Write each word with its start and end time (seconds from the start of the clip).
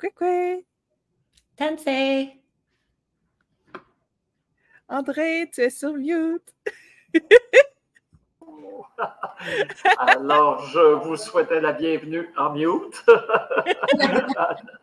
Coucou. 0.00 0.64
Tensei. 1.58 2.40
André, 4.88 5.50
tu 5.52 5.60
es 5.60 5.68
sur 5.68 5.92
mute. 5.92 6.54
Alors, 9.98 10.64
je 10.68 10.94
vous 11.04 11.18
souhaitais 11.18 11.60
la 11.60 11.72
bienvenue 11.72 12.32
en 12.38 12.54
mute. 12.54 13.04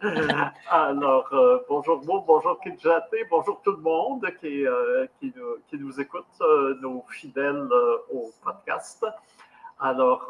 Alors, 0.70 1.34
euh, 1.34 1.66
bonjour 1.68 2.00
vous, 2.02 2.22
bonjour 2.22 2.60
Kidjaté, 2.60 3.26
bonjour 3.28 3.60
tout 3.64 3.72
le 3.72 3.82
monde 3.82 4.24
qui, 4.40 4.68
euh, 4.68 5.08
qui, 5.20 5.34
nous, 5.36 5.58
qui 5.68 5.78
nous, 5.78 6.00
écoute, 6.00 6.26
euh, 6.42 6.78
nos 6.80 7.04
fidèles 7.10 7.68
au 8.12 8.32
podcast. 8.44 9.04
Alors, 9.80 10.28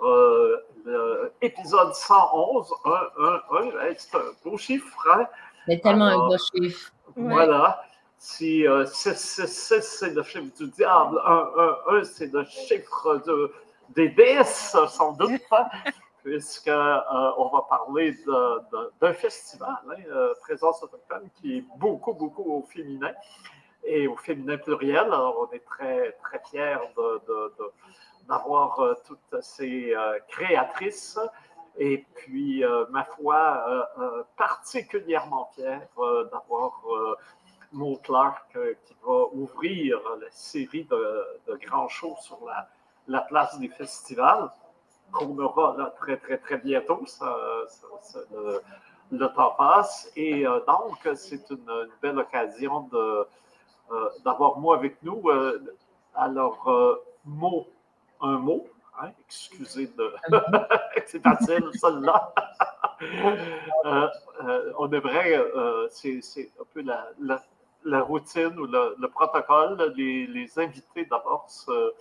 l'épisode 1.42 1.94
111, 1.94 2.74
1, 2.86 2.90
1, 2.90 3.60
1, 3.90 3.94
c'est 3.98 4.16
un 4.16 4.22
beau 4.44 4.58
chiffre. 4.58 5.08
Hein? 5.14 5.26
C'est 5.68 5.82
tellement 5.82 6.06
un 6.06 6.28
beau 6.28 6.38
chiffre. 6.38 6.92
Voilà. 7.16 7.84
Si 8.20 8.66
6, 8.66 9.16
6, 9.16 9.48
6, 9.48 9.82
c'est 9.82 10.14
le 10.14 10.24
chiffre 10.24 10.58
du 10.58 10.68
diable, 10.72 11.22
1, 11.24 11.50
1, 11.92 11.98
1, 11.98 12.04
c'est 12.04 12.34
le 12.34 12.44
chiffre 12.46 13.22
de, 13.26 13.54
des 13.96 14.10
déesses, 14.10 14.76
sans 14.90 15.14
doute, 15.14 15.42
hein, 15.52 15.66
puisqu'on 16.24 16.72
euh, 16.72 17.50
va 17.52 17.66
parler 17.70 18.16
d'un 19.02 19.14
festival, 19.14 19.78
hein, 19.90 20.02
euh, 20.10 20.34
Présence 20.42 20.84
autochtone, 20.84 21.30
qui 21.36 21.58
est 21.58 21.66
beaucoup, 21.78 22.14
beaucoup 22.14 22.44
au 22.44 22.64
féminin 22.64 23.14
et 23.84 24.08
au 24.08 24.16
féminin 24.18 24.58
pluriel. 24.58 24.98
Alors, 24.98 25.48
on 25.50 25.56
est 25.56 25.64
très, 25.64 26.12
très 26.24 26.42
fiers 26.50 26.78
d'avoir 28.28 28.80
euh, 28.80 28.94
toutes 29.06 29.42
ces 29.42 29.94
créatrices. 30.28 31.20
Et 31.78 32.06
puis, 32.16 32.64
ma 32.90 33.04
foi, 33.04 33.88
particulièrement 34.36 35.52
fier 35.54 35.80
d'avoir 36.32 36.82
Maud 37.72 38.02
Clark 38.02 38.58
qui 38.84 38.96
va 39.06 39.26
ouvrir 39.34 40.00
la 40.20 40.32
série 40.32 40.86
de, 40.86 41.26
de 41.48 41.56
grands 41.58 41.88
shows 41.88 42.16
sur 42.20 42.40
la, 42.48 42.68
la 43.08 43.22
place 43.22 43.60
des 43.60 43.70
festivals 43.70 44.50
qu'on 45.12 45.38
aura 45.40 45.76
là, 45.78 45.94
très, 45.98 46.18
très, 46.18 46.38
très 46.38 46.58
bientôt. 46.58 47.06
Ça, 47.06 47.36
le, 49.12 49.28
temps 49.34 49.56
passe. 49.58 50.12
Et 50.16 50.46
euh, 50.46 50.60
donc, 50.68 51.08
c'est 51.16 51.50
une, 51.50 51.90
belle 52.02 52.20
occasion 52.20 52.82
de, 52.92 53.28
euh, 53.92 54.10
d'avoir 54.26 54.58
moi 54.58 54.76
avec 54.76 55.02
nous. 55.04 55.22
Euh, 55.30 55.76
alors, 56.14 56.68
mot, 57.26 57.68
un 58.22 58.38
mot. 58.38 58.68
Hein, 59.00 59.12
excusez 59.26 59.88
de. 59.88 60.14
c'est 61.06 61.22
facile, 61.22 61.70
celle-là. 61.74 62.34
on 64.80 64.92
aimerait, 64.92 65.40
c'est, 65.92 66.20
c'est 66.22 66.52
un 66.60 66.64
peu 66.74 66.82
la, 66.82 67.08
la, 67.84 68.02
routine 68.02 68.58
ou 68.58 68.66
le, 68.66 69.08
protocole. 69.08 69.94
Les, 69.96 70.26
les 70.26 70.60
invités 70.60 71.06
d'abord 71.06 71.46
se 71.48 71.94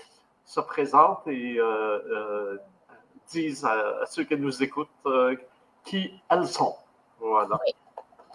se 0.46 0.60
présentent 0.60 1.26
et 1.26 1.58
euh, 1.58 1.64
euh, 1.64 2.58
disent 3.30 3.64
à, 3.64 4.06
ceux 4.06 4.24
qui 4.24 4.36
nous 4.36 4.62
écoutent 4.62 4.88
euh, 5.06 5.36
qui 5.84 6.12
elles 6.30 6.46
sont. 6.46 6.74
Voilà. 7.18 7.58
Oui, 7.66 7.72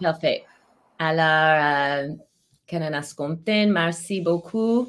parfait. 0.00 0.44
Alors, 0.98 2.14
Kanana 2.66 3.00
merci 3.66 4.20
beaucoup 4.20 4.88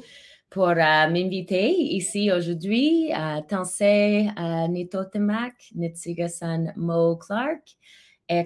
pour 0.54 0.68
m'inviter 0.76 1.72
ici 1.72 2.30
aujourd'hui 2.30 3.10
à 3.12 3.42
Tansei 3.42 4.30
Nitotemak, 4.68 5.54
Nitsigasan 5.74 6.72
Mo 6.76 7.16
Clark, 7.16 7.76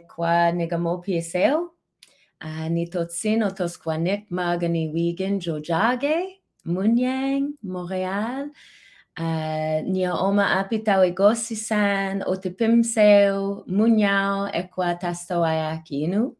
quoi 0.08 0.52
Negamo 0.52 1.02
PSL, 1.02 1.58
Nitotsin 2.70 3.42
Otosquanek 3.42 4.30
Magani 4.30 4.90
Wigan 4.90 5.38
Jojage, 5.38 6.40
Munyang, 6.64 7.52
Montréal. 7.62 8.48
Nia 9.18 10.14
oma 10.14 10.58
apitau 10.58 11.02
e 11.04 11.10
gosisan 11.10 12.22
o 12.26 12.36
te 12.36 12.48
pimseo, 12.50 13.64
munyao 13.66 14.48
e 14.48 14.62
kwa 14.62 14.96
inu. 15.90 16.34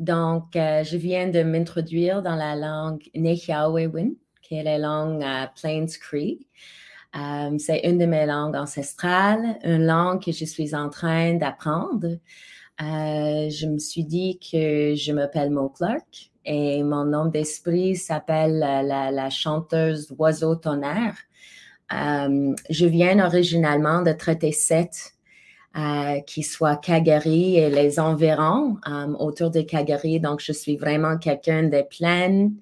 Donc, 0.00 0.56
euh, 0.56 0.82
je 0.82 0.96
viens 0.96 1.28
de 1.28 1.42
m'introduire 1.42 2.22
dans 2.22 2.34
la 2.34 2.56
langue 2.56 3.02
Nehiawewin, 3.14 4.14
qui 4.50 4.56
est 4.56 4.64
la 4.64 4.78
langue 4.78 5.22
uh, 5.22 5.46
Plains 5.54 5.86
Cree. 6.00 6.44
Um, 7.14 7.60
c'est 7.60 7.82
une 7.84 7.98
de 7.98 8.06
mes 8.06 8.26
langues 8.26 8.56
ancestrales, 8.56 9.60
une 9.62 9.86
langue 9.86 10.20
que 10.24 10.32
je 10.32 10.44
suis 10.44 10.74
en 10.74 10.88
train 10.90 11.34
d'apprendre. 11.34 12.18
Uh, 12.80 13.48
je 13.48 13.66
me 13.66 13.78
suis 13.78 14.02
dit 14.02 14.40
que 14.40 14.96
je 14.96 15.12
m'appelle 15.12 15.50
Mo 15.50 15.68
Clark 15.68 16.32
et 16.44 16.82
mon 16.82 17.04
nom 17.04 17.26
d'esprit 17.26 17.94
s'appelle 17.94 18.58
la, 18.58 19.30
chanteuse 19.30 20.08
d'oiseau 20.08 20.56
tonnerre. 20.56 21.16
Euh, 21.92 22.52
je 22.70 22.86
viens 22.86 23.24
originalement 23.24 24.02
de 24.02 24.10
traité 24.10 24.50
7, 24.50 25.12
euh, 25.76 26.20
qui 26.22 26.42
soit 26.42 26.74
Calgary 26.74 27.56
et 27.56 27.70
les 27.70 28.00
environs 28.00 28.78
euh, 28.88 29.12
autour 29.20 29.50
de 29.50 29.60
Calgary. 29.60 30.18
Donc, 30.18 30.40
je 30.40 30.50
suis 30.50 30.76
vraiment 30.76 31.18
quelqu'un 31.18 31.62
des 31.64 31.84
plaines, 31.84 32.54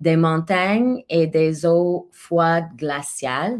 des 0.00 0.16
montagnes 0.16 1.02
et 1.08 1.26
des 1.26 1.66
eaux 1.66 2.08
froides 2.12 2.68
glaciales. 2.76 3.58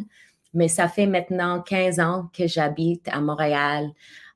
Mais 0.54 0.68
ça 0.68 0.88
fait 0.88 1.06
maintenant 1.06 1.60
15 1.60 2.00
ans 2.00 2.30
que 2.32 2.46
j'habite 2.46 3.08
à 3.08 3.20
Montréal. 3.20 3.90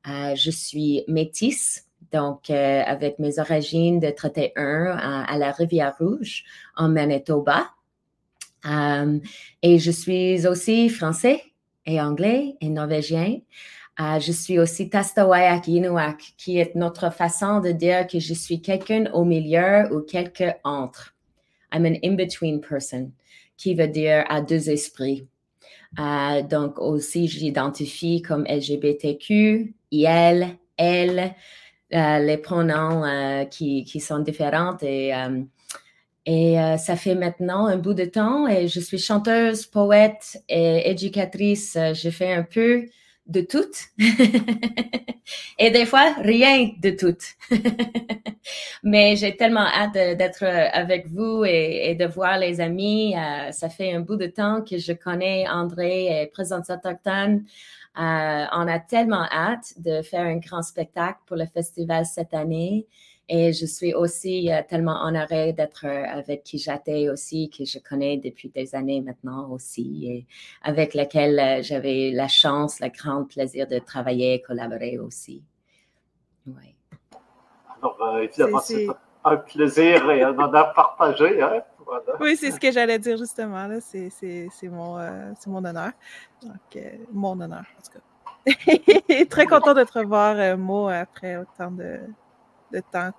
je 0.04 0.50
suis 0.50 1.04
métisse 1.08 1.90
donc 2.12 2.50
euh, 2.50 2.82
avec 2.84 3.18
mes 3.18 3.38
origines 3.38 4.00
de 4.00 4.10
traité 4.10 4.52
1 4.56 4.96
à, 5.28 5.38
la 5.38 5.52
Rivière-Rouge 5.52 6.44
en 6.76 6.88
Manitoba. 6.88 7.70
Euh, 8.66 9.18
et 9.62 9.78
je 9.78 9.90
suis 9.90 10.46
aussi 10.46 10.88
français 10.88 11.42
et 11.86 12.00
anglais 12.00 12.56
et 12.60 12.68
norvégien. 12.68 13.38
Euh, 14.00 14.18
je 14.18 14.32
suis 14.32 14.58
aussi 14.58 14.88
Tastawayak 14.88 15.68
Inuak, 15.68 16.34
qui 16.36 16.58
est 16.58 16.74
notre 16.74 17.12
façon 17.12 17.60
de 17.60 17.70
dire 17.70 18.06
que 18.06 18.18
je 18.18 18.34
suis 18.34 18.60
quelqu'un 18.60 19.06
au 19.12 19.24
milieu 19.24 19.92
ou 19.94 20.00
quelqu'un 20.00 20.54
entre. 20.64 21.14
I'm 21.72 21.86
an 21.86 21.96
in-between 22.02 22.60
person, 22.60 23.12
qui 23.56 23.74
veut 23.74 23.88
dire 23.88 24.24
à 24.28 24.40
deux 24.40 24.70
esprits. 24.70 25.26
donc 25.96 26.78
aussi, 26.78 27.28
j'identifie 27.28 28.22
comme 28.22 28.44
LGBTQ, 28.46 29.74
IL, 29.90 30.56
elle, 30.76 31.34
euh, 31.92 32.18
les 32.20 32.36
pronoms 32.36 33.04
euh, 33.04 33.44
qui, 33.44 33.84
sont 34.00 34.20
différents. 34.20 34.76
Et, 34.80 35.14
euh, 35.14 35.42
et 36.26 36.56
ça 36.78 36.96
fait 36.96 37.14
maintenant 37.14 37.66
un 37.66 37.76
bout 37.76 37.94
de 37.94 38.04
temps 38.04 38.46
et 38.46 38.68
je 38.68 38.78
suis 38.78 38.98
chanteuse, 38.98 39.66
poète 39.66 40.42
et 40.48 40.88
éducatrice. 40.90 41.76
Je 41.94 42.10
fais 42.10 42.32
un 42.32 42.44
peu 42.44 42.86
de 43.30 43.40
tout 43.40 43.72
et 45.58 45.70
des 45.70 45.86
fois 45.86 46.14
rien 46.18 46.70
de 46.78 46.90
tout. 46.90 47.16
Mais 48.82 49.16
j'ai 49.16 49.36
tellement 49.36 49.66
hâte 49.66 49.92
d'être 49.92 50.44
avec 50.44 51.06
vous 51.08 51.44
et, 51.44 51.94
de 51.94 52.06
voir 52.06 52.38
les 52.38 52.60
amis. 52.60 53.14
ça 53.52 53.68
fait 53.68 53.92
un 53.92 54.00
bout 54.00 54.16
de 54.16 54.26
temps 54.26 54.62
que 54.62 54.78
je 54.78 54.92
connais 54.92 55.48
André 55.48 56.22
et 56.22 56.26
Présence 56.26 56.70
autochtone. 56.70 57.44
Euh, 57.98 58.46
on 58.52 58.68
a 58.68 58.78
tellement 58.78 59.24
hâte 59.32 59.74
de 59.78 60.02
faire 60.02 60.22
un 60.22 60.36
grand 60.36 60.62
spectacle 60.62 61.18
pour 61.26 61.36
le 61.36 61.46
festival 61.46 62.06
cette 62.06 62.34
année. 62.34 62.86
Et 63.32 63.52
je 63.52 63.64
suis 63.64 63.94
aussi 63.94 64.52
euh, 64.52 64.60
tellement 64.68 65.04
honorée 65.04 65.52
d'être 65.52 65.86
euh, 65.86 66.04
avec 66.04 66.42
Kijate 66.42 66.88
aussi, 67.12 67.48
que 67.48 67.64
je 67.64 67.78
connais 67.78 68.16
depuis 68.16 68.48
des 68.48 68.74
années 68.74 69.00
maintenant 69.00 69.48
aussi, 69.50 70.06
et 70.06 70.26
avec 70.62 70.94
laquelle 70.94 71.62
j'avais 71.62 72.10
la 72.10 72.26
chance, 72.26 72.80
le 72.80 72.88
grand 72.88 73.24
plaisir 73.24 73.68
de 73.68 73.78
travailler 73.78 74.34
et 74.34 74.42
collaborer 74.42 74.98
aussi. 74.98 75.44
Oui. 76.46 76.74
Alors, 77.80 78.18
évidemment, 78.20 78.58
c'est 78.58 78.88
un 79.24 79.36
plaisir 79.36 80.10
et 80.10 80.22
un 80.22 80.36
honneur 80.36 80.72
partagé. 80.74 81.40
Hein? 81.40 81.62
Oui, 82.20 82.36
c'est 82.36 82.50
ce 82.50 82.60
que 82.60 82.70
j'allais 82.70 82.98
dire 82.98 83.16
justement. 83.16 83.68
C'est 83.80 84.68
mon, 84.68 84.98
euh, 84.98 85.32
mon 85.46 85.64
honneur. 85.64 85.92
Donc, 86.42 86.76
euh, 86.76 86.90
mon 87.12 87.40
honneur, 87.40 87.64
en 87.78 87.82
tout 87.82 87.92
cas. 87.92 88.00
Très 89.30 89.46
content 89.46 89.74
de 89.74 89.84
te 89.84 89.98
revoir, 89.98 90.36
euh, 90.38 90.56
Mo, 90.56 90.88
après 90.88 91.36
autant 91.36 91.70
de, 91.70 92.00
de 92.72 92.82
temps. 92.92 93.10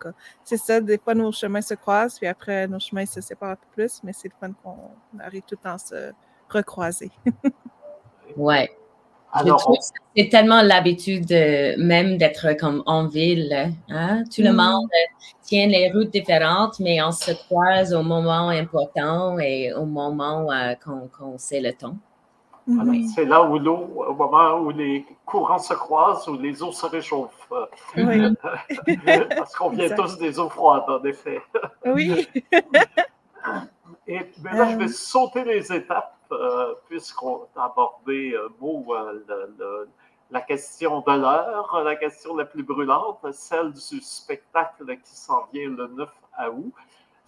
C'est 0.43 0.57
ça, 0.57 0.79
des 0.81 0.97
fois, 0.97 1.13
nos 1.13 1.31
chemins 1.31 1.61
se 1.61 1.73
croisent, 1.73 2.17
puis 2.17 2.27
après, 2.27 2.67
nos 2.67 2.79
chemins 2.79 3.05
se 3.05 3.21
séparent 3.21 3.51
un 3.51 3.55
peu 3.55 3.67
plus, 3.73 4.01
mais 4.03 4.13
c'est 4.13 4.27
le 4.27 4.33
fun 4.39 4.53
qu'on 4.63 5.19
arrive 5.19 5.41
tout 5.41 5.55
le 5.55 5.63
temps 5.63 5.75
à 5.75 5.77
se 5.77 6.11
recroiser. 6.49 7.11
ouais 8.37 8.69
c'est 10.15 10.29
tellement 10.29 10.61
l'habitude 10.61 11.31
même 11.77 12.17
d'être 12.17 12.53
comme 12.59 12.83
en 12.85 13.07
ville. 13.07 13.73
Hein? 13.89 14.23
Tout 14.33 14.41
le 14.41 14.51
mm. 14.51 14.55
monde 14.55 14.89
tient 15.41 15.67
les 15.67 15.91
routes 15.91 16.11
différentes, 16.11 16.79
mais 16.79 17.01
on 17.01 17.11
se 17.11 17.31
croise 17.31 17.93
au 17.93 18.03
moment 18.03 18.49
important 18.49 19.39
et 19.39 19.73
au 19.73 19.85
moment 19.85 20.51
euh, 20.51 20.73
qu'on 20.75 21.37
sait 21.37 21.61
le 21.61 21.73
temps. 21.73 21.95
Mhm. 22.71 23.07
C'est 23.07 23.25
là 23.25 23.43
où 23.43 23.57
l'eau, 23.59 24.05
au 24.07 24.13
moment 24.13 24.59
où 24.59 24.71
les 24.71 25.05
courants 25.25 25.59
se 25.59 25.73
croisent, 25.73 26.27
où 26.27 26.37
les 26.37 26.61
eaux 26.63 26.71
se 26.71 26.85
réchauffent. 26.85 27.51
Oui. 27.97 28.33
Parce 29.37 29.55
qu'on 29.55 29.69
vient 29.69 29.89
tous 29.95 30.17
des 30.17 30.39
eaux 30.39 30.49
froides, 30.49 30.83
en 30.87 31.03
effet. 31.03 31.41
Oui. 31.85 32.27
Et 34.07 34.19
ben 34.39 34.55
là, 34.55 34.69
je 34.71 34.77
vais 34.77 34.85
euh. 34.85 34.87
sauter 34.87 35.43
les 35.43 35.71
étapes, 35.71 36.17
euh, 36.31 36.73
puisqu'on 36.87 37.47
a 37.55 37.65
abordé 37.65 38.33
euh, 38.33 38.49
euh 38.61 39.85
la 40.31 40.39
question 40.39 41.01
de 41.01 41.11
l'heure, 41.11 41.81
la 41.83 41.95
question 41.97 42.35
la 42.37 42.45
plus 42.45 42.63
brûlante, 42.63 43.19
celle 43.33 43.73
du 43.73 43.99
spectacle 43.99 44.85
qui 45.03 45.15
s'en 45.15 45.45
vient 45.51 45.69
le 45.69 45.87
9 45.87 46.09
août 46.53 46.73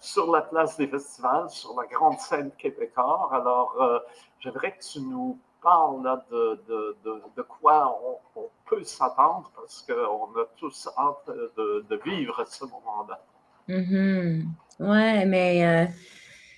sur 0.04 0.30
la 0.30 0.42
place 0.42 0.76
des 0.76 0.86
festivals, 0.86 1.48
sur 1.48 1.74
la 1.80 1.86
grande 1.86 2.18
scène 2.18 2.50
québécoise. 2.58 3.32
Alors, 3.32 3.74
euh, 3.80 3.98
j'aimerais 4.38 4.72
que 4.72 4.84
tu 4.84 5.00
nous 5.00 5.38
parles 5.62 6.20
de, 6.30 6.60
de, 6.68 6.96
de, 7.34 7.42
quoi 7.42 7.98
on, 8.36 8.42
peut 8.68 8.84
s'attendre 8.84 9.50
parce 9.56 9.82
qu'on 9.82 10.26
a 10.40 10.44
tous 10.56 10.88
hâte 10.98 11.30
de, 11.56 12.00
vivre 12.04 12.44
ce 12.46 12.64
moment-là. 12.64 13.20
Mm-hmm. 13.68 14.44
Ouais, 14.80 15.24
mais 15.24 15.66
euh, 15.66 15.86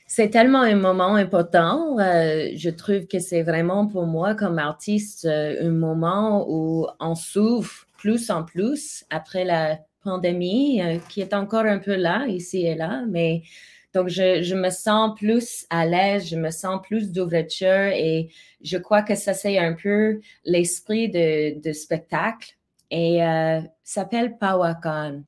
c'est 0.07 0.31
tellement 0.31 0.63
un 0.63 0.75
moment 0.75 1.15
important. 1.15 1.99
Euh, 2.01 2.49
je 2.57 2.71
trouve 2.71 3.07
que 3.07 3.21
c'est 3.21 3.43
vraiment 3.43 3.87
pour 3.87 4.07
moi 4.07 4.35
comme 4.35 4.59
artiste 4.59 5.25
un 5.27 5.71
moment 5.71 6.45
où 6.49 6.89
on 6.99 7.15
s'ouvre 7.15 7.71
plus 7.97 8.29
en 8.31 8.43
plus 8.43 9.05
après 9.11 9.45
la 9.45 9.79
pandémie 10.07 10.81
euh, 10.81 10.99
qui 11.11 11.21
est 11.21 11.35
encore 11.35 11.67
un 11.67 11.79
peu 11.79 11.97
là, 11.97 12.27
ici 12.29 12.65
et 12.65 12.77
là, 12.77 13.05
mais 13.09 13.43
donc 13.93 14.09
je, 14.09 14.55
me 14.55 14.71
sens 14.71 15.19
plus 15.19 15.67
à 15.71 15.85
l'aise, 15.87 16.29
je 16.29 16.37
me 16.37 16.51
sens 16.51 16.81
plus 16.83 17.13
d'ouverture 17.13 17.91
et 17.95 18.29
je 18.63 18.77
crois 18.79 19.03
que 19.03 19.15
ça 19.15 19.35
c'est 19.35 19.59
un 19.59 19.73
peu 19.73 20.21
l'esprit 20.45 21.09
de, 21.09 21.73
spectacle 21.73 22.57
et 22.91 23.25
euh, 23.25 23.61
s'appelle 23.83 24.37
Pawakan. 24.39 25.23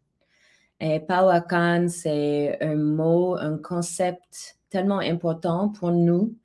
Et 0.81 1.01
Pawakan, 1.01 1.89
c'est 1.89 2.59
un 2.61 2.77
mot, 2.77 3.37
un 3.37 3.59
concept 3.59 4.59
tellement 4.71 5.01
important 5.01 5.71
pour 5.71 5.91
nous. 5.91 6.37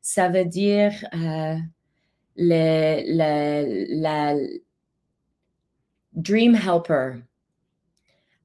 Ça 0.00 0.28
veut 0.28 0.44
dire 0.44 0.92
euh, 1.14 1.56
le, 2.36 3.00
Dream 6.12 6.54
Helper. 6.54 7.22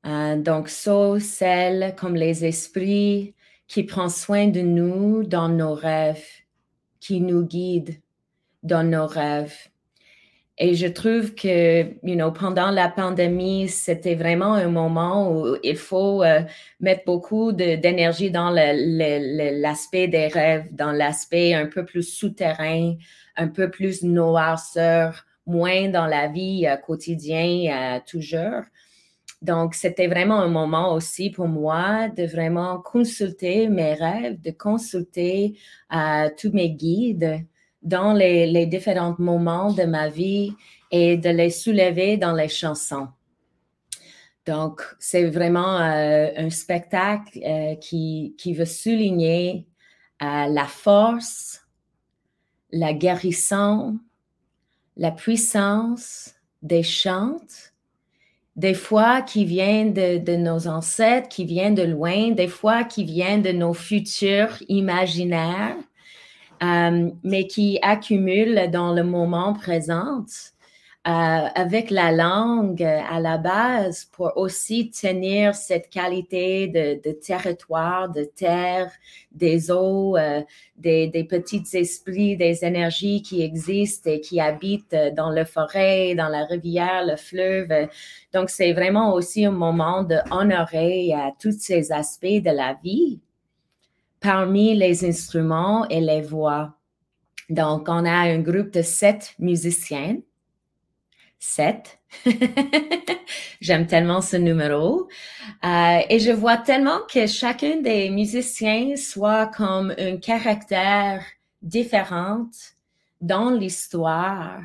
Euh, 0.05 0.35
donc, 0.35 0.69
so, 0.69 1.19
celle 1.19 1.95
comme 1.95 2.15
les 2.15 2.45
esprits 2.45 3.33
qui 3.67 3.83
prend 3.83 4.09
soin 4.09 4.47
de 4.47 4.61
nous 4.61 5.23
dans 5.23 5.49
nos 5.49 5.73
rêves, 5.73 6.25
qui 6.99 7.21
nous 7.21 7.43
guide 7.43 7.95
dans 8.61 8.83
nos 8.83 9.07
rêves. 9.07 9.55
Et 10.57 10.75
je 10.75 10.87
trouve 10.87 11.35
que, 11.35 11.83
you 12.07 12.15
know, 12.15 12.31
pendant 12.31 12.71
la 12.71 12.87
pandémie, 12.87 13.67
c'était 13.67 14.15
vraiment 14.15 14.53
un 14.53 14.69
moment 14.69 15.29
où 15.31 15.57
il 15.63 15.75
faut 15.75 16.23
euh, 16.23 16.41
mettre 16.79 17.03
beaucoup 17.05 17.51
d'énergie 17.51 18.31
dans 18.31 18.51
l'aspect 18.51 20.07
des 20.07 20.27
rêves, 20.27 20.67
dans 20.71 20.93
l'aspect 20.93 21.53
un 21.53 21.65
peu 21.65 21.83
plus 21.83 22.03
souterrain, 22.03 22.95
un 23.35 23.47
peu 23.49 23.69
plus 23.69 24.03
noirceur, 24.03 25.25
moins 25.45 25.89
dans 25.89 26.05
la 26.05 26.27
vie 26.27 26.65
euh, 26.67 26.77
quotidienne 26.77 28.01
toujours. 28.07 28.61
Donc, 29.45 29.75
c'était 29.75 30.07
vraiment 30.07 30.39
un 30.39 30.47
moment 30.47 30.91
aussi 30.95 31.29
pour 31.29 31.47
moi 31.47 32.09
de 32.09 32.25
vraiment 32.25 32.81
consulter 32.81 33.67
mes 33.69 33.93
rêves, 33.93 34.41
de 34.41 34.49
consulter 34.49 35.59
euh, 35.93 36.29
tous 36.35 36.51
mes 36.51 36.71
guides 36.71 37.45
dans 37.83 38.13
les, 38.13 38.65
différents 38.65 39.15
moments 39.19 39.71
de 39.71 39.83
ma 39.83 40.09
vie 40.09 40.51
et 40.89 41.15
de 41.15 41.29
les 41.29 41.51
soulever 41.51 42.17
dans 42.17 42.33
les 42.33 42.47
chansons. 42.47 43.07
Donc, 44.47 44.81
c'est 44.97 45.29
vraiment 45.29 45.77
euh, 45.79 46.31
un 46.35 46.49
spectacle 46.49 47.39
euh, 47.45 47.75
qui, 47.75 48.33
qui 48.39 48.55
veut 48.55 48.65
souligner 48.65 49.67
la 50.21 50.65
force, 50.65 51.61
la 52.71 52.93
guérison, 52.93 53.99
la 54.97 55.11
puissance 55.11 56.33
des 56.63 56.81
chantes 56.81 57.74
des 58.55 58.73
fois 58.73 59.21
qui 59.21 59.45
viennent 59.45 59.93
de, 59.93 60.35
nos 60.35 60.67
ancêtres, 60.67 61.27
qui 61.27 61.45
viennent 61.45 61.75
de 61.75 61.83
loin, 61.83 62.31
des 62.31 62.47
fois 62.47 62.83
qui 62.83 63.03
viennent 63.03 63.41
de 63.41 63.51
nos 63.51 63.73
futurs 63.73 64.57
imaginaires, 64.69 65.75
euh, 66.63 67.09
mais 67.23 67.47
qui 67.47 67.79
accumulent 67.81 68.69
dans 68.71 68.93
le 68.93 69.03
moment 69.03 69.53
présent. 69.53 70.23
Euh, 71.07 71.11
avec 71.53 71.91
la 71.91 72.11
langue 72.11 72.81
à 72.81 73.19
la 73.19 73.37
base 73.37 74.05
pour 74.05 74.35
aussi 74.37 74.89
tenir 74.89 75.53
cette 75.53 75.87
qualité 75.91 76.67
de, 76.67 77.11
territoire, 77.11 78.09
de 78.09 78.23
terre, 78.23 78.91
des 79.31 79.69
eaux, 79.69 80.17
euh, 80.17 80.41
des, 80.77 81.27
petits 81.29 81.63
esprits, 81.73 82.37
des 82.37 82.65
énergies 82.65 83.21
qui 83.21 83.43
existent 83.43 84.09
et 84.09 84.19
qui 84.19 84.39
habitent 84.39 84.95
dans 85.15 85.29
la 85.29 85.45
forêt, 85.45 86.15
dans 86.15 86.27
la 86.27 86.43
rivière, 86.45 87.05
le 87.05 87.17
fleuve. 87.17 87.87
Donc, 88.33 88.49
c'est 88.49 88.73
vraiment 88.73 89.13
aussi 89.13 89.45
un 89.45 89.51
moment 89.51 90.01
d'honorer 90.01 91.13
euh, 91.13 91.29
tous 91.39 91.59
ces 91.59 91.91
aspects 91.91 92.25
de 92.25 92.49
la 92.49 92.79
vie 92.83 93.19
parmi 94.19 94.73
les 94.73 95.05
instruments 95.05 95.87
et 95.87 96.01
les 96.01 96.21
voix. 96.21 96.73
Donc, 97.47 97.89
on 97.89 98.05
a 98.05 98.11
un 98.11 98.39
groupe 98.39 98.71
de 98.71 98.81
sept 98.81 99.35
musiciens 99.37 100.17
7. 101.45 101.99
J'aime 103.61 103.85
tellement 103.85 104.21
ce 104.21 104.35
numéro. 104.35 105.07
Euh, 105.63 105.99
et 106.09 106.19
je 106.19 106.31
vois 106.31 106.57
tellement 106.57 106.99
que 107.07 107.27
chacun 107.27 107.81
des 107.81 108.09
musiciens 108.09 108.95
soit 108.95 109.47
comme 109.47 109.93
un 109.97 110.17
caractère 110.17 111.23
différent 111.61 112.47
dans 113.21 113.51
l'histoire 113.51 114.59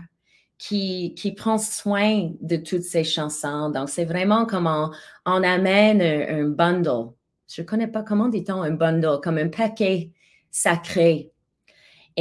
qui, 0.59 1.15
qui 1.15 1.33
prend 1.33 1.59
soin 1.59 2.31
de 2.41 2.57
toutes 2.57 2.83
ces 2.83 3.05
chansons. 3.05 3.71
Donc, 3.71 3.89
c'est 3.89 4.05
vraiment 4.05 4.47
comme 4.47 4.67
on, 4.67 5.43
amène 5.43 6.03
un, 6.03 6.45
un, 6.45 6.49
bundle. 6.49 7.13
Je 7.49 7.63
connais 7.63 7.89
pas 7.89 8.03
comment 8.03 8.29
dit-on 8.29 8.63
un 8.63 8.73
bundle, 8.73 9.21
comme 9.23 9.39
un 9.39 9.49
paquet 9.49 10.11
sacré 10.51 11.31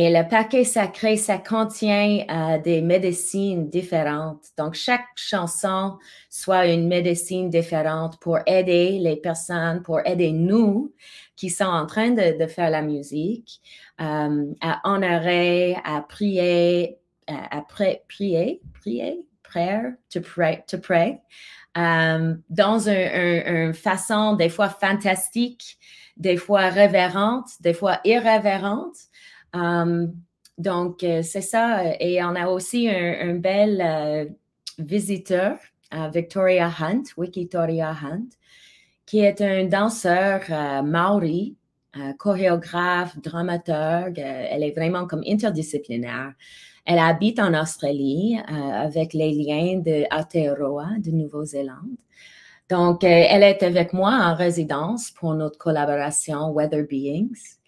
et 0.02 0.10
le 0.10 0.26
paquet 0.30 0.64
sacré, 0.64 1.18
ça 1.18 1.40
contient 1.40 2.24
euh, 2.32 2.58
des 2.58 2.80
médecines 2.80 3.70
différentes. 3.70 4.46
Donc, 4.58 4.74
chaque 4.74 5.10
chanson 5.18 5.98
soit 6.30 6.68
une 6.68 6.88
médecine 6.88 7.50
différente 7.50 8.18
pour 8.22 8.40
aider 8.46 8.98
les 8.98 9.18
personnes, 9.18 9.84
pour 9.84 10.00
aider 10.06 10.32
nous 10.32 10.94
qui 11.36 11.50
sont 11.50 11.66
en 11.66 11.86
train 11.86 12.12
de, 12.12 12.48
faire 12.48 12.70
la 12.70 12.82
musique, 12.82 13.60
euh, 14.00 14.54
à 14.62 14.80
honorer, 14.86 15.76
à 15.84 16.00
prier, 16.00 16.98
à, 17.28 17.62
prier, 17.68 18.62
prier, 18.74 19.26
prayer, 19.44 19.82
to 20.10 20.22
pray, 20.22 20.64
to 20.66 20.78
pray, 20.78 21.20
euh, 21.78 22.36
dans 22.50 22.88
une 22.88 23.74
façon 23.74 24.36
des 24.38 24.48
fois 24.48 24.70
fantastique, 24.70 25.78
des 26.16 26.38
fois 26.38 26.70
révérente, 26.70 27.50
des 27.60 27.74
fois 27.74 28.00
irrévérente. 28.06 29.09
Um, 29.54 30.14
donc, 30.60 31.04
euh, 31.04 31.22
c'est 31.24 31.42
ça. 31.42 31.96
Et 32.02 32.22
on 32.22 32.36
a 32.36 32.48
aussi 32.50 32.90
un, 32.90 33.36
bel 33.36 33.82
euh, 33.82 34.26
visiteur, 34.78 35.58
Victoria 36.14 36.70
Hunt, 36.80 37.04
Wikitoria 37.18 37.92
Hunt, 37.92 38.28
qui 39.06 39.22
est 39.22 39.42
un 39.42 39.64
danseur 39.66 40.42
euh, 40.52 40.84
maori, 40.84 41.56
chorégraphe, 42.20 43.20
dramaturge. 43.20 44.20
elle 44.20 44.62
est 44.62 44.76
vraiment 44.76 45.08
comme 45.08 45.24
interdisciplinaire. 45.26 46.34
Elle 46.86 47.00
habite 47.00 47.40
en 47.40 47.60
Australie 47.60 48.40
avec 48.48 49.14
les 49.14 49.34
liens 49.34 49.80
de 49.80 50.06
Aotearoa 50.12 50.88
de 51.00 51.10
Nouvelle-Zélande. 51.10 51.98
Donc, 52.70 53.04
elle 53.04 53.42
est 53.42 53.64
avec 53.64 53.92
moi 53.92 54.12
en 54.12 54.36
résidence 54.36 55.10
pour 55.10 55.34
notre 55.34 55.58
collaboration 55.58 56.52
Weather 56.52 56.86
Beings. 56.88 57.59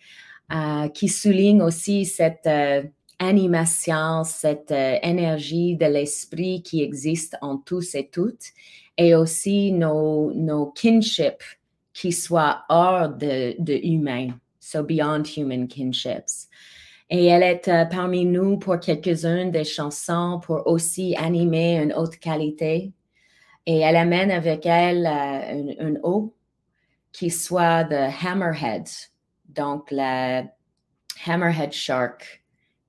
Euh, 0.54 0.90
qui 0.90 1.08
souligne 1.08 1.62
aussi 1.62 2.04
cette 2.04 2.46
euh, 2.46 2.84
animation, 3.20 4.26
cette 4.26 4.72
euh, 4.72 4.98
énergie 5.02 5.78
de 5.78 5.86
l'esprit 5.86 6.62
qui 6.62 6.84
existe 6.84 7.38
en 7.42 7.56
tous 7.56 7.96
et 7.96 8.10
toutes, 8.12 8.48
et 8.98 9.16
aussi 9.16 9.72
nos, 9.72 10.74
kinships 10.76 11.58
qui 11.94 12.12
soient 12.12 12.66
hors 12.68 13.08
de, 13.08 13.56
de 13.60 13.80
humain, 13.82 14.32
so 14.60 14.84
beyond 14.84 15.24
human 15.38 15.70
kinships. 15.70 16.50
Et 17.10 17.28
elle 17.28 17.44
est 17.44 17.72
parmi 17.90 18.26
nous 18.26 18.58
pour 18.58 18.78
quelques-unes 18.78 19.52
des 19.52 19.64
chansons 19.64 20.42
pour 20.44 20.68
aussi 20.68 21.16
animer 21.16 21.78
une 21.78 21.94
haute 21.94 22.18
qualité. 22.18 22.92
Et 23.66 23.80
elle 23.80 23.96
amène 23.96 24.32
avec 24.32 24.66
elle 24.66 25.06
une, 25.80 26.00
eau 26.04 26.34
qui 27.14 27.30
soit 27.30 27.86
de 27.86 27.96
hammerhead, 27.96 28.88
donc, 29.56 29.92
la 29.92 30.44
hammerhead 31.26 31.72
shark, 31.72 32.44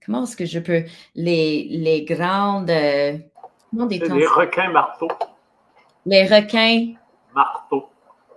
comment 0.04 0.24
est-ce 0.24 0.36
que 0.36 0.46
je 0.46 0.58
peux, 0.58 0.84
les, 1.14 1.66
les 1.70 2.04
grandes, 2.04 2.70
euh, 2.70 3.18
les 3.72 4.26
requins 4.26 4.70
marteaux. 4.70 5.08
Les 6.04 6.26
requins. 6.26 6.94
Marteaux. 7.34 7.88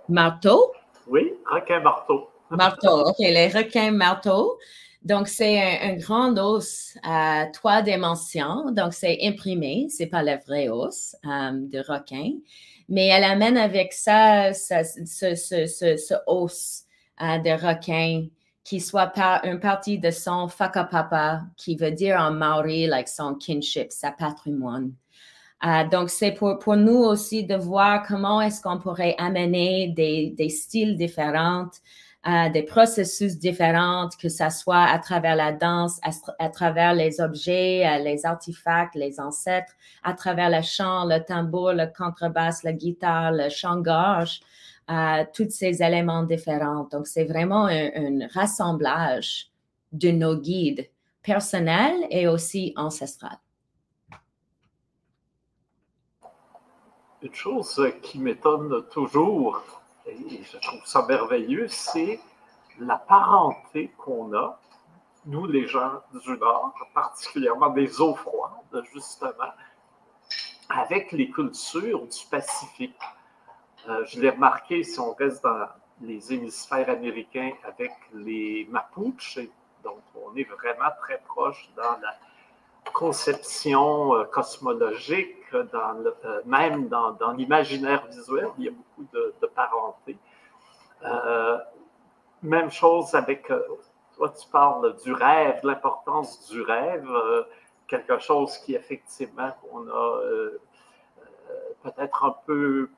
Marteaux? 0.08 0.72
Oui, 1.08 1.34
requins 1.50 1.80
marteaux. 1.80 2.30
Marteaux, 2.50 3.08
OK, 3.08 3.18
les 3.18 3.48
requins 3.48 3.90
marteaux. 3.90 4.56
Donc, 5.02 5.28
c'est 5.28 5.60
un, 5.82 5.94
grand 5.96 6.36
os 6.36 6.96
à 7.02 7.46
trois 7.52 7.82
dimensions. 7.82 8.70
Donc, 8.72 8.92
c'est 8.92 9.18
imprimé, 9.22 9.86
c'est 9.88 10.06
pas 10.06 10.22
le 10.22 10.36
vrai 10.46 10.68
os 10.68 11.14
euh, 11.24 11.50
de 11.52 11.78
requin. 11.78 12.32
Mais 12.88 13.06
elle 13.06 13.24
amène 13.24 13.56
avec 13.56 13.92
ça, 13.92 14.52
ce, 14.52 14.84
ce, 15.34 16.14
os 16.26 16.85
euh, 17.22 17.38
de 17.38 18.30
qui 18.64 18.80
soit 18.80 19.06
par 19.06 19.44
une 19.44 19.60
partie 19.60 19.98
de 19.98 20.10
son 20.10 20.48
whakapapa, 20.58 21.42
qui 21.56 21.76
veut 21.76 21.92
dire 21.92 22.16
en 22.18 22.32
maori, 22.32 22.86
like 22.86 23.08
son 23.08 23.34
kinship, 23.34 23.92
sa 23.92 24.10
patrimoine. 24.10 24.92
Euh, 25.64 25.84
donc, 25.88 26.10
c'est 26.10 26.32
pour, 26.32 26.58
pour 26.58 26.76
nous 26.76 26.98
aussi 26.98 27.44
de 27.44 27.54
voir 27.54 28.04
comment 28.06 28.40
est-ce 28.40 28.60
qu'on 28.60 28.78
pourrait 28.78 29.14
amener 29.18 29.88
des, 29.88 30.34
des 30.36 30.48
styles 30.48 30.96
différents, 30.96 31.68
euh, 32.26 32.48
des 32.50 32.64
processus 32.64 33.38
différents, 33.38 34.08
que 34.20 34.28
ce 34.28 34.50
soit 34.50 34.82
à 34.82 34.98
travers 34.98 35.36
la 35.36 35.52
danse, 35.52 36.00
à, 36.38 36.48
travers 36.48 36.92
les 36.92 37.20
objets, 37.20 37.86
euh, 37.86 37.98
les 38.02 38.26
artefacts, 38.26 38.96
les 38.96 39.20
ancêtres, 39.20 39.72
à 40.02 40.12
travers 40.12 40.50
le 40.50 40.60
chant, 40.60 41.04
le 41.04 41.20
tambour, 41.20 41.72
le 41.72 41.86
contrebasse, 41.86 42.64
la 42.64 42.72
guitare, 42.72 43.30
le 43.30 43.48
chant-gorge, 43.48 44.40
euh, 44.90 45.24
tous 45.34 45.50
ces 45.50 45.82
éléments 45.82 46.22
différents. 46.22 46.84
Donc, 46.90 47.06
c'est 47.06 47.24
vraiment 47.24 47.66
un, 47.66 47.90
un, 47.94 48.28
rassemblage 48.28 49.50
de 49.92 50.10
nos 50.10 50.36
guides 50.36 50.88
personnels 51.22 52.06
et 52.10 52.28
aussi 52.28 52.72
ancestrales. 52.76 53.40
Une 57.22 57.34
chose 57.34 57.92
qui 58.02 58.18
m'étonne 58.18 58.84
toujours, 58.90 59.62
et 60.06 60.42
je 60.42 60.58
trouve 60.58 60.84
ça 60.84 61.04
merveilleux, 61.08 61.66
c'est 61.68 62.20
la 62.78 62.96
parenté 62.96 63.90
qu'on 63.98 64.32
a, 64.34 64.60
nous 65.24 65.46
les 65.46 65.66
gens 65.66 66.02
du 66.24 66.38
Nord, 66.38 66.74
particulièrement 66.94 67.70
des 67.70 68.00
eaux 68.00 68.14
froides, 68.14 68.84
justement, 68.92 69.52
avec 70.68 71.12
les 71.12 71.30
cultures 71.30 72.06
du 72.06 72.26
Pacifique. 72.30 72.96
Euh, 73.88 74.04
je 74.06 74.20
l'ai 74.20 74.30
remarqué, 74.30 74.82
si 74.82 74.98
on 74.98 75.12
reste 75.14 75.44
dans 75.44 75.66
les 76.00 76.32
hémisphères 76.32 76.90
américains 76.90 77.52
avec 77.64 77.92
les 78.14 78.66
Mapuches, 78.70 79.38
donc 79.84 80.00
on 80.16 80.34
est 80.34 80.44
vraiment 80.44 80.90
très 81.00 81.18
proche 81.18 81.70
dans 81.76 81.96
la 82.02 82.14
conception 82.92 84.14
euh, 84.14 84.24
cosmologique, 84.24 85.36
euh, 85.54 85.64
même 86.46 86.88
dans, 86.88 87.32
l'imaginaire 87.36 88.04
visuel, 88.06 88.48
il 88.58 88.64
y 88.64 88.68
a 88.68 88.72
beaucoup 88.72 89.06
de, 89.12 89.46
parenté. 89.54 90.16
Même 92.42 92.70
chose 92.70 93.14
avec, 93.14 93.50
toi 94.16 94.28
tu 94.30 94.48
parles 94.48 94.96
du 94.96 95.12
rêve, 95.12 95.60
l'importance 95.62 96.48
du 96.48 96.60
rêve, 96.60 97.08
quelque 97.86 98.18
chose 98.18 98.58
qui 98.58 98.74
effectivement 98.74 99.52
on 99.72 99.86
a 99.88 100.20
peut-être 101.82 102.24
un 102.24 102.36
peu 102.46 102.90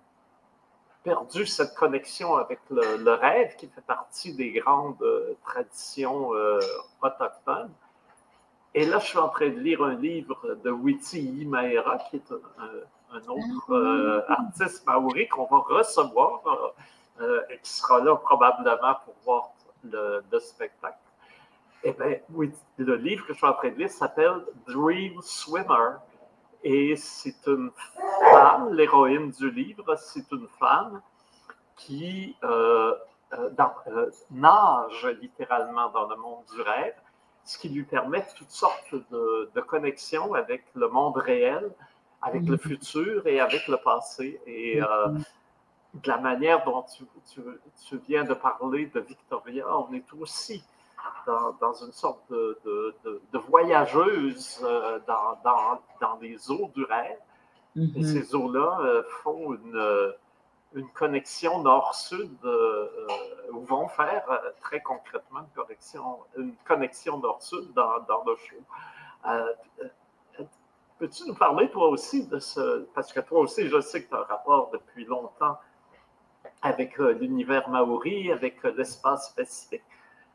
perdu 1.08 1.46
cette 1.46 1.74
connexion 1.74 2.36
avec 2.36 2.60
le, 2.70 3.12
rêve 3.14 3.56
qui 3.56 3.66
fait 3.68 3.86
partie 3.86 4.34
des 4.34 4.50
grandes 4.52 5.04
traditions 5.42 6.30
autochtones. 7.02 7.72
Et 8.74 8.84
là, 8.84 8.98
je 8.98 9.06
suis 9.06 9.18
en 9.18 9.28
train 9.28 9.48
de 9.48 9.58
lire 9.58 9.82
un 9.82 9.94
livre 9.94 10.56
de 10.62 10.70
Witi 10.70 11.20
Imaera, 11.20 11.98
qui 12.10 12.16
est 12.16 12.32
un, 12.32 13.18
autre 13.28 13.70
ah. 13.70 13.72
euh, 13.72 14.22
artiste 14.28 14.86
maori 14.86 15.26
qu'on 15.28 15.46
va 15.46 15.58
recevoir 15.58 16.42
euh, 16.46 17.22
euh, 17.22 17.42
et 17.50 17.58
qui 17.58 17.72
sera 17.72 18.00
là 18.00 18.14
probablement 18.16 18.94
pour 19.04 19.14
voir 19.24 19.50
le, 19.82 20.38
spectacle. 20.38 20.98
Eh 21.82 21.92
bien, 21.92 22.18
oui, 22.34 22.52
le 22.76 22.96
livre 22.96 23.26
que 23.26 23.32
je 23.32 23.38
suis 23.38 23.46
en 23.46 23.54
train 23.54 23.70
de 23.70 23.76
lire 23.76 23.90
s'appelle 23.90 24.44
Dream 24.66 25.20
Swimmer. 25.22 25.96
Et 26.62 26.96
c'est 26.96 27.46
une 27.46 27.70
femme, 28.30 28.72
l'héroïne 28.74 29.30
du 29.30 29.50
livre, 29.50 29.94
c'est 29.96 30.30
une 30.32 30.48
femme 30.58 31.00
qui 31.76 32.36
nage 34.30 35.06
littéralement 35.20 35.90
dans 35.90 36.08
le 36.08 36.16
monde 36.16 36.44
du 36.52 36.60
rêve 36.62 36.94
ce 37.48 37.56
qui 37.56 37.70
lui 37.70 37.82
permet 37.84 38.26
toutes 38.36 38.50
sortes 38.50 38.94
de, 39.10 39.60
connexions 39.62 40.34
avec 40.34 40.64
le 40.74 40.88
monde 40.88 41.16
réel, 41.16 41.72
avec 42.20 42.42
le 42.42 42.58
futur 42.58 43.26
et 43.26 43.40
avec 43.40 43.66
le 43.68 43.78
passé. 43.78 44.38
Et 44.46 44.82
euh, 44.82 45.08
de 45.94 46.08
la 46.08 46.18
manière 46.18 46.62
dont 46.64 46.84
tu, 47.34 47.98
viens 48.06 48.24
de 48.24 48.34
parler 48.34 48.86
de 48.86 49.00
Victoria, 49.00 49.64
on 49.78 49.90
est 49.94 50.04
aussi 50.20 50.62
dans, 51.26 51.72
une 51.74 51.92
sorte 51.92 52.30
de, 52.30 53.38
voyageuse 53.48 54.60
euh, 54.64 54.98
dans, 55.06 55.38
dans, 56.00 56.18
les 56.20 56.50
eaux 56.50 56.70
du 56.74 56.84
rêve. 56.84 57.18
Et 57.76 57.80
mhm. 57.80 58.02
ces 58.02 58.34
eaux-là 58.34 58.78
euh, 58.80 59.02
font 59.22 59.54
une 59.54 60.12
une 60.74 60.88
connexion 60.90 61.62
nord-sud, 61.62 62.36
euh, 62.44 62.48
euh, 62.48 63.52
ou 63.52 63.60
vont 63.60 63.88
faire 63.88 64.24
euh, 64.30 64.50
très 64.60 64.80
concrètement 64.80 65.40
une 65.40 65.62
connexion, 65.62 66.18
une 66.36 66.54
connexion 66.66 67.18
nord-sud 67.18 67.72
dans, 67.74 68.00
dans, 68.00 68.24
le 68.24 68.36
show. 68.36 68.56
Peux-tu 70.98 71.28
nous 71.28 71.34
parler, 71.34 71.70
toi 71.70 71.88
aussi, 71.88 72.26
de 72.26 72.38
ce. 72.38 72.86
Parce 72.94 73.12
que 73.12 73.20
toi 73.20 73.40
aussi, 73.40 73.68
je 73.68 73.80
sais 73.80 74.02
que 74.02 74.08
tu 74.08 74.14
as 74.14 74.18
un 74.18 74.24
rapport 74.24 74.70
depuis 74.72 75.04
longtemps 75.04 75.56
avec 76.60 76.98
l'univers 76.98 77.68
maori, 77.68 78.32
avec 78.32 78.62
l'espace 78.64 79.30
pacifique. 79.30 79.84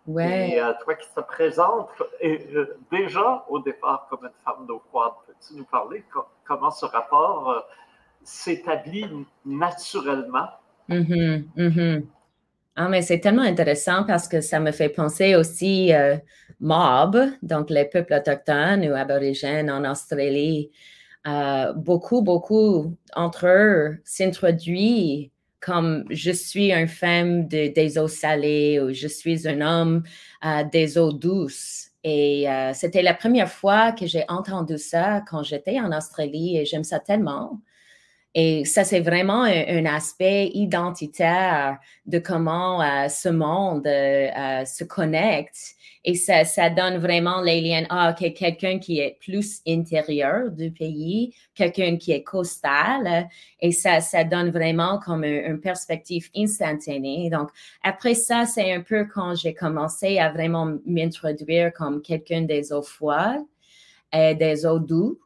Ouais. 0.05 0.57
Et 0.57 0.61
toi 0.83 0.95
qui 0.95 1.07
te 1.15 1.21
présentes 1.21 1.89
et, 2.19 2.45
déjà 2.91 3.45
au 3.47 3.59
départ 3.59 4.07
comme 4.09 4.25
une 4.25 4.31
femme 4.43 4.65
d'eau 4.67 4.81
froide, 4.89 5.13
peux-tu 5.25 5.55
nous 5.55 5.65
parler? 5.65 6.03
Comment 6.45 6.71
ce 6.71 6.85
rapport 6.85 7.65
s'établit 8.23 9.07
naturellement? 9.45 10.49
Mm-hmm, 10.89 11.45
mm-hmm. 11.55 12.05
Ah, 12.75 12.89
mais 12.89 13.03
c'est 13.03 13.19
tellement 13.19 13.43
intéressant 13.43 14.03
parce 14.03 14.27
que 14.27 14.41
ça 14.41 14.59
me 14.59 14.71
fait 14.71 14.89
penser 14.89 15.35
aussi 15.35 15.93
euh, 15.93 16.17
mob, 16.59 17.17
donc 17.43 17.69
les 17.69 17.85
peuples 17.85 18.13
autochtones 18.13 18.89
ou 18.89 18.95
aborigènes 18.95 19.69
en 19.69 19.89
Australie. 19.89 20.71
Euh, 21.27 21.71
beaucoup, 21.73 22.21
beaucoup 22.23 22.97
entre 23.15 23.45
eux 23.47 24.01
s'introduisent 24.03 25.29
comme 25.63 26.05
je 26.09 26.31
suis 26.31 26.71
une 26.71 26.87
femme 26.87 27.47
des 27.47 27.97
eaux 27.97 28.07
salées 28.07 28.79
ou 28.79 28.93
je 28.93 29.07
suis 29.07 29.47
un 29.47 29.61
homme 29.61 30.03
euh, 30.45 30.63
des 30.71 30.97
eaux 30.97 31.13
douces. 31.13 31.89
Et 32.05 32.47
c'était 32.73 33.01
la 33.01 33.13
première 33.13 33.47
fois 33.47 33.93
que 33.93 34.05
j'ai 34.05 34.25
entendu 34.27 34.77
ça 34.77 35.23
quand 35.25 35.41
j'étais 35.41 35.79
en 35.79 35.97
Australie 35.97 36.57
et 36.57 36.65
j'aime 36.65 36.83
ça 36.83 36.99
tellement. 36.99 37.61
Et 38.35 38.65
ça, 38.65 38.83
c'est 38.83 39.01
vraiment 39.01 39.43
un, 39.43 39.85
aspect 39.85 40.49
identitaire 40.53 41.77
de 42.05 42.17
comment 42.17 42.81
euh, 42.81 43.07
ce 43.07 43.29
monde 43.29 43.85
euh, 43.85 44.29
euh, 44.35 44.65
se 44.65 44.83
connecte. 44.83 45.75
Et 46.05 46.15
ça, 46.15 46.43
ça 46.43 46.69
donne 46.69 46.97
vraiment 46.97 47.41
les 47.41 47.61
liens. 47.61 47.85
Ah, 47.89 48.13
quelqu'un 48.13 48.77
qui 48.79 48.99
est 48.99 49.17
plus 49.21 49.61
intérieur 49.65 50.51
du 50.51 50.69
pays, 50.71 51.33
quelqu'un 51.55 51.95
qui 51.97 52.11
est 52.11 52.23
coastal. 52.23 53.29
Et 53.61 53.71
ça, 53.71 54.01
ça 54.01 54.23
donne 54.23 54.51
vraiment 54.51 54.99
comme 54.99 55.23
une 55.23 55.61
perspective 55.61 56.29
instantanée. 56.35 57.29
Donc, 57.29 57.49
après 57.83 58.15
ça, 58.15 58.45
c'est 58.45 58.73
un 58.73 58.81
peu 58.81 59.05
quand 59.05 59.35
j'ai 59.35 59.53
commencé 59.53 60.19
à 60.19 60.29
vraiment 60.29 60.73
m'introduire 60.85 61.71
comme 61.73 62.01
quelqu'un 62.01 62.41
des 62.41 62.73
eaux 62.73 62.81
froides 62.81 63.43
et 64.11 64.35
des 64.35 64.65
eaux 64.65 64.79
douces. 64.79 65.17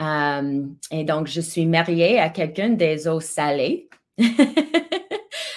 Euh, 0.00 0.66
et 0.90 1.04
donc, 1.04 1.26
je 1.26 1.40
suis 1.40 1.66
mariée 1.66 2.20
à 2.20 2.28
quelqu'un 2.28 2.70
des 2.70 3.08
eaux 3.08 3.20
salées. 3.20 3.88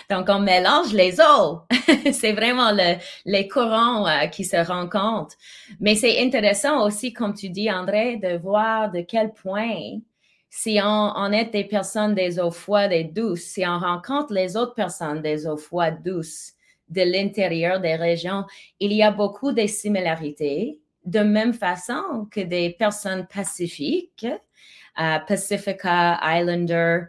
donc, 0.10 0.28
on 0.30 0.40
mélange 0.40 0.94
les 0.94 1.20
eaux. 1.22 1.62
c'est 2.12 2.34
vraiment 2.34 2.72
le, 2.72 2.98
les 3.26 3.48
courants 3.48 4.08
euh, 4.08 4.26
qui 4.28 4.44
se 4.44 4.58
rencontrent. 4.58 5.36
Mais 5.80 5.96
c'est 5.96 6.20
intéressant 6.20 6.86
aussi, 6.86 7.14
comme 7.14 7.34
tu 7.34 7.50
dis, 7.50 7.72
André, 7.72 8.18
de 8.18 8.38
voir 8.38 8.92
de 8.92 9.02
quel 9.02 9.34
point, 9.34 10.00
si 10.50 10.80
on, 10.84 11.14
on 11.16 11.32
est 11.32 11.52
des 11.52 11.64
personnes 11.64 12.16
des 12.16 12.40
eaux 12.40 12.50
froides 12.50 12.92
et 12.92 13.04
douces, 13.04 13.42
si 13.44 13.66
on 13.68 13.78
rencontre 13.78 14.34
les 14.34 14.58
autres 14.58 14.74
personnes 14.74 15.22
des 15.22 15.46
eaux 15.46 15.58
froides 15.58 16.02
douces 16.04 16.54
de 16.90 17.02
l'intérieur 17.02 17.80
des 17.80 17.96
régions, 17.96 18.46
il 18.80 18.94
y 18.94 19.04
a 19.04 19.12
beaucoup 19.12 19.52
de 19.52 19.68
similarités 19.68 20.80
de 21.06 21.20
même 21.20 21.54
façon 21.54 22.28
que 22.32 22.42
des 22.42 22.72
personnes 22.72 23.28
pacifiques, 23.28 24.26
euh, 25.00 25.20
Pacifica 25.28 26.20
Islander, 26.22 27.06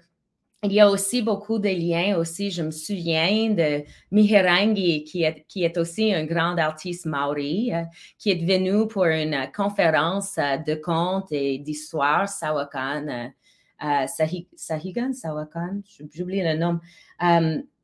il 0.63 0.73
y 0.73 0.81
a 0.81 0.91
aussi 0.91 1.23
beaucoup 1.23 1.59
de 1.59 1.71
liens 1.71 2.19
aussi. 2.19 2.51
Je 2.51 2.63
me 2.63 2.71
souviens 2.71 3.51
de 3.51 3.83
Mihirangi, 4.11 5.05
qui 5.05 5.23
est, 5.23 5.47
qui 5.49 5.65
est 5.65 5.79
aussi 5.79 6.13
un 6.13 6.25
grand 6.27 6.57
artiste 6.59 7.07
maori, 7.07 7.73
euh, 7.73 7.83
qui 8.19 8.31
est 8.31 8.45
venu 8.45 8.87
pour 8.87 9.07
une 9.07 9.51
conférence 9.55 10.37
euh, 10.37 10.59
de 10.59 10.75
contes 10.75 11.33
et 11.33 11.59
d'histoire, 11.59 12.29
Sawakan, 12.29 13.31
euh, 13.83 14.07
Sahigan, 14.55 15.15
Sawakan, 15.15 15.81
j'oublie 16.13 16.43
le 16.43 16.59
nom. 16.59 16.79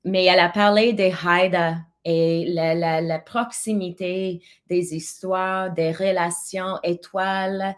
mais 0.05 0.25
elle 0.27 0.39
a 0.39 0.51
parlé 0.51 0.93
des 0.93 1.15
Haida 1.25 1.79
et 2.05 2.45
la, 2.53 3.19
proximité 3.21 4.43
des 4.69 4.95
histoires, 4.95 5.73
des 5.73 5.93
relations 5.93 6.79
étoiles, 6.83 7.75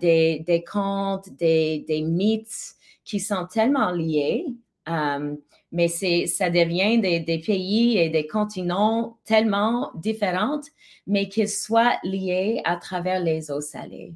des, 0.00 0.44
des, 0.46 0.64
contes, 0.64 1.28
des, 1.36 1.84
des 1.86 2.02
mythes 2.02 2.76
qui 3.04 3.20
sont 3.20 3.46
tellement 3.46 3.90
liés, 3.90 4.46
euh, 4.88 5.34
mais 5.72 5.88
ça 5.88 6.50
devient 6.50 6.98
des, 6.98 7.20
des, 7.20 7.38
pays 7.38 7.98
et 7.98 8.08
des 8.08 8.26
continents 8.26 9.18
tellement 9.24 9.90
différents, 9.94 10.60
mais 11.06 11.28
qu'ils 11.28 11.48
soient 11.48 11.98
liés 12.04 12.60
à 12.64 12.76
travers 12.76 13.20
les 13.20 13.50
eaux 13.50 13.60
salées. 13.60 14.14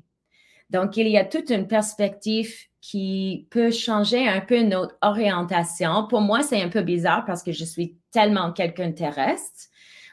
Donc, 0.70 0.96
il 0.96 1.08
y 1.08 1.16
a 1.16 1.24
toute 1.24 1.50
une 1.50 1.66
perspective 1.66 2.54
qui 2.80 3.46
peut 3.50 3.70
changer 3.70 4.28
un 4.28 4.40
peu 4.40 4.62
notre 4.62 4.96
orientation. 5.02 6.06
Pour 6.06 6.20
moi, 6.20 6.42
c'est 6.42 6.62
un 6.62 6.68
peu 6.68 6.82
bizarre 6.82 7.24
parce 7.24 7.42
que 7.42 7.52
je 7.52 7.64
suis 7.64 7.96
tellement 8.10 8.52
quelqu'un 8.52 8.92
terrestre. 8.92 9.68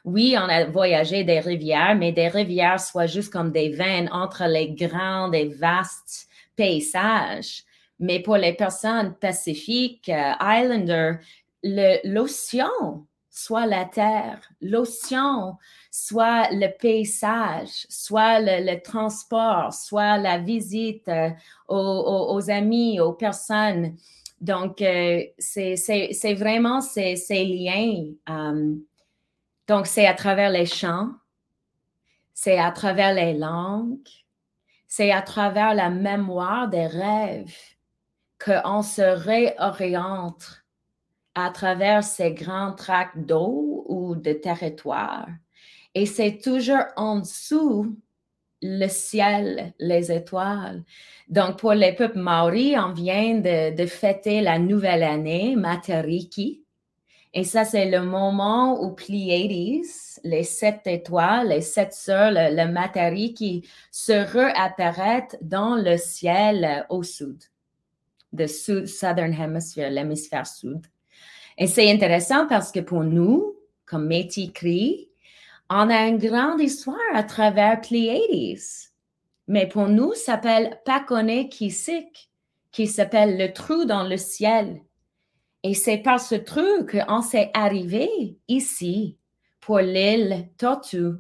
Oui, 0.06 0.36
on 0.38 0.48
a 0.50 0.66
voyagé 0.66 1.24
des 1.24 1.40
rivières, 1.40 1.96
mais 1.96 2.12
des 2.12 2.28
rivières 2.28 2.80
soient 2.80 3.06
juste 3.06 3.34
comme 3.34 3.52
des 3.52 3.70
veines 3.70 4.10
entre 4.12 4.46
les 4.46 4.72
grands 4.72 5.32
et 5.32 5.48
vastes 5.48 6.28
paysages. 6.56 7.65
Mais 8.00 8.20
pour 8.20 8.38
les 8.38 8.54
personnes 8.54 9.16
pacifiques, 9.16 10.10
euh, 10.10 10.34
Islander, 10.42 11.14
l'océan, 12.04 13.06
soit 13.30 13.66
la 13.66 13.86
terre, 13.86 14.40
l'océan, 14.62 15.58
soit 15.92 16.50
le 16.52 16.68
paysage, 16.78 17.86
soit 17.90 18.40
le, 18.40 18.82
transport, 18.82 19.74
soit 19.74 20.18
la 20.18 20.38
visite 20.40 21.08
euh, 21.08 21.30
aux, 21.68 22.50
amis, 22.50 23.00
aux 23.00 23.14
personnes. 23.14 23.96
Donc, 24.42 24.82
euh, 24.82 25.24
c'est 25.38 26.34
vraiment 26.38 26.82
ces, 26.82 27.16
ces 27.16 27.46
liens. 27.46 28.12
donc, 29.68 29.88
c'est 29.88 30.06
à 30.06 30.14
travers 30.14 30.50
les 30.50 30.66
chants, 30.66 31.12
c'est 32.34 32.60
à 32.60 32.72
travers 32.72 33.14
les 33.14 33.34
langues, 33.34 34.08
c'est 34.88 35.12
à 35.12 35.22
travers 35.22 35.74
la 35.74 35.90
mémoire 35.90 36.68
des 36.68 36.88
rêves 36.88 37.75
qu'on 38.44 38.82
se 38.82 39.02
réoriente 39.02 40.64
à 41.36 41.50
travers 41.50 42.04
ces 42.04 42.32
grands 42.32 42.74
tracts 42.74 43.18
d'eau 43.18 43.86
ou 43.88 44.16
de 44.16 44.34
territoire. 44.34 45.28
Et 45.94 46.06
c'est 46.06 46.40
toujours 46.40 46.86
en 46.96 47.20
dessous 47.20 47.96
le 48.62 48.88
ciel, 48.88 49.74
les 49.80 50.12
étoiles. 50.12 50.84
Donc, 51.28 51.60
pour 51.60 51.74
les 51.74 51.94
peuples 51.94 52.20
maoris, 52.20 52.76
on 52.78 52.94
vient 52.94 53.36
de, 53.36 53.86
fêter 53.86 54.42
la 54.42 54.60
nouvelle 54.60 55.04
année, 55.04 55.56
Matariki. 55.56 56.64
Et 57.34 57.44
ça, 57.44 57.66
c'est 57.66 57.90
le 57.90 58.02
moment 58.02 58.82
où 58.82 58.94
Pleiades, 58.94 59.86
les 60.24 60.44
sept 60.44 60.88
étoiles, 60.88 61.50
les 61.50 61.62
sept 61.62 61.94
sœurs, 61.94 62.32
le, 62.32 62.56
le 62.56 63.62
se 63.92 64.14
réapparaissent 64.14 65.38
dans 65.42 65.76
le 65.76 65.98
ciel 65.98 66.86
au 66.90 67.04
sud 67.04 67.44
sud, 68.48 68.88
Southern 68.88 69.34
Hemisphere, 69.34 69.90
l'hémisphère 69.90 70.48
sud. 70.48 70.86
Et 71.58 71.68
c'est 71.68 71.92
intéressant 71.92 72.48
parce 72.48 72.72
que 72.72 72.82
pour 72.82 73.04
nous, 73.04 73.56
comme 73.86 74.08
Métis 74.08 74.52
Cri, 74.52 75.10
on 75.70 75.90
a 75.90 76.08
une 76.08 76.18
grande 76.18 76.62
histoire 76.62 76.98
à 77.14 77.24
travers 77.24 77.82
Pleiades. 77.82 78.60
Mais 79.48 79.68
pour 79.68 79.88
nous, 79.88 80.14
ça 80.14 80.34
s'appelle 80.34 80.80
Pakone 80.86 81.48
Kisik, 81.50 82.30
qui 82.72 82.88
s'appelle 82.88 83.38
le 83.38 83.54
trou 83.54 83.86
dans 83.86 84.04
le 84.04 84.18
ciel. 84.18 84.82
Et 85.64 85.74
c'est 85.74 85.98
par 85.98 86.20
ce 86.20 86.36
trou 86.36 86.86
qu'on 86.86 87.22
s'est 87.22 87.52
arrivé 87.54 88.38
ici 88.48 89.18
pour 89.62 89.80
l'île 89.80 90.50
Tortue, 90.58 91.16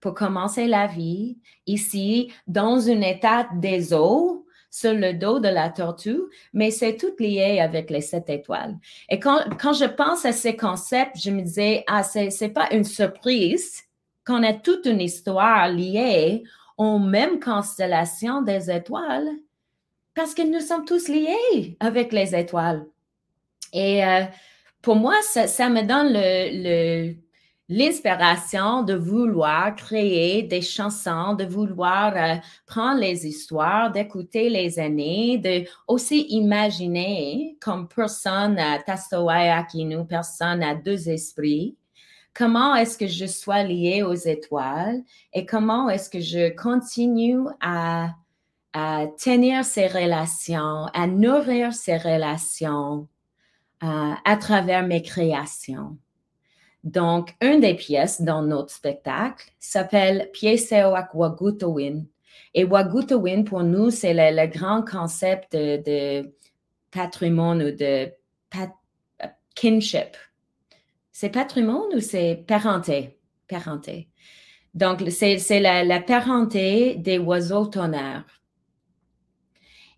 pour 0.00 0.14
commencer 0.14 0.66
la 0.66 0.86
vie 0.86 1.38
ici 1.66 2.32
dans 2.46 2.80
une 2.80 3.02
état 3.02 3.48
des 3.54 3.94
eaux 3.94 4.41
sur 4.72 4.94
le 4.94 5.12
dos 5.12 5.38
de 5.38 5.48
la 5.48 5.68
tortue, 5.68 6.22
mais 6.54 6.70
c'est 6.70 6.96
tout 6.96 7.14
lié 7.18 7.60
avec 7.60 7.90
les 7.90 8.00
sept 8.00 8.30
étoiles. 8.30 8.78
Et 9.10 9.20
quand, 9.20 9.44
je 9.74 9.84
pense 9.84 10.24
à 10.24 10.32
ces 10.32 10.56
concepts, 10.56 11.18
je 11.18 11.30
me 11.30 11.42
disais, 11.42 11.84
ah, 11.86 12.02
c'est, 12.02 12.30
c'est 12.30 12.48
pas 12.48 12.72
une 12.72 12.84
surprise 12.84 13.82
qu'on 14.26 14.42
a 14.42 14.54
toute 14.54 14.86
une 14.86 15.02
histoire 15.02 15.68
liée 15.68 16.42
aux 16.78 16.98
mêmes 16.98 17.38
constellations 17.38 18.40
des 18.40 18.70
étoiles, 18.70 19.28
parce 20.14 20.34
que 20.34 20.42
nous 20.42 20.60
sommes 20.60 20.86
tous 20.86 21.06
liés 21.08 21.76
avec 21.78 22.10
les 22.10 22.34
étoiles. 22.34 22.86
Et 23.74 24.02
euh, 24.02 24.24
pour 24.80 24.96
moi, 24.96 25.16
ça, 25.22 25.48
ça, 25.48 25.68
me 25.68 25.82
donne 25.82 26.12
le 26.14 27.14
l'inspiration 27.72 28.82
de 28.82 28.92
vouloir 28.92 29.74
créer 29.74 30.42
des 30.42 30.60
chansons, 30.60 31.34
de 31.34 31.44
vouloir 31.44 32.14
euh, 32.14 32.36
prendre 32.66 33.00
les 33.00 33.26
histoires, 33.26 33.90
d'écouter 33.90 34.50
les 34.50 34.78
années, 34.78 35.38
de 35.38 35.64
aussi 35.88 36.26
imaginer 36.28 37.56
comme 37.60 37.88
personne 37.88 38.58
à 38.58 38.78
nous 39.74 40.04
personne 40.04 40.62
à 40.62 40.74
deux 40.74 41.08
esprits, 41.08 41.74
comment 42.34 42.74
est-ce 42.74 42.98
que 42.98 43.06
je 43.06 43.26
sois 43.26 43.62
lié 43.62 44.02
aux 44.02 44.12
étoiles 44.12 45.02
et 45.32 45.46
comment 45.46 45.88
est-ce 45.88 46.10
que 46.10 46.20
je 46.20 46.54
continue 46.54 47.46
à, 47.62 48.10
à 48.74 49.06
tenir 49.18 49.64
ces 49.64 49.86
relations, 49.86 50.86
à 50.92 51.06
nourrir 51.06 51.72
ces 51.72 51.96
relations 51.96 53.08
euh, 53.82 54.12
à 54.24 54.36
travers 54.36 54.86
mes 54.86 55.00
créations? 55.00 55.96
Donc, 56.84 57.34
une 57.40 57.60
des 57.60 57.74
pièces 57.74 58.22
dans 58.22 58.42
notre 58.42 58.72
spectacle 58.72 59.50
s'appelle 59.58 60.30
Piesewak 60.32 61.14
Wagutowin. 61.14 62.04
Et 62.54 62.64
Wagutowin, 62.64 63.44
pour 63.44 63.62
nous, 63.62 63.90
c'est 63.90 64.14
le, 64.14 64.46
grand 64.46 64.84
concept 64.84 65.52
de, 65.52 66.32
patrimoine 66.90 67.62
ou 67.62 67.70
de 67.70 68.10
kinship. 69.54 70.16
C'est 71.12 71.30
patrimoine 71.30 71.94
ou 71.94 72.00
c'est 72.00 72.44
parenté? 72.46 73.18
Parenté. 73.48 74.08
Donc, 74.74 75.02
c'est 75.10 75.60
la, 75.60 75.84
la 75.84 76.00
parenté 76.00 76.96
des 76.96 77.18
oiseaux 77.18 77.66
tonnerres. 77.66 78.41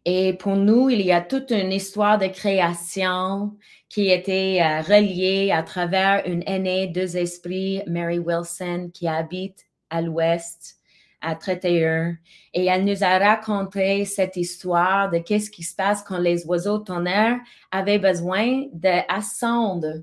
Et 0.05 0.35
pour 0.35 0.57
nous, 0.57 0.91
il 0.91 1.01
y 1.01 1.13
a 1.13 1.23
toute 1.23 1.51
une 1.51 1.73
histoire 1.73 2.19
de 2.19 2.27
création 2.27 3.57
qui 3.89 4.11
était 4.11 4.61
euh, 4.61 4.81
reliée 4.83 5.51
à 5.51 5.63
travers 5.63 6.27
une 6.27 6.43
aînée, 6.47 6.89
deux 6.89 7.17
esprits, 7.17 7.81
Mary 7.87 8.19
Wilson, 8.19 8.91
qui 8.93 9.09
habite 9.09 9.65
à 9.89 10.03
l'ouest, 10.03 10.77
à 11.23 11.35
31. 11.37 12.17
Et 12.53 12.67
elle 12.67 12.85
nous 12.85 13.03
a 13.03 13.19
raconté 13.19 14.05
cette 14.05 14.37
histoire 14.37 15.11
de 15.11 15.19
qu'est-ce 15.19 15.51
qui 15.51 15.63
se 15.63 15.75
passe 15.75 16.03
quand 16.03 16.19
les 16.19 16.45
oiseaux 16.47 16.79
tonnerres 16.79 17.39
avaient 17.71 17.99
besoin 17.99 18.65
d'ascendre 18.73 20.03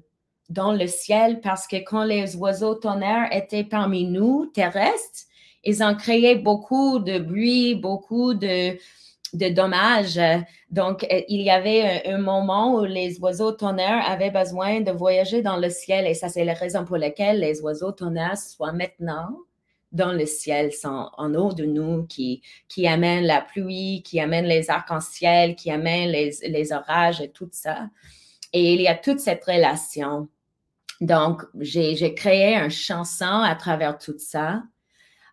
dans 0.49 0.73
le 0.73 0.87
ciel 0.87 1.41
parce 1.41 1.67
que 1.67 1.77
quand 1.77 2.03
les 2.03 2.35
oiseaux 2.35 2.75
tonnerres 2.75 3.29
étaient 3.31 3.63
parmi 3.63 4.05
nous, 4.05 4.47
terrestres, 4.47 5.27
ils 5.63 5.83
ont 5.83 5.95
créé 5.95 6.35
beaucoup 6.35 6.97
de 6.97 7.19
bruit, 7.19 7.75
beaucoup 7.75 8.33
de, 8.33 8.77
de 9.33 9.49
dommages. 9.49 10.19
Donc, 10.69 11.03
euh, 11.03 11.21
il 11.27 11.41
y 11.41 11.49
avait 11.49 12.03
un, 12.07 12.17
moment 12.17 12.75
où 12.75 12.85
les 12.85 13.19
oiseaux 13.19 13.51
tonnerres 13.51 14.03
avaient 14.07 14.31
besoin 14.31 14.81
de 14.81 14.91
voyager 14.91 15.41
dans 15.41 15.57
le 15.57 15.69
ciel 15.69 16.07
et 16.07 16.13
ça, 16.13 16.29
c'est 16.29 16.45
la 16.45 16.53
raison 16.53 16.85
pour 16.85 16.97
laquelle 16.97 17.39
les 17.39 17.61
oiseaux 17.61 17.91
tonnerres 17.91 18.37
soient 18.37 18.73
maintenant 18.73 19.37
dans 19.91 20.13
le 20.13 20.25
ciel, 20.25 20.71
sont 20.71 21.09
en 21.17 21.35
haut 21.35 21.53
de 21.53 21.65
nous, 21.65 22.05
qui, 22.05 22.41
qui 22.69 22.87
amènent 22.87 23.25
la 23.25 23.41
pluie, 23.41 24.03
qui 24.03 24.19
amènent 24.19 24.45
les 24.45 24.69
arcs-en-ciel, 24.69 25.55
qui 25.55 25.69
amènent 25.69 26.09
les, 26.09 26.31
les 26.47 26.71
orages 26.71 27.19
et 27.19 27.29
tout 27.29 27.49
ça. 27.51 27.89
Et 28.53 28.73
il 28.73 28.81
y 28.81 28.87
a 28.87 28.95
toute 28.95 29.19
cette 29.19 29.43
relation. 29.43 30.29
Donc, 31.01 31.43
j'ai 31.59 32.13
créé 32.13 32.55
une 32.55 32.69
chanson 32.69 33.25
à 33.25 33.55
travers 33.55 33.97
tout 33.97 34.17
ça. 34.17 34.63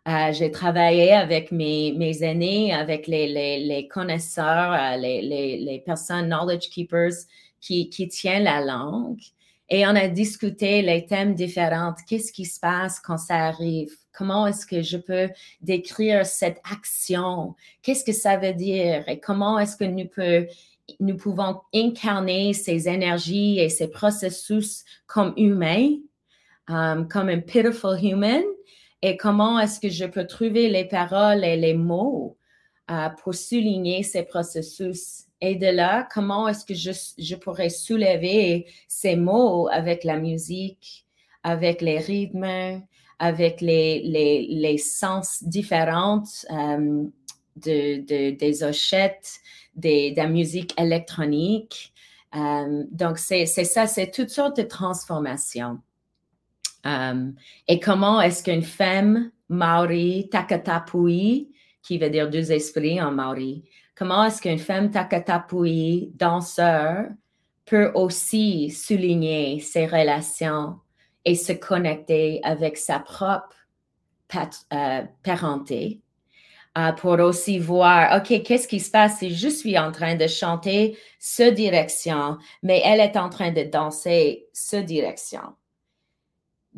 Euh, 0.08 0.32
j'ai 0.32 0.50
travaillé 0.50 1.12
avec 1.12 1.52
mes, 1.52 1.92
mes 1.92 2.22
aînés, 2.22 2.72
avec 2.72 3.06
les, 3.06 3.88
connaisseurs, 3.92 4.72
euh, 4.72 4.96
les, 4.96 5.82
personnes 5.84 6.28
knowledge 6.28 6.70
keepers 6.70 7.26
qui, 7.60 7.90
qui 7.90 8.08
tiennent 8.08 8.44
la 8.44 8.64
langue. 8.64 9.20
Et 9.68 9.86
on 9.86 9.90
a 9.90 10.08
discuté 10.08 10.80
les 10.80 11.04
thèmes 11.04 11.34
différents. 11.34 11.94
Qu'est-ce 12.08 12.32
qui 12.32 12.46
se 12.46 12.58
passe 12.58 13.00
quand 13.00 13.18
ça 13.18 13.48
arrive? 13.48 13.92
Comment 14.16 14.46
est-ce 14.46 14.64
que 14.64 14.80
je 14.80 14.96
peux 14.96 15.28
décrire 15.60 16.24
cette 16.24 16.62
action? 16.72 17.54
Qu'est-ce 17.82 18.02
que 18.02 18.14
ça 18.14 18.38
veut 18.38 18.54
dire? 18.54 19.06
Et 19.08 19.20
comment 19.20 19.58
est-ce 19.58 19.76
que 19.76 19.84
nous 21.00 21.16
pouvons 21.18 21.60
incarner 21.74 22.54
ces 22.54 22.88
énergies 22.88 23.58
et 23.58 23.68
ces 23.68 23.88
processus 23.88 24.86
comme 25.06 25.34
humains, 25.36 25.96
um, 26.70 27.06
comme 27.06 27.28
un 27.28 27.40
pitiful 27.40 27.98
human, 28.02 28.42
et 29.02 29.16
comment 29.16 29.58
est-ce 29.60 29.80
que 29.80 29.88
je 29.88 30.04
peux 30.04 30.26
trouver 30.26 30.68
les 30.68 30.84
paroles 30.84 31.44
et 31.44 31.56
les 31.56 31.74
mots 31.74 32.36
uh, 32.90 33.08
pour 33.22 33.34
souligner 33.34 34.02
ces 34.02 34.22
processus? 34.22 35.24
Et 35.40 35.54
de 35.54 35.68
là, 35.68 36.08
comment 36.12 36.48
est-ce 36.48 36.64
que 36.64 36.74
je, 36.74 36.90
je, 37.16 37.36
pourrais 37.36 37.68
soulever 37.68 38.66
ces 38.88 39.14
mots 39.14 39.68
avec 39.68 40.02
la 40.02 40.18
musique, 40.18 41.06
avec 41.44 41.80
les 41.80 41.98
rythmes, 41.98 42.82
avec 43.20 43.60
les, 43.60 44.02
les, 44.02 44.46
les 44.50 44.78
sens 44.78 45.44
différents 45.44 46.24
um, 46.50 47.12
de, 47.54 48.00
de, 48.00 48.30
des 48.36 48.64
hochettes, 48.64 49.38
de 49.76 50.16
la 50.16 50.26
musique 50.26 50.74
électronique? 50.80 51.92
Um, 52.32 52.88
donc, 52.90 53.18
c'est 53.18 53.46
ça, 53.46 53.86
c'est 53.86 54.10
toutes 54.10 54.30
sortes 54.30 54.56
de 54.56 54.62
transformations. 54.62 55.78
Um, 56.84 57.34
et 57.66 57.80
comment 57.80 58.20
est-ce 58.20 58.42
qu'une 58.42 58.62
femme 58.62 59.30
maori, 59.48 60.28
takatapui, 60.30 61.50
qui 61.82 61.98
veut 61.98 62.10
dire 62.10 62.30
deux 62.30 62.52
esprits 62.52 63.00
en 63.00 63.10
maori, 63.10 63.64
comment 63.94 64.24
est-ce 64.24 64.40
qu'une 64.40 64.58
femme 64.58 64.90
takatapui, 64.90 66.12
danseur, 66.14 67.06
peut 67.64 67.90
aussi 67.94 68.70
souligner 68.70 69.60
ses 69.60 69.86
relations 69.86 70.76
et 71.24 71.34
se 71.34 71.52
connecter 71.52 72.40
avec 72.42 72.76
sa 72.76 72.98
propre 73.00 73.56
euh, 74.72 75.02
parenté? 75.22 76.00
Euh, 76.76 76.92
pour 76.92 77.18
aussi 77.18 77.58
voir, 77.58 78.20
OK, 78.20 78.42
qu'est-ce 78.42 78.68
qui 78.68 78.78
se 78.78 78.90
passe 78.90 79.18
si 79.18 79.34
je 79.34 79.48
suis 79.48 79.76
en 79.78 79.90
train 79.90 80.14
de 80.14 80.26
chanter 80.26 80.96
ce 81.18 81.50
direction, 81.50 82.38
mais 82.62 82.80
elle 82.84 83.00
est 83.00 83.16
en 83.16 83.30
train 83.30 83.50
de 83.50 83.62
danser 83.62 84.46
ce 84.52 84.76
direction? 84.76 85.40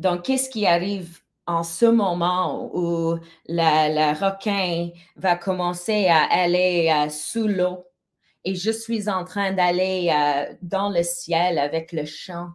Donc, 0.01 0.23
qu'est-ce 0.23 0.49
qui 0.49 0.65
arrive 0.65 1.19
en 1.45 1.61
ce 1.61 1.85
moment 1.85 2.75
où 2.75 3.19
la, 3.45 4.13
requin 4.15 4.89
va 5.15 5.35
commencer 5.35 6.07
à 6.07 6.23
aller 6.23 6.91
euh, 6.91 7.07
sous 7.09 7.47
l'eau? 7.47 7.85
Et 8.43 8.55
je 8.55 8.71
suis 8.71 9.07
en 9.07 9.23
train 9.25 9.51
d'aller 9.51 10.11
euh, 10.11 10.55
dans 10.63 10.89
le 10.89 11.03
ciel 11.03 11.59
avec 11.59 11.91
le 11.91 12.05
chant? 12.05 12.49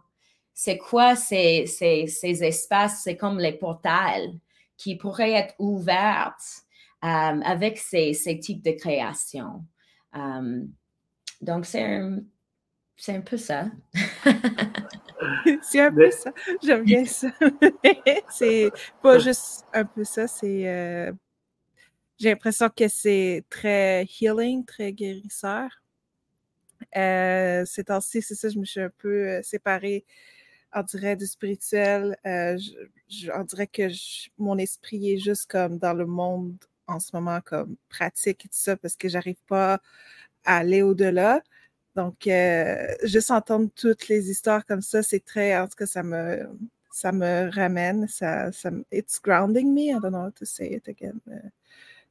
C'est 0.53 0.77
quoi 0.77 1.15
ces, 1.15 1.67
ces 1.67 2.43
espaces? 2.43 3.03
C'est 3.05 3.15
comme 3.15 3.39
les 3.39 3.53
portails 3.53 4.37
qui 4.75 4.97
pourraient 4.97 5.31
être 5.31 5.55
ouverts 5.57 6.35
euh, 7.05 7.07
avec 7.07 7.77
ces, 7.77 8.13
ces, 8.13 8.39
types 8.39 8.61
de 8.61 8.71
créations. 8.71 9.63
Donc, 11.41 11.65
c'est 11.65 11.83
un, 11.83 12.19
un, 13.09 13.21
peu 13.21 13.37
ça. 13.37 13.65
c'est 15.61 15.79
un 15.79 15.93
peu 15.93 16.11
ça. 16.11 16.31
J'aime 16.63 16.83
bien 16.83 17.05
ça. 17.05 17.29
c'est 18.29 18.71
pas 19.01 19.19
juste 19.19 19.65
un 19.73 19.85
peu 19.85 20.03
ça, 20.03 20.27
c'est. 20.27 20.67
Euh, 20.67 21.11
j'ai 22.17 22.29
l'impression 22.29 22.69
que 22.69 22.87
c'est 22.87 23.43
très 23.49 24.05
healing, 24.19 24.65
très 24.65 24.91
guérisseur. 24.91 25.69
Euh, 26.95 27.63
ces 27.65 27.83
temps-ci, 27.83 28.21
c'est 28.21 28.35
ça, 28.35 28.49
je 28.49 28.59
me 28.59 28.65
suis 28.65 28.81
un 28.81 28.91
peu 28.97 29.41
séparée, 29.43 30.05
on 30.73 30.81
dirait, 30.83 31.15
du 31.15 31.27
spirituel. 31.27 32.17
je, 32.25 33.31
on 33.35 33.43
dirait 33.43 33.67
que 33.67 33.89
mon 34.37 34.57
esprit 34.57 35.13
est 35.13 35.17
juste 35.19 35.49
comme 35.49 35.77
dans 35.77 35.93
le 35.93 36.05
monde 36.05 36.57
en 36.87 36.99
ce 36.99 37.11
moment 37.13 37.39
comme 37.41 37.75
pratique 37.89 38.45
et 38.45 38.49
tout 38.49 38.55
ça 38.57 38.77
parce 38.77 38.95
que 38.95 39.09
j'arrive 39.09 39.41
pas 39.47 39.81
à 40.45 40.57
aller 40.57 40.81
au-delà. 40.81 41.41
Donc, 41.97 42.27
euh, 42.27 42.93
juste 43.01 43.31
entendre 43.31 43.69
toutes 43.75 44.07
les 44.07 44.29
histoires 44.29 44.63
comme 44.67 44.83
ça, 44.83 45.01
c'est 45.01 45.25
très, 45.25 45.57
en 45.57 45.67
tout 45.67 45.75
cas, 45.75 45.87
ça 45.87 46.03
me, 46.03 46.47
ça 46.91 47.11
me 47.11 47.49
ramène, 47.51 48.07
ça, 48.07 48.51
ça 48.51 48.69
it's 48.91 49.19
grounding 49.19 49.73
me. 49.73 49.89
I 49.89 49.99
don't 49.99 50.11
know 50.11 50.27
how 50.27 50.29
to 50.29 50.45
say 50.45 50.73
it 50.73 50.87
again. 50.87 51.19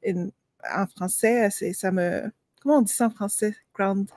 Euh, 0.05 0.29
en 0.75 0.87
français, 0.87 1.49
c'est, 1.51 1.71
ça 1.71 1.91
me, 1.91 2.29
comment 2.61 2.79
on 2.79 2.81
dit 2.81 2.91
ça 2.91 3.05
en 3.05 3.11
français? 3.11 3.55
Ground. 3.73 4.09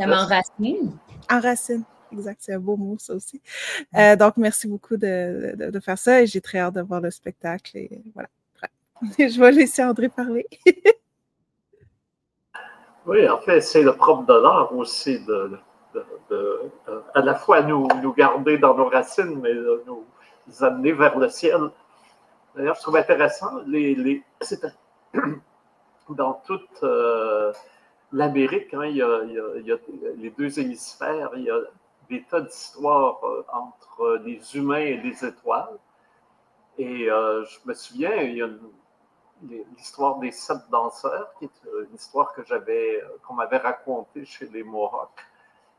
Ça 0.00 0.06
m'enracine. 0.08 0.98
Enracine. 1.30 1.84
Exact, 2.10 2.40
c'est 2.40 2.54
un 2.54 2.58
beau 2.58 2.76
mot, 2.76 2.98
ça 2.98 3.14
aussi. 3.14 3.40
Euh, 3.94 4.16
donc, 4.16 4.36
merci 4.36 4.66
beaucoup 4.66 4.96
de, 4.96 5.54
de, 5.56 5.70
de 5.70 5.80
faire 5.80 5.98
ça 5.98 6.22
et 6.22 6.26
j'ai 6.26 6.40
très 6.40 6.58
hâte 6.58 6.74
de 6.74 6.80
voir 6.80 7.00
le 7.00 7.12
spectacle 7.12 7.76
et 7.76 8.02
voilà. 8.14 8.28
Je 9.16 9.38
vais 9.38 9.52
laisser 9.52 9.84
André 9.84 10.08
parler. 10.08 10.48
oui, 13.06 13.28
en 13.28 13.38
fait, 13.38 13.60
c'est 13.60 13.82
le 13.82 13.94
propre 13.94 14.24
de 14.24 14.34
l'art 14.34 14.74
aussi 14.74 15.24
de, 15.24 15.58
à 17.14 17.20
la 17.20 17.34
fois 17.34 17.62
nous, 17.62 17.86
garder 18.16 18.58
dans 18.58 18.74
nos 18.74 18.88
racines, 18.88 19.40
mais 19.40 19.54
nous 19.86 20.04
amener 20.60 20.92
vers 20.92 21.18
le 21.18 21.28
ciel. 21.28 21.70
D'ailleurs, 22.54 22.76
je 22.76 22.82
trouve 22.82 22.96
intéressant, 22.96 23.60
les, 23.66 23.94
les 23.94 24.22
dans 26.08 26.34
toute 26.46 26.82
euh, 26.82 27.52
l'Amérique, 28.12 28.72
hein, 28.74 28.84
il, 28.84 28.96
y 28.96 29.02
a, 29.02 29.76
les 30.16 30.30
deux 30.30 30.58
hémisphères, 30.58 31.30
il 31.36 31.44
y 31.44 31.50
a 31.50 31.58
des 32.08 32.22
tas 32.22 32.40
d'histoires 32.40 33.20
euh, 33.24 33.44
entre 33.52 34.20
les 34.24 34.40
humains 34.56 34.78
et 34.78 34.96
les 34.96 35.24
étoiles. 35.24 35.78
Et 36.78 37.10
euh, 37.10 37.44
je 37.44 37.58
me 37.66 37.74
souviens, 37.74 38.14
il 38.16 38.36
y 38.36 38.42
a 38.42 38.46
une 38.46 38.58
l'histoire 39.76 40.18
des 40.18 40.30
sept 40.30 40.58
danseurs, 40.70 41.32
qui 41.38 41.46
est 41.46 41.66
euh, 41.66 41.86
une 41.88 41.96
histoire 41.96 42.32
que 42.32 42.44
j'avais, 42.44 43.02
euh, 43.02 43.08
qu'on 43.26 43.34
m'avait 43.34 43.58
racontée 43.58 44.24
chez 44.24 44.46
les 44.46 44.62
Mohawks 44.62 45.24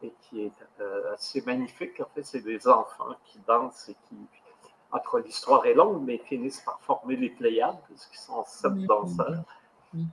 et 0.02 0.14
qui 0.22 0.44
est 0.44 0.82
euh, 0.82 1.14
assez 1.14 1.42
magnifique. 1.42 2.00
En 2.00 2.08
fait, 2.14 2.24
c'est 2.24 2.42
des 2.42 2.68
enfants 2.68 3.16
qui 3.26 3.40
dansent 3.48 3.90
et 3.90 3.96
qui, 4.08 4.18
entre 4.92 5.20
l'histoire 5.20 5.66
est 5.66 5.74
longue, 5.74 6.04
mais 6.06 6.18
finissent 6.18 6.62
par 6.62 6.80
former 6.82 7.16
les 7.16 7.30
Pléiades, 7.30 7.80
puisqu'ils 7.88 8.20
sont 8.20 8.44
sept 8.46 8.74
danseurs. 8.86 9.44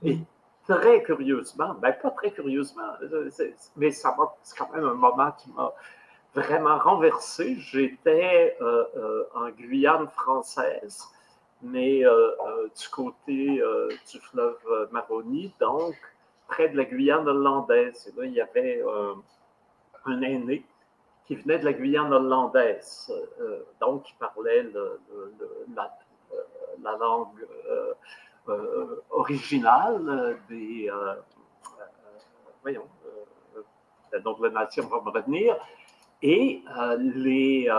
Et 0.03 0.19
très 0.67 1.03
curieusement, 1.03 1.73
ben 1.75 1.91
pas 1.91 2.11
très 2.11 2.31
curieusement, 2.31 2.93
mais 3.75 3.91
ça 3.91 4.15
c'est 4.43 4.57
quand 4.57 4.71
même 4.71 4.85
un 4.85 4.93
moment 4.93 5.31
qui 5.33 5.51
m'a 5.51 5.73
vraiment 6.33 6.77
renversé. 6.77 7.57
J'étais 7.59 8.57
en 9.35 9.49
Guyane 9.49 10.07
française 10.07 11.09
mais 11.63 12.05
euh, 12.05 12.11
euh, 12.11 12.67
du 12.77 12.89
côté 12.89 13.61
euh, 13.61 13.87
du 14.11 14.19
fleuve 14.19 14.89
Maroni, 14.91 15.53
donc 15.59 15.95
près 16.47 16.69
de 16.69 16.77
la 16.77 16.83
Guyane 16.83 17.27
hollandaise. 17.27 18.07
Et 18.07 18.19
là, 18.19 18.25
il 18.25 18.33
y 18.33 18.41
avait 18.41 18.83
un 20.05 20.21
aîné 20.21 20.65
qui 21.25 21.35
venait 21.35 21.57
de 21.57 21.65
la 21.65 21.73
Guyane 21.73 22.13
hollandaise, 22.13 23.11
donc 23.79 24.03
qui 24.03 24.13
parlait 24.15 24.67
la, 25.73 26.97
langue 26.97 27.47
originale 29.09 30.37
des. 30.49 30.91
voyons, 32.61 32.87
de 34.11 34.43
la 34.43 34.49
nation 34.49 34.85
va 34.87 35.01
me 35.01 35.09
revenir. 35.09 35.55
Et 36.21 36.61
les, 36.99 37.69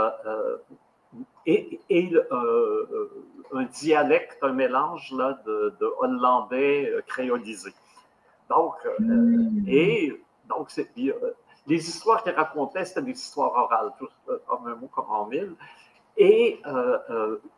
et, 1.46 1.80
euh, 1.92 2.26
euh, 2.32 3.24
un 3.52 3.64
dialecte, 3.64 4.38
un 4.42 4.52
mélange 4.52 5.12
là, 5.12 5.38
de, 5.46 5.94
hollandais 5.98 6.90
euh, 6.90 7.02
créolisé. 7.06 7.72
Donc, 8.48 8.74
hmm. 8.98 9.64
et 9.66 10.20
donc, 10.48 10.68
les 11.66 11.88
histoires 11.88 12.22
qu'il 12.22 12.32
racontait, 12.32 12.84
c'était 12.84 13.02
des 13.02 13.12
histoires 13.12 13.52
orales, 13.52 13.92
en 14.48 14.66
un 14.66 14.74
mot 14.74 14.88
comme 14.88 15.10
en 15.10 15.26
mille. 15.26 15.54
Et 16.16 16.60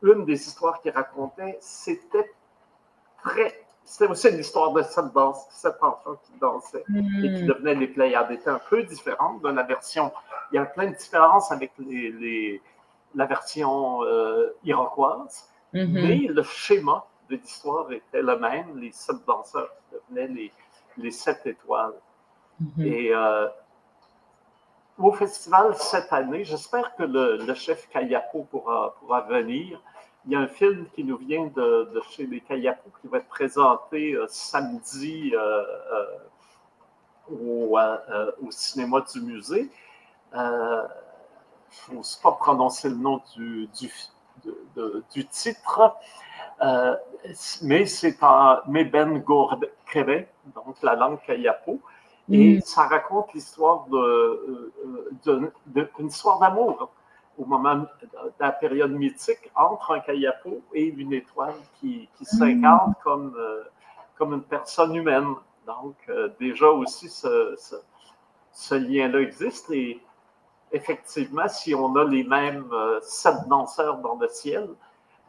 une 0.03 0.25
des 0.25 0.47
histoires 0.47 0.81
qu'il 0.81 0.93
racontait, 0.93 1.59
c'était 1.61 2.33
très. 3.23 3.63
C'était 3.85 4.11
aussi 4.11 4.29
une 4.31 4.41
histoire 4.41 4.73
de 4.73 4.83
cette, 4.83 5.13
danse, 5.13 5.47
cette 5.51 5.81
enfant 5.81 6.17
qui 6.25 6.33
dansait 6.41 6.83
et 6.89 7.29
qui 7.29 7.43
hmm. 7.45 7.47
devenait 7.47 7.75
les 7.75 7.87
Pléiades. 7.87 8.33
était 8.33 8.51
un 8.51 8.61
peu 8.71 8.83
différente 8.83 9.43
de 9.43 9.49
la 9.49 9.63
version. 9.63 10.13
Il 10.51 10.57
y 10.57 10.59
a 10.59 10.65
plein 10.65 10.91
de 10.91 10.97
différences 10.97 11.53
avec 11.53 11.73
les 11.79 12.61
la 13.15 13.27
version 13.27 14.03
euh, 14.05 14.55
iroquoise, 14.65 15.49
mm-hmm. 15.75 15.89
mais 15.89 16.17
le 16.29 16.43
schéma 16.43 17.07
de 17.31 17.37
l'histoire 17.37 17.91
était 17.93 18.23
le 18.23 18.39
même. 18.39 18.79
Les 18.79 18.93
sept 18.93 19.17
danseurs 19.27 19.71
devenaient 19.93 20.29
les, 20.29 20.53
les 20.99 21.11
sept 21.11 21.47
étoiles. 21.47 21.95
Mm-hmm. 22.63 22.87
Et 22.87 23.15
euh, 23.15 23.49
au 24.99 25.13
festival 25.13 25.75
cette 25.77 26.13
année, 26.13 26.45
j'espère 26.45 26.95
que 26.97 27.05
le, 27.05 27.55
chef 27.55 27.89
Kayapo 27.89 28.45
pourra, 28.45 28.95
pourra 29.01 29.23
venir. 29.23 29.81
Il 30.27 30.33
y 30.33 30.35
a 30.35 30.41
un 30.41 30.49
film 30.49 30.87
qui 30.95 31.05
nous 31.05 31.19
vient 31.19 31.47
de, 31.55 32.01
chez 32.11 32.27
les 32.27 32.41
Kayapo 32.41 32.91
qui 33.01 33.09
va 33.09 33.19
être 33.19 33.29
présenté 33.29 34.15
euh, 34.15 34.27
samedi 34.29 35.33
au, 37.31 37.79
au, 38.43 38.51
cinéma 38.51 39.05
du 39.13 39.21
musée 39.21 39.71
je 41.89 41.95
n'ose 41.95 42.17
pas 42.17 42.33
prononcer 42.33 42.89
le 42.89 42.97
nom 42.97 43.21
du, 43.35 43.69
du, 45.13 45.27
titre, 45.27 45.97
euh, 46.63 46.97
mais 47.63 47.87
c'est 47.87 48.23
en 48.23 48.59
Meben 48.67 49.23
Kere, 49.87 50.27
donc 50.55 50.83
la 50.83 50.95
langue 50.95 51.21
Kayapo. 51.23 51.81
Et 52.31 52.57
mm. 52.57 52.61
ça 52.63 52.89
raconte 52.89 53.33
l'histoire 53.35 53.87
d'une 53.87 55.21
de, 55.25 55.53
de, 55.67 55.89
histoire 56.01 56.41
d'amour 56.41 56.91
au 57.39 57.45
moment 57.45 57.77
de 57.77 57.89
la 58.41 58.51
période 58.51 58.91
mythique 58.91 59.51
entre 59.55 59.93
un 59.93 60.01
Kayapo 60.01 60.63
et 60.73 60.87
une 60.87 61.13
étoile 61.13 61.55
qui, 61.79 62.09
qui 62.17 62.25
s'incarne 62.25 62.91
mm. 62.91 62.95
comme, 63.05 63.37
comme 64.17 64.33
une 64.33 64.43
personne 64.43 64.95
humaine. 64.97 65.35
Donc, 65.67 65.97
déjà 66.41 66.69
aussi, 66.69 67.09
ce, 67.09 67.55
ce, 67.57 67.77
ce 68.53 68.75
lien-là 68.75 69.21
existe. 69.21 69.71
Et 69.71 70.01
effectivement, 70.73 71.49
si 71.49 71.75
on 71.75 71.95
a 71.97 72.05
les 72.05 72.25
mêmes 72.25 72.69
euh, 72.73 73.01
sept 73.03 73.49
danseurs 73.49 73.99
dans 73.99 74.17
le 74.17 74.29
ciel, 74.29 74.69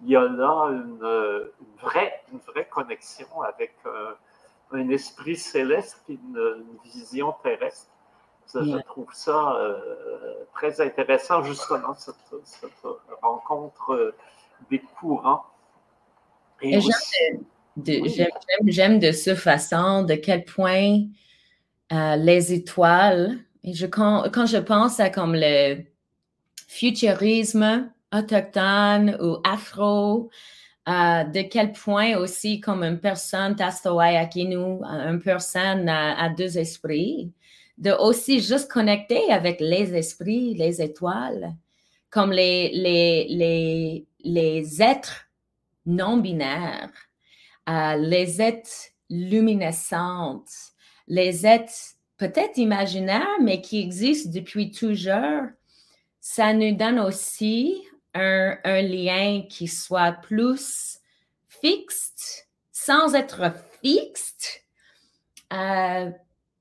il 0.03 0.09
y 0.09 0.15
a 0.15 0.23
là 0.23 0.67
une, 0.69 0.99
euh, 1.03 1.53
vraie, 1.81 2.21
une 2.31 2.39
vraie 2.39 2.67
connexion 2.67 3.27
avec 3.41 3.73
euh, 3.85 4.13
un 4.71 4.89
esprit 4.89 5.35
céleste 5.35 6.03
et 6.09 6.13
une, 6.13 6.63
vision 6.83 7.33
terrestre. 7.43 7.87
je 8.53 8.77
trouve 8.83 9.11
ça 9.13 9.57
très 10.53 10.79
intéressant, 10.81 11.43
justement, 11.43 11.93
cette, 11.95 12.71
rencontre 13.21 14.13
des 14.69 14.79
courants. 14.99 15.45
Et 16.61 16.79
J'aime 18.65 18.99
de 18.99 19.11
cette 19.11 19.37
façon 19.37 20.03
de 20.03 20.15
quel 20.15 20.43
point 20.45 21.05
les 21.91 22.53
étoiles 22.53 23.37
quand, 23.91 24.45
je 24.45 24.57
pense 24.57 24.99
à 24.99 25.09
comme 25.09 25.35
le 25.35 25.83
futurisme 26.67 27.91
autochtone 28.13 29.17
ou 29.21 29.37
afro, 29.43 30.29
euh, 30.87 31.23
de 31.25 31.41
quel 31.41 31.73
point 31.73 32.15
aussi 32.15 32.61
comme 32.61 32.83
une 32.83 32.99
personne 32.99 33.55
nous, 33.55 34.81
une 34.83 35.21
personne 35.21 35.89
à, 35.89 36.29
deux 36.29 36.57
esprits, 36.57 37.31
de 37.77 37.91
aussi 37.91 38.39
juste 38.39 38.71
connecter 38.71 39.31
avec 39.31 39.59
les 39.59 39.93
esprits, 39.95 40.53
les 40.53 40.81
étoiles, 40.81 41.55
comme 42.09 42.31
les, 42.31 42.69
les, 42.69 43.27
les, 43.29 44.05
les 44.23 44.81
êtres 44.81 45.27
non 45.85 46.17
binaires, 46.17 46.91
euh, 47.69 47.95
les 47.97 48.41
êtres 48.41 48.91
luminescentes, 49.09 50.51
les 51.07 51.45
êtres 51.45 51.96
peut-être 52.17 52.57
imaginaire, 52.57 53.27
mais 53.41 53.61
qui 53.61 53.79
existe 53.79 54.31
depuis 54.33 54.71
toujours, 54.71 55.47
ça 56.19 56.53
nous 56.53 56.75
donne 56.75 56.99
aussi 56.99 57.83
un, 58.13 58.57
lien 58.81 59.43
qui 59.47 59.67
soit 59.67 60.13
plus 60.13 60.99
fixe, 61.47 62.47
sans 62.71 63.13
être 63.13 63.53
fixe. 63.81 64.35
Euh, 65.53 66.09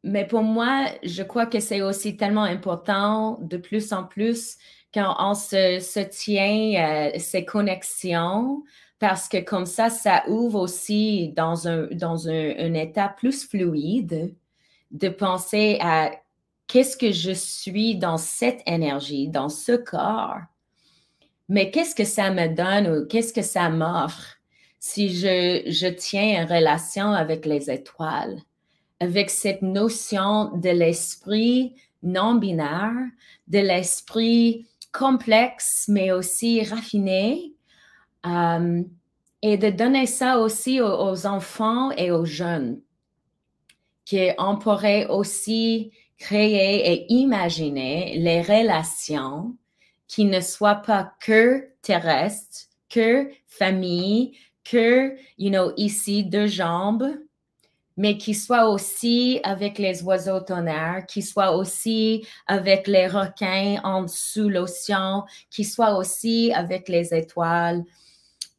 mais 0.05 0.27
pour 0.27 0.43
moi, 0.43 0.87
je 1.03 1.23
crois 1.23 1.47
que 1.47 1.61
c'est 1.61 1.81
aussi 1.81 2.17
tellement 2.17 2.45
important 2.45 3.39
de 3.41 3.57
plus 3.57 3.93
en 3.93 4.05
plus 4.05 4.59
quand 4.93 5.17
on 5.19 5.35
se, 5.35 6.01
tient 6.05 6.85
euh, 6.85 7.19
ces 7.19 7.45
connexions, 7.45 8.63
parce 8.99 9.29
que 9.29 9.39
comme 9.39 9.67
ça, 9.67 9.91
ça 9.91 10.25
ouvre 10.29 10.61
aussi 10.61 11.33
dans 11.37 11.67
un, 11.69 11.87
dans 11.93 12.29
un 12.29 12.75
état 12.75 13.09
plus 13.09 13.47
fluide 13.47 14.35
de 14.97 15.09
penser 15.09 15.79
à 15.81 16.11
qu'est-ce 16.67 16.97
que 16.97 17.13
je 17.13 17.33
suis 17.33 17.97
dans 17.97 18.17
cette 18.17 18.63
énergie, 18.67 19.29
dans 19.29 19.49
ce 19.49 19.73
corps, 19.73 20.39
mais 21.49 21.71
qu'est-ce 21.71 21.95
que 21.95 22.05
ça 22.05 22.31
me 22.31 22.49
donne 22.49 22.89
ou 22.89 23.07
qu'est-ce 23.07 23.33
que 23.33 23.43
ça 23.43 23.69
m'offre 23.69 24.37
si 24.81 25.15
je, 25.15 25.63
je 25.67 25.87
tiens 25.87 26.43
une 26.43 26.49
relation 26.49 27.13
avec 27.13 27.45
les 27.45 27.71
étoiles, 27.71 28.41
avec 29.01 29.31
cette 29.31 29.63
notion 29.63 30.57
de 30.57 30.71
l'esprit 30.71 31.75
non 32.03 32.35
binaire, 32.35 32.93
de 33.49 33.59
l'esprit 33.59 34.67
complexe, 34.93 35.87
mais 35.89 36.13
aussi 36.13 36.63
raffiné, 36.63 37.53
euh, 38.25 38.83
et 39.43 39.59
de 39.59 39.71
donner 39.71 40.07
ça 40.07 40.39
aussi 40.39 40.81
aux 40.81 41.27
enfants 41.27 41.91
et 41.93 42.11
aux 42.11 42.25
jeunes 42.25 42.81
qu'on 44.09 44.57
pourrait 44.57 45.07
aussi 45.09 45.93
créer 46.19 46.93
et 46.93 47.13
imaginer 47.13 48.17
les 48.19 48.41
relations 48.43 49.57
qui 50.09 50.25
ne 50.25 50.41
soient 50.41 50.77
pas 50.77 51.13
que 51.21 51.69
terrestres, 51.83 52.69
que 52.89 53.31
famille, 53.47 54.37
que, 54.65 55.17
you 55.39 55.51
know, 55.51 55.73
ici, 55.77 56.25
deux 56.25 56.47
jambes, 56.47 57.09
mais 57.97 58.19
qui 58.19 58.35
soient 58.35 58.69
aussi 58.69 59.41
avec 59.43 59.79
les 59.79 60.03
oiseaux 60.03 60.41
tonnerres, 60.41 61.07
qui 61.07 61.23
soient 61.23 61.57
aussi 61.57 62.27
avec 62.47 62.87
les 62.87 63.07
requins 63.07 63.81
en 63.85 64.03
dessous 64.03 64.49
l'océan, 64.49 65.25
qui 65.51 65.65
soient 65.65 65.97
aussi 65.97 66.53
avec 66.55 66.89
les 66.89 67.15
étoiles, 67.15 67.85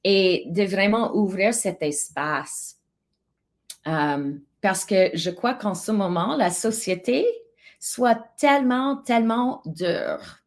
et 0.04 0.46
de 0.48 0.64
vraiment 0.64 1.16
ouvrir 1.16 1.54
cet 1.54 1.82
espace. 1.82 2.78
Um, 3.86 4.42
parce 4.62 4.86
que 4.86 5.12
je 5.14 5.30
crois 5.30 5.54
qu'en 5.54 5.76
ce 5.76 5.92
moment, 5.92 6.36
la 6.36 6.50
société 6.50 7.26
soit 7.80 8.20
tellement, 8.38 8.98
tellement 8.98 9.62
dure. 9.66 10.40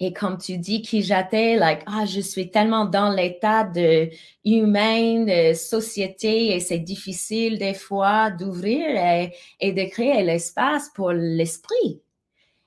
Et 0.00 0.12
comme 0.12 0.36
tu 0.36 0.58
dis, 0.58 0.82
qui 0.82 1.02
j'étais, 1.02 1.54
like, 1.54 1.82
ah, 1.86 2.04
je 2.06 2.20
suis 2.20 2.50
tellement 2.50 2.86
dans 2.86 3.08
l'état 3.08 3.62
de 3.62 4.10
humain, 4.44 5.24
de 5.24 5.54
société, 5.54 6.56
et 6.56 6.60
c'est 6.60 6.80
difficile 6.80 7.56
des 7.58 7.74
fois 7.74 8.30
d'ouvrir 8.30 8.84
et, 8.84 9.32
et 9.60 9.72
de 9.72 9.84
créer 9.88 10.24
l'espace 10.24 10.90
pour 10.94 11.12
l'esprit 11.12 12.00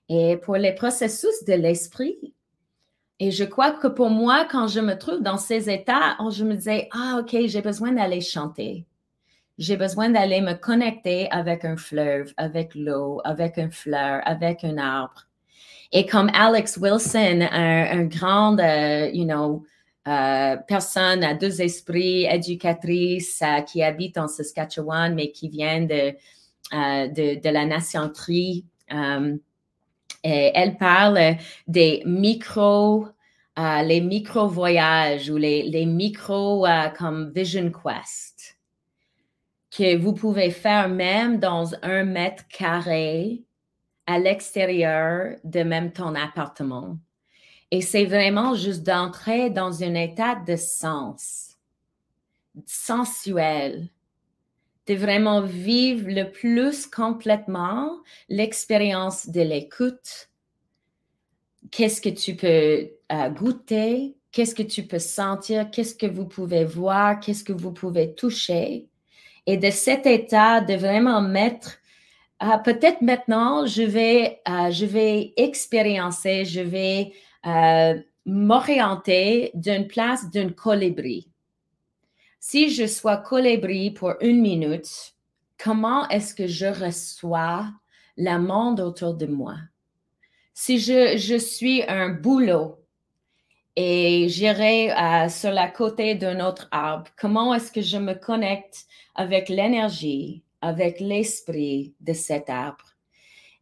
et 0.08 0.38
pour 0.38 0.56
les 0.56 0.74
processus 0.74 1.44
de 1.46 1.54
l'esprit. 1.54 2.34
Et 3.20 3.32
je 3.32 3.44
crois 3.44 3.72
que 3.72 3.88
pour 3.88 4.10
moi, 4.10 4.46
quand 4.50 4.68
je 4.68 4.80
me 4.80 4.98
trouve 4.98 5.22
dans 5.22 5.38
ces 5.38 5.70
états, 5.70 6.18
je 6.30 6.44
me 6.46 6.56
disais, 6.56 6.88
ah, 6.92 7.20
OK, 7.20 7.36
j'ai 7.48 7.62
besoin 7.62 7.92
d'aller 7.92 8.22
chanter 8.22 8.86
j'ai 9.58 9.78
besoin 9.78 10.10
d'aller 10.10 10.42
me 10.42 10.54
connecter 10.54 11.30
avec 11.32 11.64
un 11.64 11.78
fleuve, 11.78 12.34
avec 12.38 12.76
l'eau, 12.76 13.22
avec 13.24 13.58
une 13.58 13.72
fleur, 13.72 14.22
avec 14.26 14.64
un 14.64 14.78
arbre. 14.78 15.28
Et 15.92 16.06
comme 16.06 16.30
Alex 16.34 16.78
Wilson, 16.78 17.48
un, 17.52 18.04
grand, 18.06 18.60
euh, 18.60 19.10
you 19.14 19.24
know, 19.24 19.64
euh, 20.08 20.58
personne 20.68 21.24
à 21.24 21.34
deux 21.34 21.62
esprits, 21.62 22.26
éducatrice 22.26 23.42
euh, 23.42 23.62
qui 23.62 23.82
habite 23.82 24.18
en 24.18 24.28
Saskatchewan, 24.28 25.16
mais 25.16 25.32
qui 25.32 25.50
vient 25.50 25.82
de, 25.82 26.12
de, 26.72 27.40
de, 27.40 27.50
la 27.50 27.66
nation 27.66 28.10
Tri. 28.10 28.66
et 30.24 30.52
elle 30.54 30.78
parle 30.78 31.38
des 31.68 32.04
micro, 32.06 33.08
les 33.58 34.02
micro-voyages 34.02 35.30
ou 35.30 35.38
les, 35.38 35.64
les 35.64 35.86
micro 35.86 36.68
comme 36.98 37.32
Vision 37.34 37.72
Quest 37.72 38.55
que 39.76 39.98
vous 39.98 40.14
pouvez 40.14 40.52
faire 40.52 40.88
même 40.88 41.40
dans 41.40 41.74
un 41.82 42.04
mètre 42.04 42.48
carré 42.48 43.44
à 44.08 44.20
l'extérieur 44.20 45.36
de 45.44 45.64
même 45.64 45.92
ton 45.92 46.16
appartement. 46.16 46.98
Et 47.72 47.82
c'est 47.82 48.06
vraiment 48.06 48.56
juste 48.56 48.84
d'entrer 48.84 49.50
dans 49.50 49.84
un 49.84 49.96
état 49.96 50.36
de 50.36 50.56
sens, 50.56 51.58
sensuel, 52.66 53.90
de 54.88 54.94
vraiment 54.94 55.42
vivre 55.42 56.10
le 56.10 56.32
plus 56.32 56.88
complètement 56.88 57.98
l'expérience 58.30 59.28
de 59.28 59.42
l'écoute. 59.42 60.30
Qu'est-ce 61.72 62.00
que 62.00 62.10
tu 62.10 62.36
peux 62.36 62.92
euh, 63.12 63.30
goûter? 63.30 64.16
Qu'est-ce 64.32 64.56
que 64.56 64.64
tu 64.64 64.84
peux 64.84 65.00
sentir? 65.00 65.70
Qu'est-ce 65.72 65.96
que 65.96 66.06
vous 66.06 66.26
pouvez 66.26 66.64
voir? 66.64 67.20
Qu'est-ce 67.20 67.44
que 67.44 67.54
vous 67.54 67.74
pouvez 67.74 68.14
toucher? 68.14 68.88
Et 69.46 69.58
de 69.58 69.70
cet 69.70 70.06
état 70.06 70.62
de 70.62 70.74
vraiment 70.74 71.22
mettre 71.22 71.78
ah, 72.40 72.60
peut-être 72.60 73.02
maintenant, 73.02 73.66
je 73.66 73.84
vais, 73.84 74.42
euh, 74.48 74.70
je 74.70 74.86
vais 74.86 75.34
expériencer, 75.38 76.44
je 76.44 76.60
vais 76.60 77.14
euh, 77.46 77.98
m'orienter 78.26 79.52
d'une 79.54 79.88
place 79.88 80.30
d'un 80.30 80.50
colibri. 80.50 81.30
Si 82.40 82.70
je 82.70 82.88
sois 82.88 83.18
colibri 83.18 83.92
pour 83.92 84.16
une 84.20 84.42
minute, 84.42 85.16
comment 85.58 86.08
est-ce 86.10 86.36
que 86.36 86.46
je 86.46 86.66
reçois 86.66 87.68
le 88.18 88.38
monde 88.38 88.82
autour 88.82 89.14
de 89.14 89.28
moi? 89.28 89.56
Si 90.54 90.78
je, 90.78 91.18
je 91.18 91.38
suis 91.38 91.84
un 91.88 92.10
boulot 92.10 92.85
et 93.76 94.28
j'irai 94.30 94.92
euh, 94.92 95.30
sur 95.30 95.52
la 95.52 95.68
côté 95.68 96.16
d'un 96.16 96.46
autre 96.46 96.68
arbre, 96.72 97.10
comment 97.20 97.54
est-ce 97.54 97.72
que 97.72 97.82
je 97.82 97.98
me 97.98 98.14
connecte 98.14 98.86
avec 99.16 99.50
l'énergie, 99.50 100.44
avec 100.62 101.00
l'esprit 101.00 101.94
de 102.00 102.14
cet 102.14 102.50
arbre? 102.50 102.86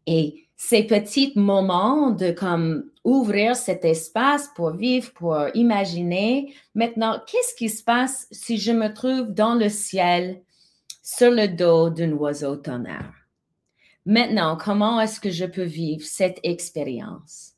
Et 0.06 0.48
ces 0.56 0.84
petits 0.84 1.34
moments 1.36 2.12
de 2.12 2.32
comme 2.32 2.92
ouvrir 3.04 3.56
cet 3.56 3.86
espace 3.86 4.50
pour 4.56 4.72
vivre, 4.72 5.12
pour 5.14 5.38
imaginer, 5.56 6.54
maintenant, 6.76 7.20
qu'est-ce 7.26 7.56
qui 7.56 7.70
se 7.70 7.84
passe 7.84 8.28
si 8.32 8.58
je 8.58 8.72
me 8.72 8.94
trouve 8.94 9.34
dans 9.34 9.56
le 9.56 9.70
ciel 9.70 10.42
sur 11.02 11.32
le 11.32 11.48
dos 11.48 11.90
d'un 11.90 12.12
oiseau 12.14 12.56
tonnerre? 12.56 13.14
Maintenant, 14.06 14.58
comment 14.58 15.02
est-ce 15.02 15.20
que 15.20 15.32
je 15.32 15.46
peux 15.46 15.64
vivre 15.64 16.06
cette 16.06 16.40
expérience? 16.44 17.53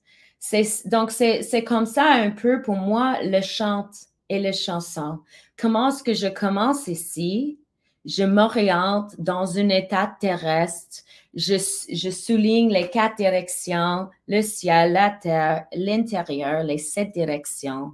Donc, 0.86 1.12
c'est 1.12 1.64
comme 1.64 1.86
ça 1.86 2.06
un 2.06 2.32
peu 2.32 2.62
pour 2.62 2.76
moi 2.76 3.18
le 3.24 3.42
chant 3.42 3.90
et 4.30 4.40
le 4.40 4.52
chanson. 4.52 5.20
Comment 5.58 5.90
est-ce 5.90 6.04
que 6.04 6.14
je 6.14 6.28
commence 6.28 6.88
ici? 6.88 7.60
Je 8.06 8.24
m'oriente 8.24 9.20
dans 9.20 9.46
une 9.46 9.72
état 9.72 10.16
terrestre. 10.20 11.04
Je, 11.34 11.58
souligne 11.58 12.72
les 12.72 12.90
quatre 12.90 13.18
directions, 13.18 14.10
le 14.28 14.42
ciel, 14.42 14.94
la 14.94 15.10
terre, 15.10 15.66
l'intérieur, 15.74 16.64
les 16.64 16.78
sept 16.78 17.12
directions. 17.12 17.94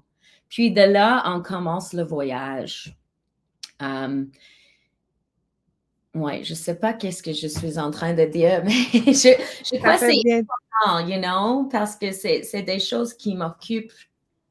Puis 0.49 0.71
de 0.71 0.81
là, 0.81 1.23
on 1.25 1.41
commence 1.41 1.93
le 1.93 2.03
voyage. 2.03 2.95
Um, 3.79 4.29
oui, 6.13 6.43
je 6.43 6.51
ne 6.51 6.57
sais 6.57 6.75
pas 6.75 6.93
qu'est-ce 6.93 7.23
que 7.23 7.31
je 7.31 7.47
suis 7.47 7.79
en 7.79 7.89
train 7.89 8.13
de 8.13 8.25
dire, 8.25 8.61
mais 8.65 8.73
je, 9.13 9.29
je 9.63 9.77
crois 9.77 9.97
que 9.97 10.11
c'est 10.11 10.33
important, 10.33 11.07
you 11.07 11.21
know, 11.21 11.69
parce 11.71 11.95
que 11.95 12.11
c'est 12.11 12.63
des 12.63 12.79
choses 12.79 13.13
qui 13.13 13.35
m'occupent 13.35 13.93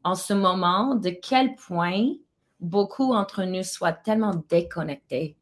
en 0.05 0.14
ce 0.14 0.33
moment, 0.33 0.94
de 0.94 1.11
quel 1.11 1.55
point 1.57 2.14
beaucoup 2.61 3.12
d'entre 3.12 3.44
nous 3.44 3.62
soient 3.62 3.92
tellement 3.92 4.42
déconnectés. 4.49 5.37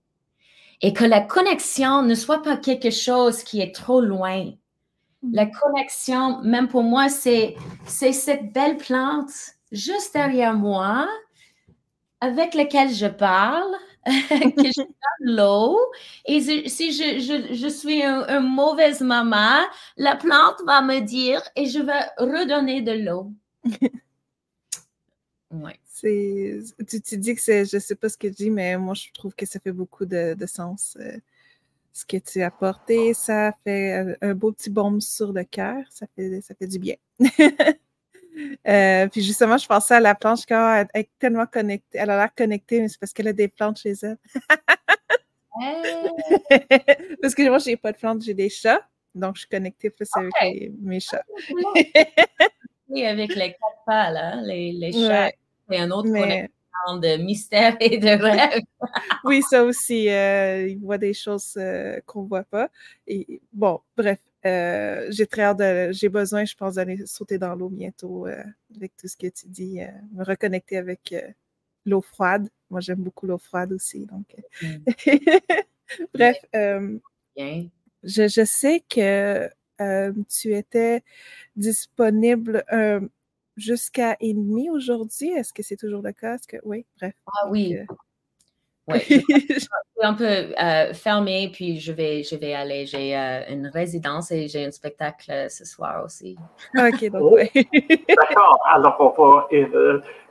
Et 0.81 0.93
que 0.93 1.05
la 1.05 1.21
connexion 1.21 2.03
ne 2.03 2.15
soit 2.15 2.43
pas 2.43 2.57
quelque 2.57 2.91
chose 2.91 3.43
qui 3.43 3.61
est 3.61 3.75
trop 3.75 4.01
loin. 4.01 4.53
Mm. 5.23 5.35
La 5.35 5.47
connexion, 5.47 6.41
même 6.43 6.69
pour 6.69 6.83
moi, 6.83 7.09
c'est 7.09 7.57
cette 7.87 8.53
belle 8.53 8.77
plante 8.77 9.31
juste 9.73 10.15
derrière 10.15 10.55
moi 10.55 11.09
avec 12.21 12.55
laquelle 12.55 12.93
je 12.93 13.07
parle, 13.07 13.73
que 14.07 14.69
je 14.71 14.83
donne 14.83 15.37
l'eau. 15.37 15.79
Et 16.25 16.41
si 16.69 16.93
je, 16.93 17.21
je, 17.21 17.55
je 17.55 17.69
suis 17.69 18.03
une 18.03 18.25
un 18.29 18.41
mauvaise 18.41 19.01
maman, 19.01 19.61
la 19.97 20.17
plante 20.17 20.63
va 20.67 20.81
me 20.83 21.01
dire 21.01 21.43
et 21.57 21.67
je 21.67 21.81
vais 21.81 22.01
redonner 22.19 22.83
de 22.83 22.93
l'eau. 22.93 23.33
ouais. 25.51 25.79
Tu, 26.01 26.63
tu, 26.87 27.19
dis 27.19 27.35
que 27.35 27.41
c'est, 27.41 27.65
je 27.65 27.79
sais 27.79 27.97
pas 27.97 28.09
ce 28.09 28.17
que 28.17 28.29
tu 28.29 28.35
dis, 28.35 28.51
mais 28.51 28.77
moi, 28.77 28.95
je 28.95 29.09
trouve 29.13 29.35
que 29.35 29.45
ça 29.45 29.59
fait 29.59 29.73
beaucoup 29.73 30.07
de, 30.07 30.35
de 30.35 30.47
sens. 30.47 30.97
Euh, 31.01 31.19
ce 31.93 32.05
que 32.07 32.19
tu 32.19 32.41
as 32.43 32.47
apporté, 32.47 33.15
ça 33.15 33.53
fait 33.65 34.17
un, 34.21 34.35
beau 34.35 34.53
petit 34.53 34.71
baume 34.71 35.01
sur 35.01 35.33
le 35.33 35.43
cœur. 35.43 35.83
Ça 35.91 36.07
fait, 36.15 36.41
ça 36.41 36.55
fait 36.55 36.69
du 36.69 36.79
bien. 36.79 36.95
Euh, 38.67 39.09
puis 39.09 39.23
justement, 39.23 39.57
je 39.57 39.67
pensais 39.67 39.95
à 39.95 40.01
la 40.01 40.15
planche 40.15 40.47
quand 40.47 40.85
elle 40.93 41.01
est 41.01 41.11
tellement 41.19 41.47
connectée. 41.47 41.99
Elle 41.99 42.11
a 42.11 42.17
l'air 42.17 42.35
connectée, 42.35 42.81
mais 42.81 42.89
c'est 42.89 42.99
parce 42.99 43.13
qu'elle 43.13 43.29
a 43.29 43.33
des 43.33 43.49
plantes 43.49 43.79
chez 43.79 43.95
elle. 44.03 44.19
parce 47.23 47.35
que 47.35 47.49
moi, 47.49 47.59
je 47.59 47.71
n'ai 47.71 47.77
pas 47.77 47.93
de 47.93 47.99
plantes, 47.99 48.23
j'ai 48.23 48.35
des 48.35 48.49
chats. 48.49 48.81
Donc, 49.15 49.37
je 49.37 49.41
suis 49.41 49.49
connectée 49.49 49.91
plus 49.91 50.09
avec 50.15 50.73
mes 50.81 51.01
chats. 51.01 51.25
oui, 52.89 53.05
avec 53.07 53.35
les 53.35 53.51
quatre 53.51 53.85
pas, 53.87 54.11
là, 54.11 54.37
les, 54.43 54.73
les 54.73 54.93
chats. 54.93 55.31
C'est 55.69 55.79
un 55.79 55.91
autre 55.91 56.11
connexion 56.11 56.49
de 56.97 57.17
mystère 57.17 57.77
et 57.81 57.99
de 57.99 58.09
rêve. 58.09 58.63
oui, 59.25 59.43
ça 59.43 59.65
aussi. 59.65 60.09
Euh, 60.09 60.69
ils 60.69 60.79
voient 60.79 60.99
des 60.99 61.15
choses 61.15 61.55
euh, 61.57 62.01
qu'on 62.07 62.23
ne 62.23 62.29
voit 62.29 62.45
pas. 62.45 62.71
Et 63.07 63.41
bon, 63.53 63.81
bref, 63.97 64.19
euh, 64.49 65.07
j'ai 65.11 65.27
très 65.27 65.43
hâte 65.43 65.59
de, 65.59 65.93
j'ai 65.93 66.09
besoin, 66.09 66.45
je 66.45 66.55
pense, 66.55 66.75
d'aller 66.75 67.07
sauter 67.07 67.39
dans 67.39 67.55
l'eau 67.55 67.69
bientôt 67.69 68.27
euh, 68.27 68.43
avec 68.75 68.97
tout 68.97 69.09
ce 69.09 69.17
que 69.17 69.27
tu 69.27 69.47
dis, 69.49 69.81
euh, 69.81 69.89
me 70.13 70.25
reconnecter 70.25 70.77
avec 70.77 71.15
l'eau 71.85 72.01
froide. 72.01 72.49
Moi, 72.71 72.81
j'aime 72.81 73.01
beaucoup 73.01 73.27
l'eau 73.27 73.39
froide 73.39 73.73
aussi. 73.73 74.07
Donc, 74.07 74.35
mm. 74.63 74.77
bref, 76.15 76.37
je, 78.05 78.29
je, 78.29 78.45
sais 78.45 78.83
que 78.89 79.51
tu 80.29 80.55
étais 80.55 81.03
disponible 81.57 82.65
jusqu'à 83.57 84.17
et 84.21 84.35
demi 84.35 84.71
aujourd'hui. 84.71 85.29
Est-ce 85.31 85.53
que 85.53 85.63
c'est 85.63 85.77
toujours 85.77 86.03
le 86.03 86.13
cas? 86.13 86.39
Que... 86.39 86.57
Oui, 86.65 86.87
bref. 86.97 87.15
Ah 87.27 87.49
oui. 87.51 87.77
Oui, 88.89 89.25
je 89.51 89.59
suis 89.59 89.69
un 90.03 90.15
peu 90.15 90.25
euh, 90.25 90.95
fermée, 90.95 91.51
puis 91.53 91.79
je 91.79 91.93
vais, 91.93 92.23
je 92.23 92.37
vais 92.37 92.55
aller. 92.55 92.87
J'ai 92.87 93.17
euh, 93.17 93.43
une 93.51 93.67
résidence 93.67 94.31
et 94.31 94.49
j'ai 94.49 94.65
un 94.65 94.71
spectacle 94.71 95.31
euh, 95.31 95.49
ce 95.49 95.65
soir 95.65 96.05
aussi. 96.05 96.37
OK, 96.77 97.11
donc 97.11 97.33
oui. 97.33 97.51
D'accord. 98.09 98.59
Alors, 98.67 98.97
on 98.99 99.23
va 99.23 99.49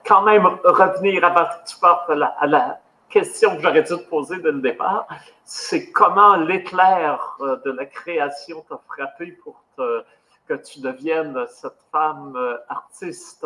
quand 0.06 0.24
même 0.24 0.46
revenir 0.63 1.24
avant 1.24 1.46
que 1.46 1.70
tu 1.70 1.80
partes 1.80 2.10
à 2.10 2.48
la, 2.48 2.80
question 3.10 3.56
que 3.56 3.62
j'aurais 3.62 3.84
dû 3.84 3.89
te 3.89 4.10
poser 4.10 4.38
dès 4.41 4.52
le 4.52 4.60
départ. 4.60 5.08
C'est 5.46 5.91
comment 5.91 6.36
l'éclair 6.36 7.38
de 7.63 7.72
la 7.72 7.86
création 7.86 8.65
t'a 8.67 8.80
frappé 8.86 9.32
pour 9.43 9.63
que 9.78 10.54
tu 10.56 10.82
deviennes 10.82 11.46
cette 11.48 11.82
femme 11.89 12.38
artiste 12.67 13.46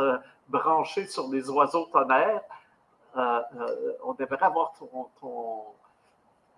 branchée 0.50 1.06
sur 1.06 1.30
les 1.32 1.48
oiseaux 1.50 1.88
tonnerres? 1.94 2.42
Euh, 3.18 3.42
euh, 3.60 3.94
on 4.06 4.14
devrait 4.14 4.42
avoir 4.42 4.74
ton, 4.80 5.76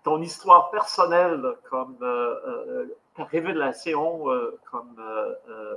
ton, 0.04 0.22
histoire 0.22 0.70
personnelle 0.70 1.42
comme 1.68 1.96
euh, 2.00 2.86
ta 3.16 3.24
révélation 3.24 4.26
comme 4.70 5.02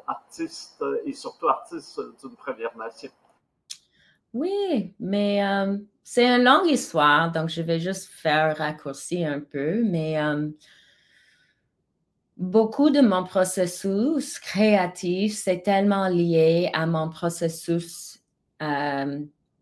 artiste 0.05 0.83
et 1.05 1.13
surtout 1.13 1.47
artiste 1.47 1.99
d'une 2.21 2.35
Première 2.35 2.75
Nation. 2.77 3.09
Oui, 4.33 4.93
mais 4.99 5.41
c'est 6.03 6.27
une 6.27 6.43
longue 6.43 6.67
histoire, 6.67 7.31
donc 7.31 7.49
je 7.49 7.61
vais 7.61 7.79
juste 7.79 8.09
faire 8.11 8.55
raccourci 8.57 9.25
un 9.25 9.39
peu, 9.39 9.81
mais 9.83 10.17
beaucoup 12.35 12.89
de 12.89 13.01
mon 13.01 13.23
processus 13.23 14.37
créatif, 14.39 15.33
c'est 15.35 15.61
tellement 15.61 16.07
lié 16.07 16.69
à 16.73 16.85
mon 16.85 17.09
processus 17.09 18.19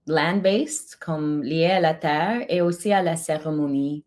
land-based, 0.07 0.97
comme 0.99 1.43
lié 1.43 1.65
à 1.67 1.79
la 1.79 1.93
terre 1.93 2.45
et 2.49 2.61
aussi 2.61 2.91
à 2.91 3.01
la 3.01 3.15
cérémonie. 3.15 4.03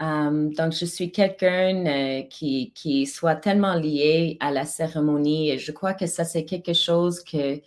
Um, 0.00 0.52
donc, 0.54 0.72
je 0.72 0.84
suis 0.84 1.10
quelqu'un 1.12 1.86
euh, 1.86 2.22
qui, 2.22 2.72
qui 2.74 3.06
soit 3.06 3.36
tellement 3.36 3.74
lié 3.74 4.36
à 4.40 4.50
la 4.50 4.64
cérémonie 4.64 5.50
et 5.50 5.58
je 5.58 5.72
crois 5.72 5.94
que 5.94 6.06
ça, 6.06 6.24
c'est 6.24 6.44
quelque 6.44 6.72
chose 6.72 7.22
que, 7.22 7.58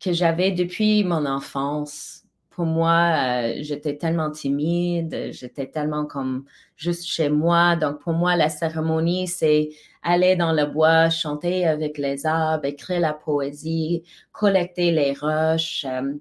que 0.00 0.12
j'avais 0.12 0.52
depuis 0.52 1.04
mon 1.04 1.26
enfance. 1.26 2.24
Pour 2.50 2.66
moi, 2.66 3.14
euh, 3.16 3.54
j'étais 3.60 3.96
tellement 3.96 4.30
timide, 4.30 5.30
j'étais 5.30 5.66
tellement 5.66 6.06
comme 6.06 6.44
juste 6.76 7.06
chez 7.06 7.28
moi. 7.28 7.76
Donc, 7.76 8.00
pour 8.00 8.14
moi, 8.14 8.34
la 8.34 8.48
cérémonie, 8.48 9.28
c'est 9.28 9.70
aller 10.02 10.36
dans 10.36 10.52
le 10.52 10.66
bois, 10.66 11.10
chanter 11.10 11.66
avec 11.66 11.98
les 11.98 12.26
arbres, 12.26 12.64
écrire 12.64 13.00
la 13.00 13.14
poésie, 13.14 14.02
collecter 14.32 14.90
les 14.90 15.12
roches. 15.12 15.84
Euh, 15.88 16.14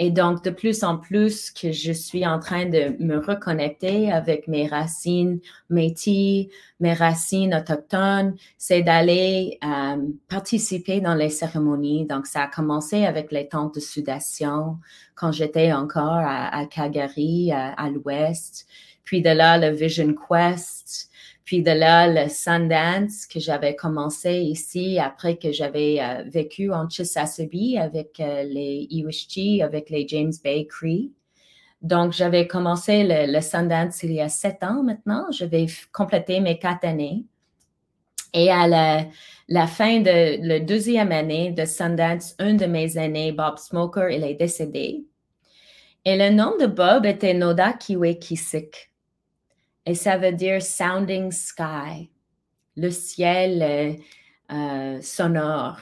et 0.00 0.10
donc, 0.10 0.44
de 0.44 0.50
plus 0.50 0.84
en 0.84 0.96
plus 0.96 1.50
que 1.50 1.72
je 1.72 1.92
suis 1.92 2.24
en 2.24 2.38
train 2.38 2.66
de 2.66 2.94
me 3.02 3.18
reconnecter 3.18 4.12
avec 4.12 4.46
mes 4.46 4.68
racines 4.68 5.40
métis, 5.70 6.46
mes 6.78 6.92
racines 6.92 7.52
autochtones, 7.52 8.36
c'est 8.58 8.82
d'aller 8.82 9.58
euh, 9.64 9.96
participer 10.28 11.00
dans 11.00 11.14
les 11.14 11.30
cérémonies. 11.30 12.06
Donc, 12.06 12.26
ça 12.26 12.42
a 12.42 12.46
commencé 12.46 13.06
avec 13.06 13.32
les 13.32 13.48
tentes 13.48 13.74
de 13.74 13.80
sudation 13.80 14.78
quand 15.16 15.32
j'étais 15.32 15.72
encore 15.72 16.12
à, 16.12 16.56
à 16.56 16.66
Calgary, 16.66 17.50
à, 17.50 17.72
à 17.72 17.90
l'ouest. 17.90 18.68
Puis 19.02 19.20
de 19.20 19.30
là, 19.30 19.58
le 19.58 19.74
Vision 19.74 20.14
Quest, 20.14 21.07
puis 21.48 21.62
de 21.62 21.70
là, 21.70 22.06
le 22.08 22.28
Sundance 22.28 23.24
que 23.24 23.40
j'avais 23.40 23.74
commencé 23.74 24.34
ici 24.34 24.98
après 24.98 25.38
que 25.38 25.50
j'avais 25.50 25.96
euh, 25.98 26.22
vécu 26.26 26.70
en 26.70 26.90
Chisasibi 26.90 27.78
avec 27.78 28.20
euh, 28.20 28.42
les 28.42 28.86
Iwishchi, 28.90 29.62
avec 29.62 29.88
les 29.88 30.06
James 30.06 30.34
Bay 30.44 30.66
Cree. 30.66 31.10
Donc, 31.80 32.12
j'avais 32.12 32.46
commencé 32.46 33.02
le, 33.02 33.40
Sundance 33.40 34.02
il 34.02 34.12
y 34.12 34.20
a 34.20 34.28
sept 34.28 34.62
ans 34.62 34.82
maintenant. 34.82 35.24
Je 35.32 35.46
vais 35.46 35.64
compléter 35.90 36.40
mes 36.40 36.58
quatre 36.58 36.84
années. 36.84 37.24
Et 38.34 38.50
à 38.50 38.68
la, 39.48 39.66
fin 39.66 40.00
de 40.00 40.46
la 40.46 40.60
deuxième 40.60 41.12
année 41.12 41.52
de 41.52 41.64
Sundance, 41.64 42.34
un 42.38 42.56
de 42.56 42.66
mes 42.66 42.98
aînés, 42.98 43.32
Bob 43.32 43.56
Smoker, 43.56 44.10
il 44.10 44.22
est 44.22 44.34
décédé. 44.34 45.02
Et 46.04 46.18
le 46.18 46.28
nom 46.28 46.58
de 46.60 46.66
Bob 46.66 47.06
était 47.06 47.32
Noda 47.32 47.72
Kiwe 47.72 48.18
Kisik 48.18 48.87
et 49.88 49.94
ça 49.94 50.18
veut 50.18 50.32
dire 50.32 50.62
sounding 50.62 51.32
sky, 51.32 52.10
le 52.76 52.90
ciel 52.90 53.62
euh, 53.62 53.92
euh, 54.52 55.00
sonore. 55.00 55.78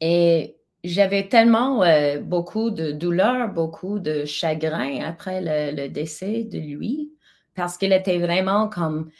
Et 0.00 0.56
j'avais 0.84 1.26
tellement 1.26 1.82
euh, 1.82 2.20
beaucoup 2.20 2.70
de 2.70 2.92
douleur, 2.92 3.48
beaucoup 3.48 3.98
de 3.98 4.24
chagrin 4.24 5.02
après 5.04 5.40
le, 5.42 5.88
décès 5.88 6.44
de 6.44 6.58
lui, 6.58 7.10
parce 7.56 7.76
qu'il 7.76 7.92
était 7.92 8.18
vraiment 8.18 8.68
comme 8.68 9.10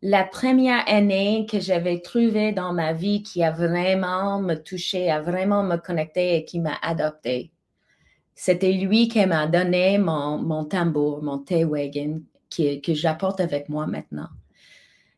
la 0.00 0.22
première 0.22 0.88
année 0.88 1.46
que 1.50 1.58
j'avais 1.58 2.00
trouvé 2.00 2.52
dans 2.52 2.72
ma 2.72 2.92
vie 2.92 3.24
qui 3.24 3.42
a 3.42 3.50
vraiment 3.50 4.40
me 4.40 4.54
touché, 4.54 5.10
a 5.10 5.20
vraiment 5.20 5.64
me 5.64 5.78
connecté 5.78 6.36
et 6.36 6.44
qui 6.44 6.60
m'a 6.60 6.76
adopté. 6.80 7.50
C'était 8.36 8.72
lui 8.72 9.08
qui 9.08 9.26
m'a 9.26 9.48
donné 9.48 9.98
mon, 9.98 10.38
mon 10.38 10.64
tambour, 10.64 11.24
mon 11.24 11.38
T-Wagon, 11.38 12.22
que, 12.56 12.94
j'apporte 12.94 13.40
avec 13.40 13.68
moi 13.68 13.86
maintenant. 13.86 14.28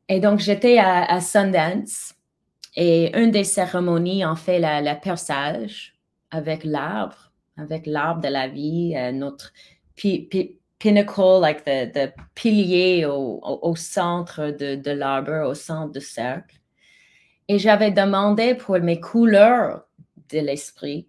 Et 0.09 0.21
donc, 0.21 0.39
j'étais 0.39 0.79
à, 0.79 1.21
Sundance 1.21 2.15
et 2.75 3.17
une 3.19 3.31
des 3.31 3.45
cérémonies, 3.45 4.25
en 4.25 4.37
fait, 4.37 4.61
le 4.61 5.01
perçage 5.01 5.95
avec 6.31 6.65
l'arbre, 6.65 7.33
avec 7.57 7.87
l'arbre 7.87 8.21
de 8.21 8.29
la 8.29 8.49
vie, 8.49 8.95
euh, 8.97 9.13
notre 9.13 9.53
pinnacle, 10.79 11.41
like 11.41 11.65
the, 11.65 12.13
pilier 12.35 13.07
au, 13.07 13.75
centre 13.77 14.51
de 14.51 14.91
l'arbre, 14.91 15.49
au 15.49 15.55
centre 15.55 15.93
du 15.93 16.01
cercle. 16.01 16.57
Et 17.49 17.59
j'avais 17.59 17.93
demandé 17.93 18.55
pour 18.55 18.79
mes 18.81 19.01
couleurs 19.01 19.87
de 20.31 20.41
l'esprit, 20.41 21.09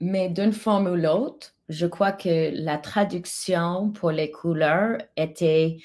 mais 0.00 0.28
d'une 0.28 0.52
forme 0.52 0.88
ou 0.88 0.96
l'autre, 0.96 1.51
je 1.72 1.86
crois 1.86 2.12
que 2.12 2.50
la 2.52 2.78
traduction 2.78 3.90
pour 3.90 4.10
les 4.10 4.30
couleurs 4.30 4.98
était 5.16 5.78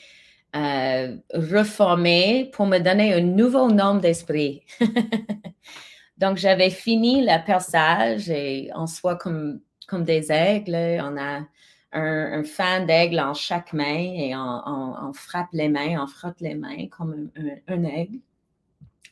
euh, 0.55 1.15
reformée 1.33 2.49
pour 2.53 2.65
me 2.65 2.79
donner 2.79 3.13
un 3.13 3.21
nouveau 3.21 3.71
nom 3.71 3.95
d'esprit. 3.95 4.63
Donc, 6.17 6.37
j'avais 6.37 6.69
fini 6.71 7.21
le 7.21 7.45
perçage 7.45 8.29
et 8.29 8.69
on 8.75 8.87
soit 8.87 9.17
comme, 9.17 9.61
comme 9.87 10.03
des 10.03 10.31
aigles. 10.31 10.75
On 10.75 11.17
a 11.17 11.41
un, 11.93 12.43
fan 12.43 12.85
d'aigle 12.85 13.19
en 13.19 13.33
chaque 13.33 13.71
main 13.73 14.13
et 14.15 14.35
on, 14.35 15.13
frappe 15.13 15.49
les 15.53 15.69
mains, 15.69 16.01
on 16.03 16.07
frotte 16.07 16.41
les 16.41 16.55
mains 16.55 16.87
comme 16.89 17.29
un, 17.67 17.83
aigle. 17.83 18.19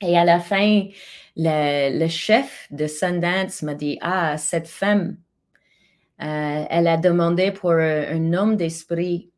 Et 0.01 0.17
à 0.17 0.25
la 0.25 0.39
fin, 0.39 0.87
le, 1.37 2.07
chef 2.07 2.67
de 2.71 2.87
Sundance 2.87 3.61
m'a 3.61 3.75
dit, 3.75 3.97
ah, 4.01 4.37
cette 4.37 4.67
femme, 4.67 5.17
elle 6.17 6.87
a 6.87 6.97
demandé 6.97 7.51
pour 7.51 7.71
un, 7.71 8.33
homme 8.33 8.55
d'esprit. 8.55 9.31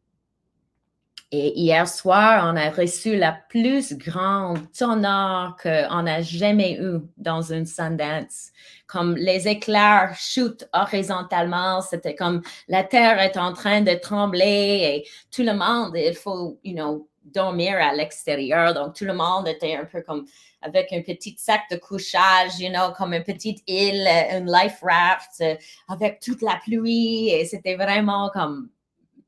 Et 1.29 1.59
hier 1.59 1.85
soir, 1.89 2.49
on 2.53 2.55
a 2.55 2.69
reçu 2.69 3.17
la 3.17 3.37
plus 3.49 3.97
grande 3.97 4.59
honneur 4.79 5.57
qu'on 5.61 6.07
a 6.07 6.21
jamais 6.21 6.79
eu 6.79 7.01
dans 7.17 7.41
une 7.41 7.65
Sundance. 7.65 8.51
Comme 8.85 9.17
les 9.17 9.45
éclairs 9.49 10.15
chutent 10.17 10.69
horizontalement, 10.71 11.81
c'était 11.81 12.15
comme 12.15 12.41
la 12.69 12.85
terre 12.85 13.19
est 13.19 13.35
en 13.35 13.51
train 13.51 13.81
de 13.81 13.93
trembler 13.95 15.03
et 15.03 15.07
tout 15.29 15.43
le 15.43 15.53
monde, 15.53 15.97
il 15.97 16.15
faut, 16.15 16.59
you 16.63 16.73
know, 16.73 17.09
dormir 17.31 17.77
à 17.77 17.93
l'extérieur. 17.93 18.73
Donc, 18.73 18.95
tout 18.95 19.05
le 19.05 19.13
monde 19.13 19.47
était 19.47 19.75
un 19.75 19.85
peu 19.85 20.01
comme 20.01 20.25
avec 20.61 20.91
un 20.91 21.01
petit 21.01 21.35
sac 21.37 21.61
de 21.71 21.77
couchage, 21.77 22.59
you 22.59 22.69
know, 22.69 22.91
comme 22.97 23.13
une 23.13 23.23
petite 23.23 23.61
île, 23.67 24.07
une 24.31 24.51
life 24.51 24.79
raft, 24.81 25.41
euh, 25.41 25.55
avec 25.87 26.19
toute 26.19 26.41
la 26.41 26.59
pluie. 26.63 27.29
Et 27.29 27.45
c'était 27.45 27.75
vraiment 27.75 28.29
comme 28.33 28.69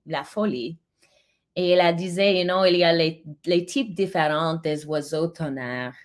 la 0.06 0.24
folie. 0.24 0.78
Et 1.56 1.72
elle 1.72 1.96
disait, 1.96 2.40
you 2.40 2.44
know, 2.46 2.66
il 2.66 2.78
y 2.78 2.84
a 2.84 2.94
les, 2.94 3.24
les 3.46 3.66
types 3.66 3.94
différents 3.94 4.56
des 4.56 4.86
oiseaux 4.86 5.28
tonnerres. 5.28 5.96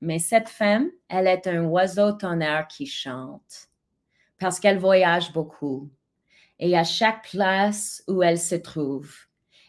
Mais 0.00 0.18
cette 0.18 0.48
femme, 0.48 0.90
elle 1.08 1.26
est 1.26 1.46
un 1.46 1.64
oiseau 1.64 2.12
tonnerre 2.12 2.68
qui 2.68 2.86
chante 2.86 3.68
parce 4.38 4.60
qu'elle 4.60 4.78
voyage 4.78 5.32
beaucoup. 5.32 5.90
Et 6.58 6.76
à 6.76 6.84
chaque 6.84 7.30
place 7.30 8.04
où 8.06 8.22
elle 8.22 8.38
se 8.38 8.54
trouve, 8.54 9.10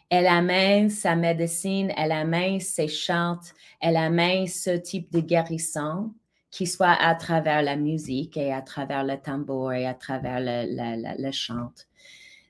elle 0.10 0.28
amène 0.28 0.90
sa 0.90 1.16
médecine, 1.16 1.92
elle 1.98 2.12
amène 2.12 2.60
ses 2.60 2.88
chants, 2.88 3.40
elle 3.82 3.98
amène 3.98 4.48
ce 4.48 4.72
type 4.72 5.12
de 5.12 5.20
guérison 5.20 6.14
qui 6.52 6.68
soit 6.68 6.96
à 7.02 7.16
travers 7.16 7.62
la 7.62 7.76
musique 7.76 8.38
et 8.38 8.54
à 8.54 8.62
travers 8.62 9.04
le 9.04 9.18
tambour 9.18 9.74
et 9.74 9.86
à 9.86 9.94
travers 9.94 10.40
le, 10.40 11.22
le, 11.22 11.32
chant. 11.32 11.72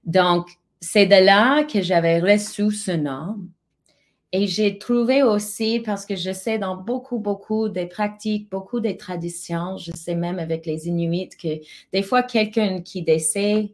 Donc, 0.04 0.48
c'est 0.80 1.08
de 1.08 1.26
là 1.26 1.64
que 1.64 1.82
j'avais 1.82 2.20
reçu 2.20 2.72
ce 2.72 2.92
nom. 2.92 3.38
Et 4.32 4.46
j'ai 4.46 4.78
trouvé 4.78 5.24
aussi, 5.24 5.80
parce 5.80 6.06
que 6.06 6.16
je 6.16 6.32
sais 6.34 6.60
dans 6.60 6.76
beaucoup, 6.76 7.18
beaucoup 7.18 7.70
des 7.70 7.88
pratiques, 7.88 8.50
beaucoup 8.52 8.80
des 8.80 8.98
traditions, 8.98 9.78
je 9.78 9.92
sais 9.96 10.14
même 10.14 10.38
avec 10.38 10.68
les 10.68 10.88
Inuits 10.88 11.30
que 11.30 11.62
des 11.92 12.04
fois, 12.04 12.22
quelqu'un 12.22 12.82
qui 12.82 13.02
décède 13.02 13.70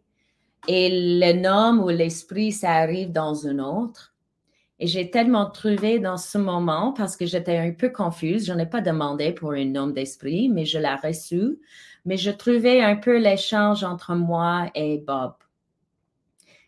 et 0.68 1.20
le 1.20 1.34
nom 1.34 1.84
ou 1.84 1.90
l'esprit, 1.90 2.52
ça 2.52 2.72
arrive 2.72 3.12
dans 3.12 3.48
un 3.48 3.60
autre. 3.60 4.14
Et 4.80 4.88
j'ai 4.88 5.12
tellement 5.12 5.50
trouvé 5.50 6.00
dans 6.00 6.18
ce 6.18 6.38
moment, 6.38 6.92
parce 6.94 7.16
que 7.16 7.26
j'étais 7.26 7.58
un 7.58 7.72
peu 7.72 7.90
confuse, 7.90 8.46
je 8.48 8.54
n'ai 8.54 8.66
pas 8.66 8.82
demandé 8.82 9.32
pour 9.32 9.52
un 9.52 9.66
nom 9.66 9.88
d'esprit, 9.88 10.50
mais 10.50 10.66
je 10.66 10.80
l'ai 10.80 10.96
reçu. 10.96 11.60
Mais 12.06 12.18
je 12.18 12.32
trouvais 12.32 12.82
un 12.82 12.96
peu 12.96 13.20
l'échange 13.20 13.84
entre 13.84 14.16
moi 14.16 14.72
et 14.74 14.98
Bob. 14.98 15.34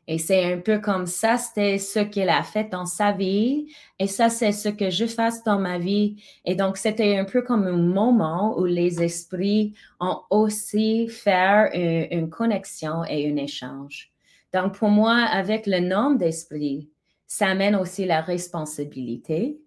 Et 0.07 0.17
c'est 0.17 0.53
un 0.53 0.59
peu 0.59 0.79
comme 0.79 1.05
ça, 1.05 1.37
c'était 1.37 1.77
ce 1.77 1.99
qu'il 1.99 2.27
a 2.27 2.43
fait 2.43 2.69
dans 2.69 2.85
sa 2.85 3.13
vie. 3.13 3.73
Et 3.99 4.07
ça, 4.07 4.29
c'est 4.29 4.51
ce 4.51 4.67
que 4.67 4.89
je 4.89 5.05
fasse 5.05 5.43
dans 5.43 5.59
ma 5.59 5.77
vie. 5.77 6.21
Et 6.43 6.55
donc, 6.55 6.77
c'était 6.77 7.17
un 7.17 7.23
peu 7.23 7.41
comme 7.41 7.65
un 7.65 7.77
moment 7.77 8.57
où 8.59 8.65
les 8.65 9.01
esprits 9.01 9.73
ont 10.01 10.19
aussi 10.29 11.07
fait 11.07 12.09
une, 12.11 12.29
connexion 12.29 13.05
et 13.05 13.31
un 13.31 13.37
échange. 13.37 14.11
Donc, 14.53 14.77
pour 14.77 14.89
moi, 14.89 15.15
avec 15.15 15.67
le 15.67 15.79
nom 15.79 16.11
d'esprit, 16.11 16.89
ça 17.25 17.47
amène 17.47 17.75
aussi 17.75 18.05
la 18.05 18.21
responsabilité. 18.21 19.57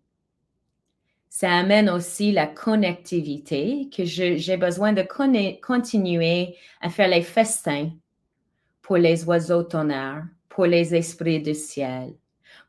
Ça 1.31 1.51
amène 1.51 1.89
aussi 1.89 2.33
la 2.33 2.47
connectivité, 2.47 3.89
que 3.95 4.05
j'ai 4.05 4.57
besoin 4.57 4.93
de 4.93 5.03
continuer 5.61 6.57
à 6.83 6.91
faire 6.91 7.09
les 7.09 7.23
festins 7.23 7.91
pour 8.87 8.99
les 8.99 9.25
oiseaux 9.25 9.65
tonnerres, 9.65 10.23
pour 10.49 10.65
les 10.65 10.95
esprits 10.95 11.43
du 11.43 11.55
ciel, 11.55 12.15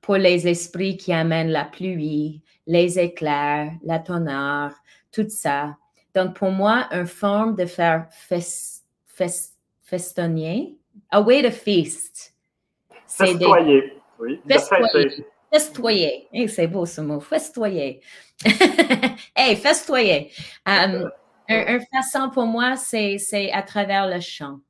pour 0.01 0.15
les 0.15 0.47
esprits 0.47 0.97
qui 0.97 1.13
amènent 1.13 1.51
la 1.51 1.65
pluie, 1.65 2.41
les 2.65 2.97
éclairs, 2.97 3.71
la 3.83 3.99
tonnerre, 3.99 4.73
tout 5.11 5.29
ça. 5.29 5.77
Donc, 6.15 6.35
pour 6.35 6.49
moi, 6.49 6.87
une 6.91 7.05
forme 7.05 7.55
de 7.55 7.67
faire 7.67 8.07
fest, 8.09 8.83
festonnier, 9.83 10.75
a 11.11 11.21
way 11.21 11.43
to 11.43 11.51
feast. 11.51 12.33
Festoyer, 13.05 13.93
oui. 14.19 14.41
Festoyer. 14.49 15.23
Festoyer. 15.53 16.47
c'est 16.47 16.67
beau 16.67 16.87
ce 16.87 17.01
mot, 17.01 17.19
festoyer. 17.19 18.01
hey, 19.35 19.55
festoyer. 19.55 20.31
Um, 20.65 21.11
une 21.47 21.85
façon 21.93 22.31
pour 22.31 22.47
moi, 22.47 22.75
c'est 22.75 23.51
à 23.53 23.61
travers 23.61 24.07
le 24.07 24.19
chant. 24.19 24.61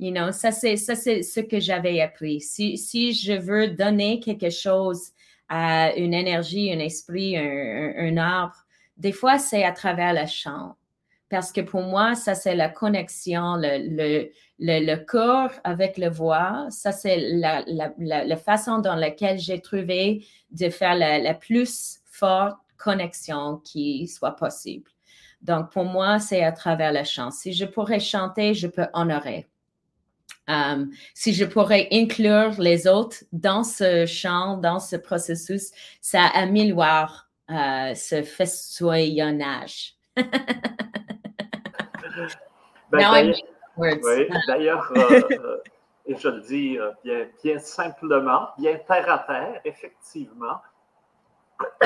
You 0.00 0.12
know, 0.12 0.32
ça, 0.32 0.50
c'est, 0.50 0.76
ça, 0.76 0.94
c'est 0.94 1.22
ce 1.22 1.40
que 1.40 1.60
j'avais 1.60 2.00
appris. 2.00 2.40
Si, 2.40 2.78
si 2.78 3.12
je 3.12 3.34
veux 3.34 3.68
donner 3.68 4.18
quelque 4.18 4.48
chose 4.48 5.10
à 5.46 5.94
une 5.94 6.14
énergie, 6.14 6.72
un 6.72 6.78
esprit, 6.78 7.36
un, 7.36 7.92
un, 7.98 8.16
arbre, 8.16 8.56
des 8.96 9.12
fois, 9.12 9.38
c'est 9.38 9.62
à 9.62 9.72
travers 9.72 10.14
le 10.14 10.26
chant. 10.26 10.74
Parce 11.28 11.52
que 11.52 11.60
pour 11.60 11.82
moi, 11.82 12.14
ça, 12.14 12.34
c'est 12.34 12.54
la 12.56 12.70
connexion, 12.70 13.56
le, 13.56 14.30
le, 14.58 14.86
le, 14.86 14.96
corps 15.04 15.52
avec 15.64 15.98
le 15.98 16.08
voix. 16.08 16.66
Ça, 16.70 16.92
c'est 16.92 17.18
la, 17.18 17.62
la, 17.66 17.92
la, 17.98 18.36
façon 18.38 18.78
dans 18.78 18.96
laquelle 18.96 19.38
j'ai 19.38 19.60
trouvé 19.60 20.24
de 20.50 20.70
faire 20.70 20.94
la, 20.94 21.34
plus 21.34 22.00
forte 22.06 22.58
connexion 22.78 23.58
qui 23.58 24.08
soit 24.08 24.34
possible. 24.34 24.90
Donc, 25.42 25.70
pour 25.70 25.84
moi, 25.84 26.18
c'est 26.18 26.42
à 26.42 26.52
travers 26.52 26.90
le 26.90 27.04
chant. 27.04 27.30
Si 27.30 27.52
je 27.52 27.66
pourrais 27.66 28.00
chanter, 28.00 28.54
je 28.54 28.66
peux 28.66 28.86
honorer. 28.94 29.46
Euh, 30.50 30.84
si 31.14 31.32
je 31.32 31.44
pourrais 31.44 31.88
inclure 31.92 32.52
les 32.58 32.88
autres 32.88 33.18
dans 33.32 33.62
ce 33.62 34.04
champ, 34.06 34.56
dans 34.56 34.80
ce 34.80 34.96
processus, 34.96 35.70
ça 36.00 36.24
améliore 36.34 37.26
euh, 37.50 37.94
ce 37.94 38.22
festoyonnage. 38.22 39.94
Ben, 42.92 43.32
d'ailleurs, 44.48 44.92
euh, 44.96 45.58
et 46.06 46.16
je 46.16 46.28
le 46.28 46.40
dis 46.40 46.76
bien, 47.04 47.28
bien 47.44 47.58
simplement, 47.60 48.48
bien 48.58 48.76
terre 48.88 49.08
à 49.08 49.18
terre, 49.20 49.60
effectivement, 49.64 50.60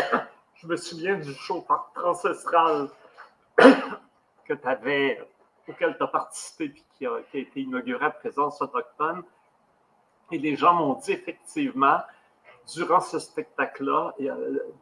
je 0.55 0.67
me 0.67 0.77
souviens 0.77 1.17
du 1.17 1.35
show 1.35 1.63
ancestral 2.03 2.89
que 3.59 4.55
tu 4.55 4.67
avais 4.67 5.21
auquel 5.69 5.97
tu 5.97 6.03
as 6.03 6.07
participé 6.07 6.65
et 6.65 6.85
qui 6.97 7.07
a, 7.07 7.19
été 7.33 7.61
inauguré 7.61 8.07
à 8.07 8.11
présence 8.11 8.61
autochtone. 8.61 9.23
Et 10.31 10.39
les 10.39 10.57
gens 10.57 10.75
m'ont 10.75 10.95
dit 10.95 11.13
effectivement, 11.13 11.99
durant 12.75 13.01
ce 13.01 13.19
spectacle-là, 13.19 14.15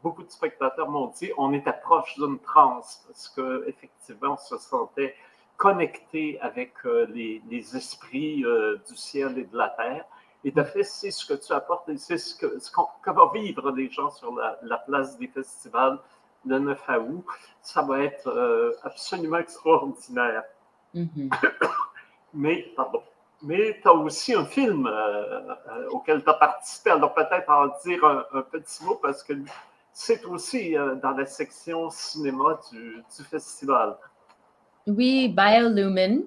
beaucoup 0.02 0.22
de 0.22 0.30
spectateurs 0.30 0.88
m'ont 0.88 1.08
dit 1.08 1.30
on 1.36 1.52
était 1.52 1.72
proche 1.72 2.14
d'une 2.16 2.38
transe 2.38 3.02
parce 3.06 3.28
qu'effectivement, 3.28 4.34
on 4.34 4.36
se 4.36 4.56
sentait 4.58 5.16
connecté 5.56 6.40
avec 6.40 6.72
euh, 6.86 7.06
les, 7.06 7.76
esprits 7.76 8.44
euh, 8.44 8.78
du 8.88 8.96
ciel 8.96 9.38
et 9.38 9.44
de 9.44 9.56
la 9.56 9.68
terre. 9.68 10.04
Et 10.44 10.50
de 10.50 10.62
fait, 10.64 10.82
c'est 10.82 11.12
ce 11.12 11.24
que 11.24 11.34
tu 11.34 11.52
apportes 11.52 11.88
c'est 11.98 12.18
ce 12.18 12.34
que, 12.34 12.58
ce 12.58 12.72
vont 13.10 13.28
vivre 13.28 13.70
les 13.70 13.88
gens 13.88 14.10
sur 14.10 14.34
la, 14.34 14.58
la 14.62 14.78
place 14.78 15.16
des 15.18 15.28
festivals 15.28 16.00
le 16.46 16.58
9 16.58 16.88
août. 17.08 17.24
Ça 17.60 17.82
va 17.82 18.02
être 18.02 18.28
euh, 18.28 18.72
absolument 18.82 19.38
extraordinaire. 19.38 20.42
Mm-hmm. 20.94 21.30
mais, 22.34 22.72
pardon, 22.76 23.02
mais 23.42 23.78
tu 23.80 23.88
as 23.88 23.94
aussi 23.94 24.34
un 24.34 24.44
film 24.44 24.86
euh, 24.86 25.40
euh, 25.50 25.88
auquel 25.90 26.22
tu 26.22 26.30
as 26.30 26.34
participé. 26.34 26.90
Alors 26.90 27.14
peut-être 27.14 27.50
en 27.50 27.68
dire 27.84 28.04
un, 28.04 28.42
petit 28.42 28.84
mot 28.84 28.96
parce 28.96 29.22
que 29.22 29.34
c'est 29.92 30.24
aussi 30.24 30.74
dans 31.02 31.10
la 31.10 31.26
section 31.26 31.90
cinéma 31.90 32.58
du, 32.70 33.02
du 33.16 33.24
festival. 33.24 33.96
Oui, 34.86 35.28
Biolumen, 35.28 36.24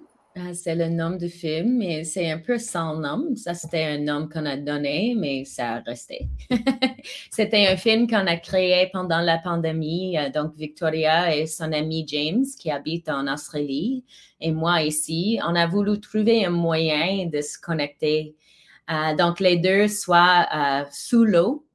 c'est 0.53 0.75
le 0.75 0.89
nom 0.89 1.11
du 1.11 1.29
film, 1.29 1.77
mais 1.77 2.03
c'est 2.03 2.29
un 2.29 2.39
peu 2.39 2.57
sans 2.57 2.97
nom. 2.97 3.35
Ça, 3.35 3.53
c'était 3.53 3.83
un 3.83 3.99
nom 3.99 4.27
qu'on 4.27 4.45
a 4.45 4.57
donné, 4.57 5.15
mais 5.17 5.45
ça 5.45 5.75
a 5.75 5.79
resté. 5.79 6.27
c'était 7.31 7.67
un 7.67 7.77
film 7.77 8.07
qu'on 8.07 8.27
a 8.27 8.35
créé 8.35 8.89
pendant 8.91 9.21
la 9.21 9.37
pandémie. 9.37 10.17
Euh, 10.17 10.29
donc, 10.29 10.55
Victoria 10.55 11.35
et 11.35 11.47
son 11.47 11.71
ami 11.71 12.05
James, 12.07 12.43
qui 12.59 12.69
habite 12.69 13.07
en 13.07 13.31
Australie, 13.31 14.03
et 14.41 14.51
moi 14.51 14.81
ici, 14.81 15.39
on 15.47 15.55
a 15.55 15.67
voulu 15.67 15.99
trouver 16.01 16.45
un 16.45 16.49
moyen 16.49 17.27
de 17.27 17.39
se 17.41 17.57
connecter. 17.57 18.35
Euh, 18.91 19.15
donc, 19.15 19.39
les 19.39 19.55
deux 19.57 19.87
soient 19.87 20.47
euh, 20.53 20.83
sous 20.91 21.23
l'eau, 21.23 21.65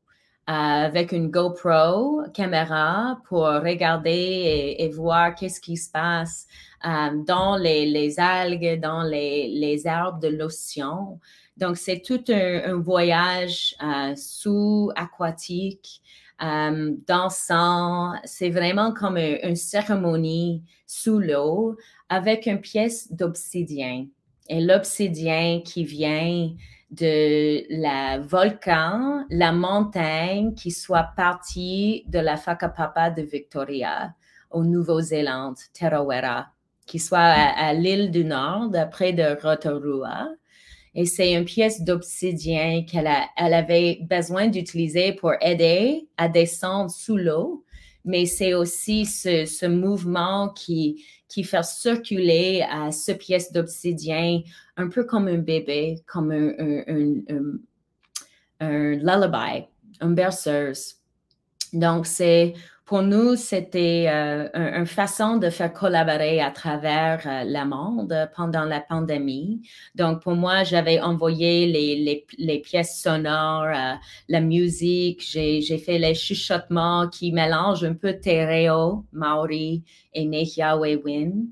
avec 0.47 1.13
une 1.13 1.31
GoPro 1.31 2.23
caméra 2.35 3.21
pour 3.29 3.45
regarder 3.45 4.75
et 4.81 4.89
voir 4.89 5.37
qu'est-ce 5.37 5.61
qui 5.61 5.77
se 5.77 5.89
passe 5.89 6.49
euh, 6.85 7.11
dans 7.27 7.57
les, 7.57 8.19
algues, 8.19 8.81
dans 8.81 9.03
les, 9.03 9.49
les 9.49 9.87
arbres 9.87 10.19
de 10.19 10.29
l'océan. 10.29 11.21
Donc, 11.59 11.77
c'est 11.77 12.01
tout 12.01 12.25
un, 12.31 12.81
voyage 12.81 13.77
euh, 13.83 14.15
sous-aquatique, 14.17 16.01
euh, 16.43 16.95
dansant. 17.07 18.15
C'est 18.25 18.49
vraiment 18.49 18.95
comme 18.95 19.19
une, 19.19 19.57
cérémonie 19.57 20.63
sous 20.87 21.19
l'eau 21.19 21.77
avec 22.09 22.47
une 22.47 22.63
pièce 22.63 23.13
d'obsidien. 23.13 24.07
Et 24.49 24.63
l'obsidien 24.63 25.61
qui 25.63 25.85
vient 25.85 26.51
de 26.91 27.63
la 27.69 28.21
volcan, 28.21 29.27
la 29.29 29.53
montagne 29.53 30.55
qui 30.55 30.71
soit 30.71 31.11
partie 31.15 32.05
de 32.09 32.19
la 32.21 32.37
Whakapapa 32.37 33.11
de 33.11 33.21
Victoria 33.21 34.15
au 34.51 34.65
Nouveau-Zélande, 34.65 35.59
Tarawera 35.79 36.49
qui 36.91 36.99
soit 36.99 37.19
à, 37.21 37.73
l'île 37.73 38.11
du 38.11 38.25
Nord, 38.25 38.73
près 38.91 39.13
de 39.13 39.41
Rotorua. 39.41 40.29
Et 40.97 41.07
c'est 41.07 41.35
une 41.35 41.45
pièce 41.45 41.83
d'obsidien 41.83 42.83
qu'elle 42.83 43.09
elle 43.37 43.55
avait 43.55 44.01
besoin 44.03 44.49
d'utiliser 44.49 45.13
pour 45.13 45.35
aider 45.41 46.09
à 46.17 46.29
descendre 46.29 46.91
sous 46.91 47.17
l'eau. 47.17 47.65
Mais 48.05 48.27
c'est 48.27 48.55
aussi 48.55 49.07
ce, 49.07 49.67
mouvement 49.69 50.49
qui, 50.49 51.05
qui 51.29 51.45
fait 51.45 51.63
circuler 51.65 52.67
à 52.69 52.91
ce 52.91 53.13
pièce 53.13 53.53
d'obsidien 53.53 54.41
un 54.77 54.89
peu 54.89 55.05
comme 55.05 55.29
un 55.29 55.39
bébé, 55.39 56.03
comme 56.09 56.33
un, 56.33 56.55
un, 56.59 57.59
un 58.59 58.95
lullaby, 58.97 59.69
une 60.01 60.17
berceuse. 60.17 60.97
Donc, 61.73 62.05
c'est 62.05 62.55
pour 62.91 63.03
nous, 63.03 63.37
c'était 63.37 64.07
euh, 64.09 64.49
une 64.53 64.85
façon 64.85 65.37
de 65.37 65.49
faire 65.49 65.73
collaborer 65.73 66.41
à 66.41 66.51
travers 66.51 67.23
euh, 67.25 67.65
monde 67.65 68.29
pendant 68.35 68.65
la 68.65 68.81
pandémie. 68.81 69.63
Donc, 69.95 70.25
pour 70.25 70.35
moi, 70.35 70.65
j'avais 70.65 71.01
envoyé 71.01 71.69
les, 71.69 72.59
pièces 72.59 73.01
sonores, 73.01 73.69
euh, 73.73 73.95
la 74.29 74.41
musique, 74.41 75.23
j'ai 75.23 75.79
fait 75.79 76.01
les 76.01 76.17
chuchotements 76.17 77.09
qui 77.09 77.31
mélangent 77.31 77.85
un 77.85 77.95
peu 77.95 78.15
Tereo, 78.15 79.05
Maori 79.13 79.85
et 80.13 80.25
Nehiawewin. 80.25 81.45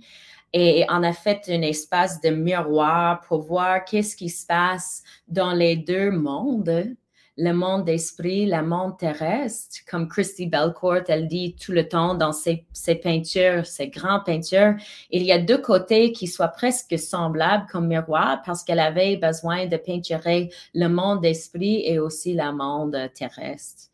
Et 0.53 0.87
on 0.89 1.05
a 1.05 1.13
fait 1.13 1.43
un 1.51 1.63
espace 1.63 2.21
de 2.21 2.31
miroir 2.31 3.21
pour 3.29 3.43
voir 3.43 3.85
qu'est-ce 3.85 4.17
qui 4.17 4.29
se 4.29 4.45
passe 4.45 5.05
dans 5.29 5.53
les 5.53 5.77
deux 5.77 6.11
mondes 6.11 6.97
le 7.39 7.53
monde 7.53 7.85
d'esprit, 7.85 8.47
le 8.47 8.63
monde 8.63 8.99
terrestre, 8.99 9.77
comme 9.89 10.09
Christy 10.09 10.47
Belcourt, 10.47 11.05
elle 11.07 11.29
dit 11.29 11.55
tout 11.55 11.71
le 11.71 11.89
temps 11.89 12.15
dans 12.15 12.33
ses, 12.33 12.67
peintures, 13.01 13.65
ses 13.65 13.89
grandes 13.89 14.25
peintures, 14.25 14.75
il 15.11 15.23
y 15.23 15.31
a 15.31 15.39
deux 15.39 15.59
côtés 15.59 16.11
qui 16.11 16.27
soient 16.27 16.49
presque 16.49 16.99
semblables 16.99 17.67
comme 17.71 17.87
miroir 17.87 18.43
parce 18.45 18.65
qu'elle 18.65 18.81
avait 18.81 19.17
besoin 19.17 19.67
de 19.67 19.77
peinturer 19.77 20.51
le 20.75 20.89
monde 20.89 21.21
d'esprit 21.21 21.85
et 21.87 22.01
aussi 22.01 22.35
le 22.35 22.53
monde 22.53 22.99
terrestre. 23.15 23.85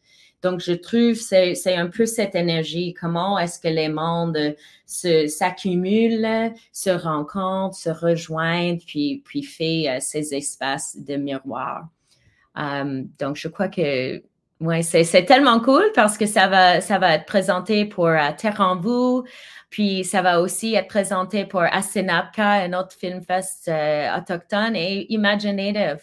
Donc, 0.42 0.60
je 0.60 0.72
trouve 0.72 1.14
c'est 1.14 1.54
c'est 1.54 1.74
un 1.74 1.88
peu 1.88 2.04
cette 2.04 2.34
énergie. 2.34 2.94
Comment 2.98 3.38
est-ce 3.38 3.58
que 3.58 3.68
les 3.68 3.88
mondes 3.88 4.54
s'accumulent, 4.86 6.52
se, 6.70 6.90
rencontrent, 6.90 7.76
se 7.76 7.88
rejoignent, 7.88 8.78
puis 8.78 9.22
puis 9.24 9.42
fait 9.42 9.88
euh, 9.88 9.98
ces 10.00 10.34
espaces 10.34 10.98
de 10.98 11.16
miroir. 11.16 11.88
Euh, 12.58 13.02
donc, 13.18 13.36
je 13.36 13.48
crois 13.48 13.68
que 13.68 14.22
ouais, 14.60 14.82
c'est 14.82 15.24
tellement 15.24 15.60
cool 15.60 15.84
parce 15.94 16.16
que 16.16 16.26
ça 16.26 16.48
va, 16.48 16.80
ça 16.80 16.98
va 16.98 17.14
être 17.14 17.26
présenté 17.26 17.84
pour 17.84 18.08
uh, 18.08 18.34
Terre 18.36 18.60
en 18.60 18.76
vous, 18.76 19.24
puis 19.70 20.04
ça 20.04 20.22
va 20.22 20.40
aussi 20.40 20.74
être 20.74 20.88
présenté 20.88 21.44
pour 21.44 21.62
Asenapka, 21.62 22.64
un 22.64 22.72
autre 22.72 22.92
film 22.92 23.22
fest 23.22 23.68
euh, 23.68 24.16
autochtone, 24.16 24.76
et 24.76 25.12
Imaginative. 25.12 26.02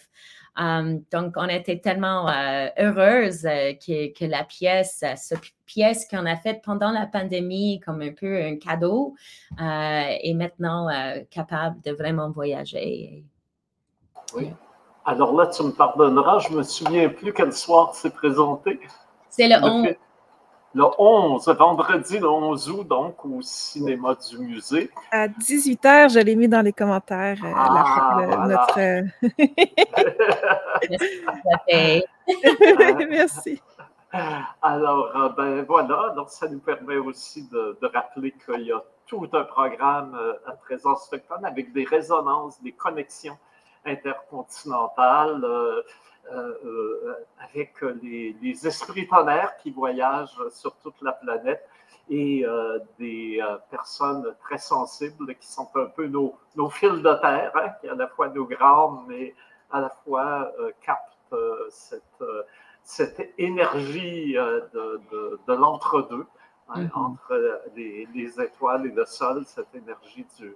Um, 0.54 1.02
donc, 1.10 1.32
on 1.36 1.48
était 1.48 1.78
tellement 1.78 2.28
euh, 2.28 2.68
heureuse 2.78 3.40
que, 3.42 4.12
que, 4.12 4.26
la 4.26 4.44
pièce, 4.44 5.02
cette 5.16 5.40
pièce 5.64 6.06
qu'on 6.06 6.26
a 6.26 6.36
faite 6.36 6.60
pendant 6.62 6.90
la 6.90 7.06
pandémie 7.06 7.80
comme 7.80 8.02
un 8.02 8.12
peu 8.12 8.36
un 8.42 8.56
cadeau, 8.58 9.16
est 9.58 10.34
maintenant 10.34 10.88
capable 11.30 11.80
de 11.80 11.92
vraiment 11.92 12.30
voyager. 12.30 13.24
Oui. 14.34 14.52
Alors 15.04 15.34
là, 15.34 15.46
tu 15.46 15.62
me 15.64 15.72
pardonneras, 15.72 16.38
je 16.40 16.50
me 16.50 16.62
souviens 16.62 17.08
plus 17.08 17.32
quel 17.32 17.52
soir 17.52 17.94
c'est 17.94 18.14
présenté. 18.14 18.78
C'est 19.28 19.48
le 19.48 19.56
11. 19.62 19.94
Le 20.74 20.84
11, 20.98 21.48
vendredi 21.48 22.18
le 22.18 22.30
11 22.30 22.70
août, 22.70 22.88
donc 22.88 23.22
au 23.26 23.42
cinéma 23.42 24.14
du 24.14 24.38
musée. 24.38 24.90
À 25.10 25.28
18h, 25.28 26.14
je 26.14 26.20
l'ai 26.20 26.34
mis 26.34 26.48
dans 26.48 26.62
les 26.62 26.72
commentaires. 26.72 27.36
Euh, 27.44 27.52
ah, 27.54 28.46
notre... 28.48 29.02
Merci. 33.10 33.60
Alors, 34.62 35.14
euh, 35.14 35.28
ben 35.36 35.62
voilà, 35.64 36.14
donc 36.16 36.30
ça 36.30 36.48
nous 36.48 36.60
permet 36.60 36.96
aussi 36.96 37.48
de, 37.48 37.78
rappeler 37.92 38.32
qu'il 38.44 38.62
y 38.62 38.72
a 38.72 38.82
tout 39.06 39.28
un 39.32 39.44
programme 39.44 40.14
euh, 40.14 40.34
à 40.46 40.52
présence 40.52 41.04
spectacle 41.04 41.44
avec 41.44 41.72
des 41.72 41.84
résonances, 41.84 42.62
des 42.62 42.72
connexions 42.72 43.36
intercontinentale 43.84 45.44
euh, 45.44 45.82
euh, 46.32 46.54
euh, 46.64 47.14
avec 47.50 47.80
les, 48.00 48.66
esprits 48.66 49.08
tonnerres 49.08 49.56
qui 49.58 49.70
voyagent 49.70 50.38
sur 50.50 50.74
toute 50.76 51.00
la 51.02 51.12
planète 51.12 51.68
et 52.08 52.44
des 52.98 53.40
personnes 53.70 54.34
très 54.42 54.58
sensibles 54.58 55.34
qui 55.36 55.46
sont 55.46 55.68
un 55.76 55.86
peu 55.86 56.06
nos, 56.06 56.34
nos 56.56 56.68
fils 56.68 57.00
de 57.00 57.14
terre, 57.20 57.52
hein, 57.54 57.70
qui 57.80 57.88
à 57.88 57.94
la 57.94 58.08
fois 58.08 58.28
nous 58.28 58.46
grandent, 58.46 59.04
mais 59.06 59.34
à 59.70 59.80
la 59.80 59.88
fois 59.88 60.52
captent 60.82 61.34
cette, 61.70 62.24
cette 62.82 63.32
énergie 63.38 64.34
de, 64.34 65.00
de, 65.46 65.54
l'entre-deux, 65.54 66.26
hein, 66.68 66.82
mm-hmm. 66.82 66.90
entre 66.94 67.62
les, 67.76 68.06
les, 68.14 68.40
étoiles 68.40 68.86
et 68.86 68.92
le 68.92 69.06
sol, 69.06 69.44
cette 69.46 69.74
énergie 69.74 70.26
du, 70.38 70.54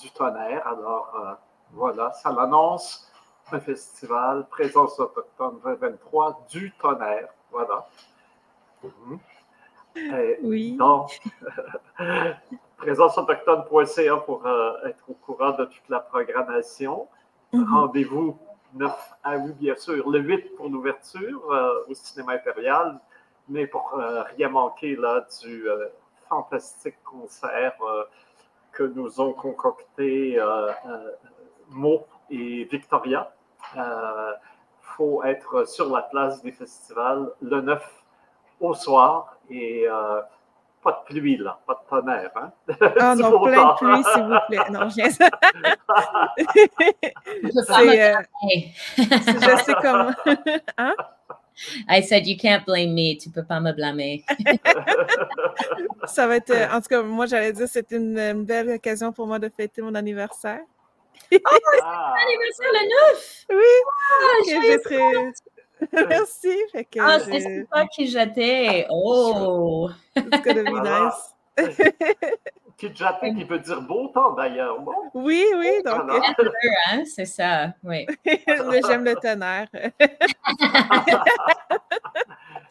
du 0.00 0.10
tonnerre. 0.10 0.66
Alors, 0.66 1.38
voilà, 1.72 2.12
ça 2.12 2.32
l'annonce 2.32 3.08
un 3.52 3.60
festival 3.60 4.46
Présence 4.50 4.98
autochtone 5.00 5.58
2023 5.64 6.46
du 6.50 6.72
tonnerre. 6.72 7.28
Voilà. 7.50 7.88
Mhm. 8.82 9.18
oui. 10.42 10.76
Donc, 10.76 11.18
présenceautochtone.ca 12.76 14.16
pour 14.18 14.46
euh, 14.46 14.86
être 14.86 15.04
au 15.08 15.14
courant 15.14 15.52
de 15.52 15.64
toute 15.64 15.88
la 15.88 16.00
programmation. 16.00 17.08
Mhm. 17.52 17.74
Rendez-vous 17.74 18.38
9 18.74 18.92
à 19.22 19.38
8, 19.38 19.54
bien 19.54 19.76
sûr, 19.76 20.08
le 20.08 20.18
8 20.20 20.56
pour 20.56 20.68
l'ouverture 20.68 21.50
euh, 21.50 21.86
au 21.88 21.94
cinéma 21.94 22.34
impérial, 22.34 23.00
mais 23.48 23.66
pour 23.66 23.94
euh, 23.98 24.22
rien 24.36 24.50
manquer 24.50 24.94
là, 24.94 25.26
du 25.42 25.66
fantastique 26.28 27.02
concert 27.02 27.74
que 28.72 28.82
nous 28.82 29.22
ont 29.22 29.32
concocté 29.32 30.38
Mo 31.70 32.06
et 32.30 32.64
Victoria. 32.64 33.32
Il 33.74 33.80
euh, 33.80 34.32
faut 34.80 35.22
être 35.24 35.68
sur 35.68 35.90
la 35.94 36.02
place 36.02 36.42
des 36.42 36.52
festivals 36.52 37.30
le 37.40 37.60
9 37.60 38.04
au 38.60 38.74
soir 38.74 39.36
et 39.50 39.86
euh, 39.88 40.20
pas 40.82 40.92
de 40.92 41.12
pluie, 41.12 41.36
là, 41.36 41.58
pas 41.66 41.74
de 41.74 41.88
tonnerre. 41.88 42.30
Hein? 42.36 42.52
Ah 43.00 43.14
non, 43.18 43.40
plein 43.42 43.64
de 43.64 43.76
pluie, 43.76 44.04
s'il 44.12 44.22
vous 44.22 44.38
plaît. 44.48 44.70
Non, 44.70 44.88
je 44.88 44.94
viens 44.94 45.10
ça. 45.10 45.28
Euh, 47.80 48.14
je 48.96 49.62
sais 49.64 49.74
comment. 49.80 50.12
hein? 50.78 50.94
I 51.88 52.02
said, 52.02 52.26
you 52.26 52.36
can't 52.36 52.64
blame 52.64 52.94
me. 52.94 53.18
Tu 53.18 53.30
peux 53.30 53.44
pas 53.44 53.58
me 53.60 53.72
blâmer. 53.72 54.24
ça 56.04 56.26
va 56.28 56.36
être, 56.36 56.54
en 56.72 56.80
tout 56.80 56.88
cas, 56.88 57.02
moi, 57.02 57.26
j'allais 57.26 57.52
dire, 57.52 57.66
c'est 57.68 57.90
une 57.90 58.44
belle 58.44 58.70
occasion 58.70 59.12
pour 59.12 59.26
moi 59.26 59.38
de 59.38 59.48
fêter 59.48 59.82
mon 59.82 59.94
anniversaire. 59.94 60.60
Oh, 61.30 61.36
c'est 61.36 61.80
ah. 61.82 62.14
anniversaire 62.24 62.72
le 62.72 62.82
9! 63.12 63.46
Oui! 63.50 63.74
Ah, 64.20 65.34
Merci. 66.08 66.56
Fait 66.72 66.84
que 66.84 66.98
Ah, 67.00 67.20
c'est 67.20 67.66
toi 67.70 67.86
qui 67.86 68.08
jetais. 68.08 68.86
Oh! 68.90 69.90
it's 70.16 70.42
gonna 70.42 70.62
be 70.64 70.70
Voilà. 70.70 71.04
nice. 71.04 71.34
Kijate 72.78 73.20
qui 73.34 73.44
veut 73.44 73.58
dire 73.58 73.82
beau 73.82 74.08
temps 74.08 74.32
d'ailleurs. 74.32 74.80
Bon, 74.80 74.92
Oui, 75.14 75.44
oui, 75.56 75.82
donc. 75.84 76.02
Hein, 76.86 77.02
c'est 77.04 77.24
ça, 77.24 77.74
oui. 77.82 78.06
j'aime 78.86 79.04
le 79.04 79.16
tonnerre. 79.16 79.66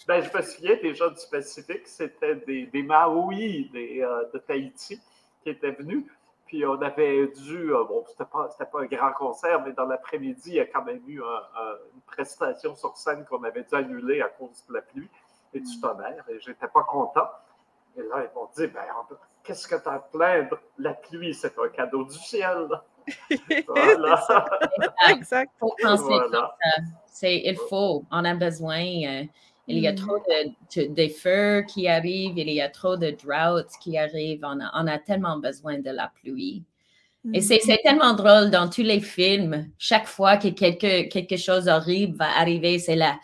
Ben, 0.08 0.22
je 0.24 0.38
me 0.38 0.42
souviens 0.42 0.78
déjà 0.82 1.10
du 1.10 1.20
Pacifique, 1.30 1.86
c'était 1.86 2.36
des, 2.36 2.68
des 2.68 2.82
Maoris 2.84 3.70
des, 3.72 4.02
euh, 4.02 4.24
de 4.34 4.40
Tahiti 4.40 5.02
qui 5.44 5.50
étaient 5.50 5.72
venus. 5.72 6.06
Puis 6.48 6.66
on 6.66 6.82
avait 6.82 7.28
dû, 7.28 7.74
euh, 7.74 7.84
bon, 7.84 8.04
c'était 8.08 8.26
pas, 8.26 8.48
c'était 8.52 8.70
pas 8.70 8.82
un 8.82 8.86
grand 8.86 9.12
concert, 9.14 9.62
mais 9.66 9.74
dans 9.74 9.86
l'après-midi, 9.86 10.42
il 10.52 10.54
y 10.56 10.60
a 10.60 10.66
quand 10.66 10.84
même 10.84 11.02
eu 11.08 11.22
un- 11.22 11.26
un- 11.62 11.76
une 11.94 12.02
prestation 12.02 12.76
sur 12.76 12.96
scène 12.96 13.26
qu'on 13.26 13.44
avait 13.44 13.64
dû 13.64 13.76
annuler 13.76 14.22
à 14.22 14.30
cause 14.30 14.64
de 14.70 14.74
la 14.74 14.82
pluie 14.82 15.10
et 15.54 15.60
du 15.60 15.80
tonnerre, 15.82 16.24
et 16.30 16.40
j'étais 16.40 16.68
pas 16.68 16.84
content. 16.84 17.28
Et 17.98 18.02
là, 18.02 18.24
ils 18.24 18.30
m'ont 18.36 18.48
dit, 18.56 18.68
ben, 18.68 18.82
qu'est-ce 19.44 19.68
que 19.68 19.76
tu 19.76 19.90
as 19.90 19.94
à 19.94 20.00
plaindre? 20.00 20.58
La 20.78 20.94
pluie, 20.94 21.34
c'est 21.34 21.58
un 21.60 21.68
cadeau 21.70 22.04
du 22.06 22.14
ciel. 22.18 22.68
Voilà. 23.68 24.24
exact. 25.10 25.52
faut 25.60 25.74
penser 25.82 26.04
Voilà. 26.04 26.24
comme 26.24 26.32
ça. 26.32 26.56
C'est, 27.06 27.38
il 27.38 27.56
faut, 27.70 28.04
on 28.12 28.26
a 28.26 28.36
besoin. 28.36 29.26
Il 29.68 29.80
y 29.80 29.88
a 29.88 29.92
Mm. 29.92 29.96
trop 29.96 30.18
de, 30.76 31.08
feux 31.10 31.64
qui 31.68 31.88
arrivent, 31.88 32.38
il 32.38 32.50
y 32.50 32.62
a 32.62 32.70
trop 32.70 32.96
de 32.96 33.12
droughts 33.12 33.78
qui 33.82 33.98
arrivent. 33.98 34.44
On 34.44 34.60
a, 34.62 34.72
on 34.74 34.88
a 34.88 34.98
tellement 34.98 35.38
besoin 35.38 35.80
de 35.80 35.90
la 35.90 36.12
pluie. 36.22 36.64
Et 37.34 37.42
c'est, 37.42 37.60
c'est 37.62 37.82
tellement 37.84 38.14
drôle 38.14 38.50
dans 38.52 38.70
tous 38.70 38.84
les 38.84 39.02
films. 39.02 39.70
Chaque 39.78 40.08
fois 40.08 40.38
que 40.38 40.48
quelque, 40.48 41.10
quelque 41.10 41.36
chose 41.36 41.68
horrible 41.68 42.16
va 42.16 42.38
arriver, 42.38 42.80
c'est 42.80 42.96
la, 42.96 43.20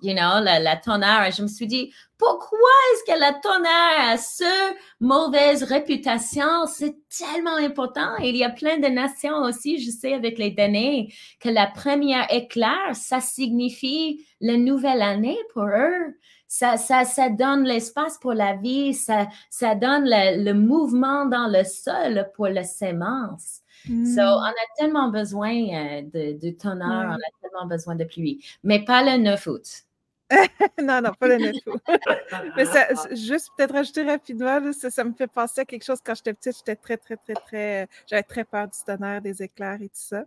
you 0.00 0.14
know, 0.14 0.42
la, 0.42 0.58
la 0.58 0.76
tonnerre. 0.76 1.26
Et 1.26 1.32
je 1.32 1.42
me 1.42 1.48
suis 1.48 1.66
dit, 1.66 1.92
pourquoi 2.22 2.68
est-ce 2.92 3.12
que 3.12 3.18
la 3.18 3.32
tonnerre 3.32 4.12
a 4.12 4.16
ce 4.16 4.74
mauvaise 5.00 5.64
réputation? 5.64 6.66
C'est 6.68 6.94
tellement 7.08 7.56
important. 7.56 8.16
Il 8.20 8.36
y 8.36 8.44
a 8.44 8.50
plein 8.50 8.78
de 8.78 8.86
nations 8.86 9.38
aussi, 9.38 9.82
je 9.82 9.90
sais, 9.90 10.14
avec 10.14 10.38
les 10.38 10.52
données, 10.52 11.12
que 11.40 11.48
la 11.48 11.66
première 11.66 12.32
éclair, 12.32 12.94
ça 12.94 13.20
signifie 13.20 14.24
la 14.40 14.56
nouvelle 14.56 15.02
année 15.02 15.38
pour 15.52 15.64
eux. 15.64 16.16
Ça, 16.46 16.76
ça, 16.76 17.04
ça 17.04 17.28
donne 17.28 17.64
l'espace 17.64 18.18
pour 18.18 18.34
la 18.34 18.54
vie, 18.54 18.94
ça, 18.94 19.26
ça 19.50 19.74
donne 19.74 20.04
le, 20.04 20.44
le 20.44 20.54
mouvement 20.54 21.26
dans 21.26 21.48
le 21.48 21.64
sol 21.64 22.30
pour 22.36 22.46
la 22.46 22.62
sémence. 22.62 23.62
Mm. 23.88 24.14
So, 24.14 24.20
on 24.20 24.42
a 24.44 24.66
tellement 24.78 25.08
besoin 25.08 25.50
euh, 25.50 26.02
de, 26.02 26.38
de 26.38 26.50
tonnerre, 26.50 27.08
on 27.10 27.14
a 27.14 27.40
tellement 27.40 27.66
besoin 27.66 27.96
de 27.96 28.04
pluie, 28.04 28.44
mais 28.62 28.84
pas 28.84 29.02
le 29.02 29.20
9 29.20 29.46
août. 29.48 29.86
non, 30.82 31.00
non, 31.02 31.12
pas 31.18 31.28
le 31.28 31.38
9 31.38 31.56
août. 31.66 31.82
Mais 32.56 32.64
ça, 32.64 32.88
juste 33.12 33.50
peut-être 33.56 33.74
rajouter 33.74 34.02
rapidement, 34.02 34.58
là, 34.60 34.72
ça, 34.72 34.90
ça 34.90 35.04
me 35.04 35.12
fait 35.12 35.26
penser 35.26 35.60
à 35.62 35.64
quelque 35.64 35.84
chose 35.84 36.00
quand 36.04 36.14
j'étais 36.14 36.34
petite, 36.34 36.56
j'étais 36.56 36.76
très, 36.76 36.96
très, 36.96 37.16
très, 37.16 37.34
très. 37.34 37.88
J'avais 38.06 38.22
très 38.22 38.44
peur 38.44 38.66
du 38.68 38.78
tonnerre, 38.84 39.22
des 39.22 39.42
éclairs 39.42 39.80
et 39.82 39.88
tout 39.88 39.94
ça. 39.94 40.24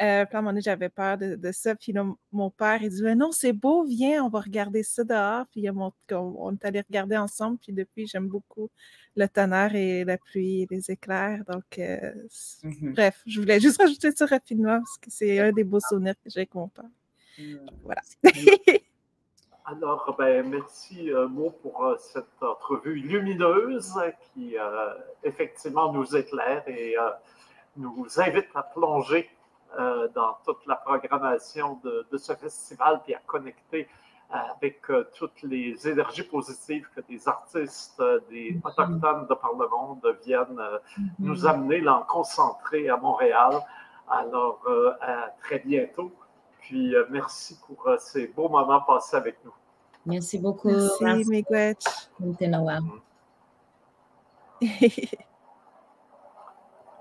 Euh, 0.00 0.24
puis 0.24 0.36
à 0.36 0.38
un 0.38 0.42
moment 0.42 0.50
donné, 0.50 0.62
j'avais 0.62 0.88
peur 0.88 1.16
de, 1.18 1.36
de 1.36 1.52
ça. 1.52 1.74
Puis 1.74 1.92
là, 1.92 2.04
mon 2.32 2.50
père, 2.50 2.82
il 2.82 2.90
dit 2.90 3.02
Mais 3.02 3.14
Non, 3.14 3.30
c'est 3.32 3.52
beau, 3.52 3.84
viens, 3.84 4.24
on 4.24 4.28
va 4.28 4.40
regarder 4.40 4.82
ça 4.82 5.04
dehors. 5.04 5.46
Puis 5.50 5.68
on, 5.70 5.92
on 6.10 6.52
est 6.54 6.64
allé 6.64 6.80
regarder 6.80 7.16
ensemble. 7.16 7.58
Puis 7.58 7.72
depuis, 7.72 8.06
j'aime 8.06 8.26
beaucoup 8.28 8.70
le 9.16 9.26
tonnerre 9.28 9.74
et 9.74 10.04
la 10.04 10.18
pluie 10.18 10.62
et 10.62 10.68
les 10.70 10.90
éclairs. 10.90 11.42
Donc, 11.48 11.78
euh, 11.78 12.12
Mhm. 12.64 12.92
bref, 12.94 13.22
je 13.26 13.40
voulais 13.40 13.60
juste 13.60 13.80
rajouter 13.80 14.10
ça 14.12 14.26
rapidement 14.26 14.78
parce 14.78 14.98
que 14.98 15.10
c'est 15.10 15.38
un 15.40 15.52
des 15.52 15.64
beaux 15.64 15.80
souvenirs 15.80 16.14
que 16.22 16.30
j'ai 16.30 16.40
avec 16.40 16.54
mon 16.54 16.68
père. 16.68 16.84
Voilà. 17.84 18.00
Alors, 19.64 20.16
ben, 20.18 20.48
merci 20.48 21.12
euh, 21.12 21.28
Mo 21.28 21.50
pour 21.50 21.84
euh, 21.84 21.96
cette 21.96 22.42
entrevue 22.42 22.94
lumineuse 22.96 23.96
qui 24.34 24.58
euh, 24.58 24.92
effectivement 25.22 25.92
nous 25.92 26.16
éclaire 26.16 26.64
et 26.66 26.98
euh, 26.98 27.10
nous 27.76 28.08
invite 28.18 28.48
à 28.54 28.62
plonger 28.62 29.30
dans 30.14 30.36
toute 30.44 30.66
la 30.66 30.76
programmation 30.76 31.80
de, 31.82 32.06
de 32.12 32.18
ce 32.18 32.34
festival 32.34 33.00
puis 33.04 33.14
à 33.14 33.20
connecter 33.24 33.88
avec 34.28 34.82
toutes 35.16 35.42
les 35.44 35.88
énergies 35.88 36.24
positives 36.24 36.86
que 36.94 37.00
des 37.00 37.26
artistes, 37.26 38.02
des 38.28 38.60
autochtones 38.62 39.26
de 39.26 39.34
par 39.34 39.52
le 39.58 39.66
monde 39.68 40.18
viennent 40.26 40.58
euh, 40.58 40.78
nous 41.18 41.46
amener, 41.46 41.80
l'en 41.80 42.02
concentrer 42.02 42.90
à 42.90 42.98
Montréal. 42.98 43.62
Alors, 44.10 44.60
à 45.00 45.30
très 45.42 45.60
bientôt. 45.60 46.12
Puis, 46.62 46.94
euh, 46.94 47.04
merci 47.10 47.58
pour 47.66 47.86
euh, 47.86 47.96
ces 47.98 48.28
beaux 48.28 48.48
moments 48.48 48.80
passés 48.80 49.16
avec 49.16 49.36
nous. 49.44 49.52
Merci 50.06 50.38
beaucoup. 50.38 50.70
Merci, 51.00 51.28
Miigwech. 51.28 51.76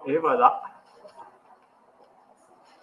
Et 0.07 0.17
voilà. 0.17 0.61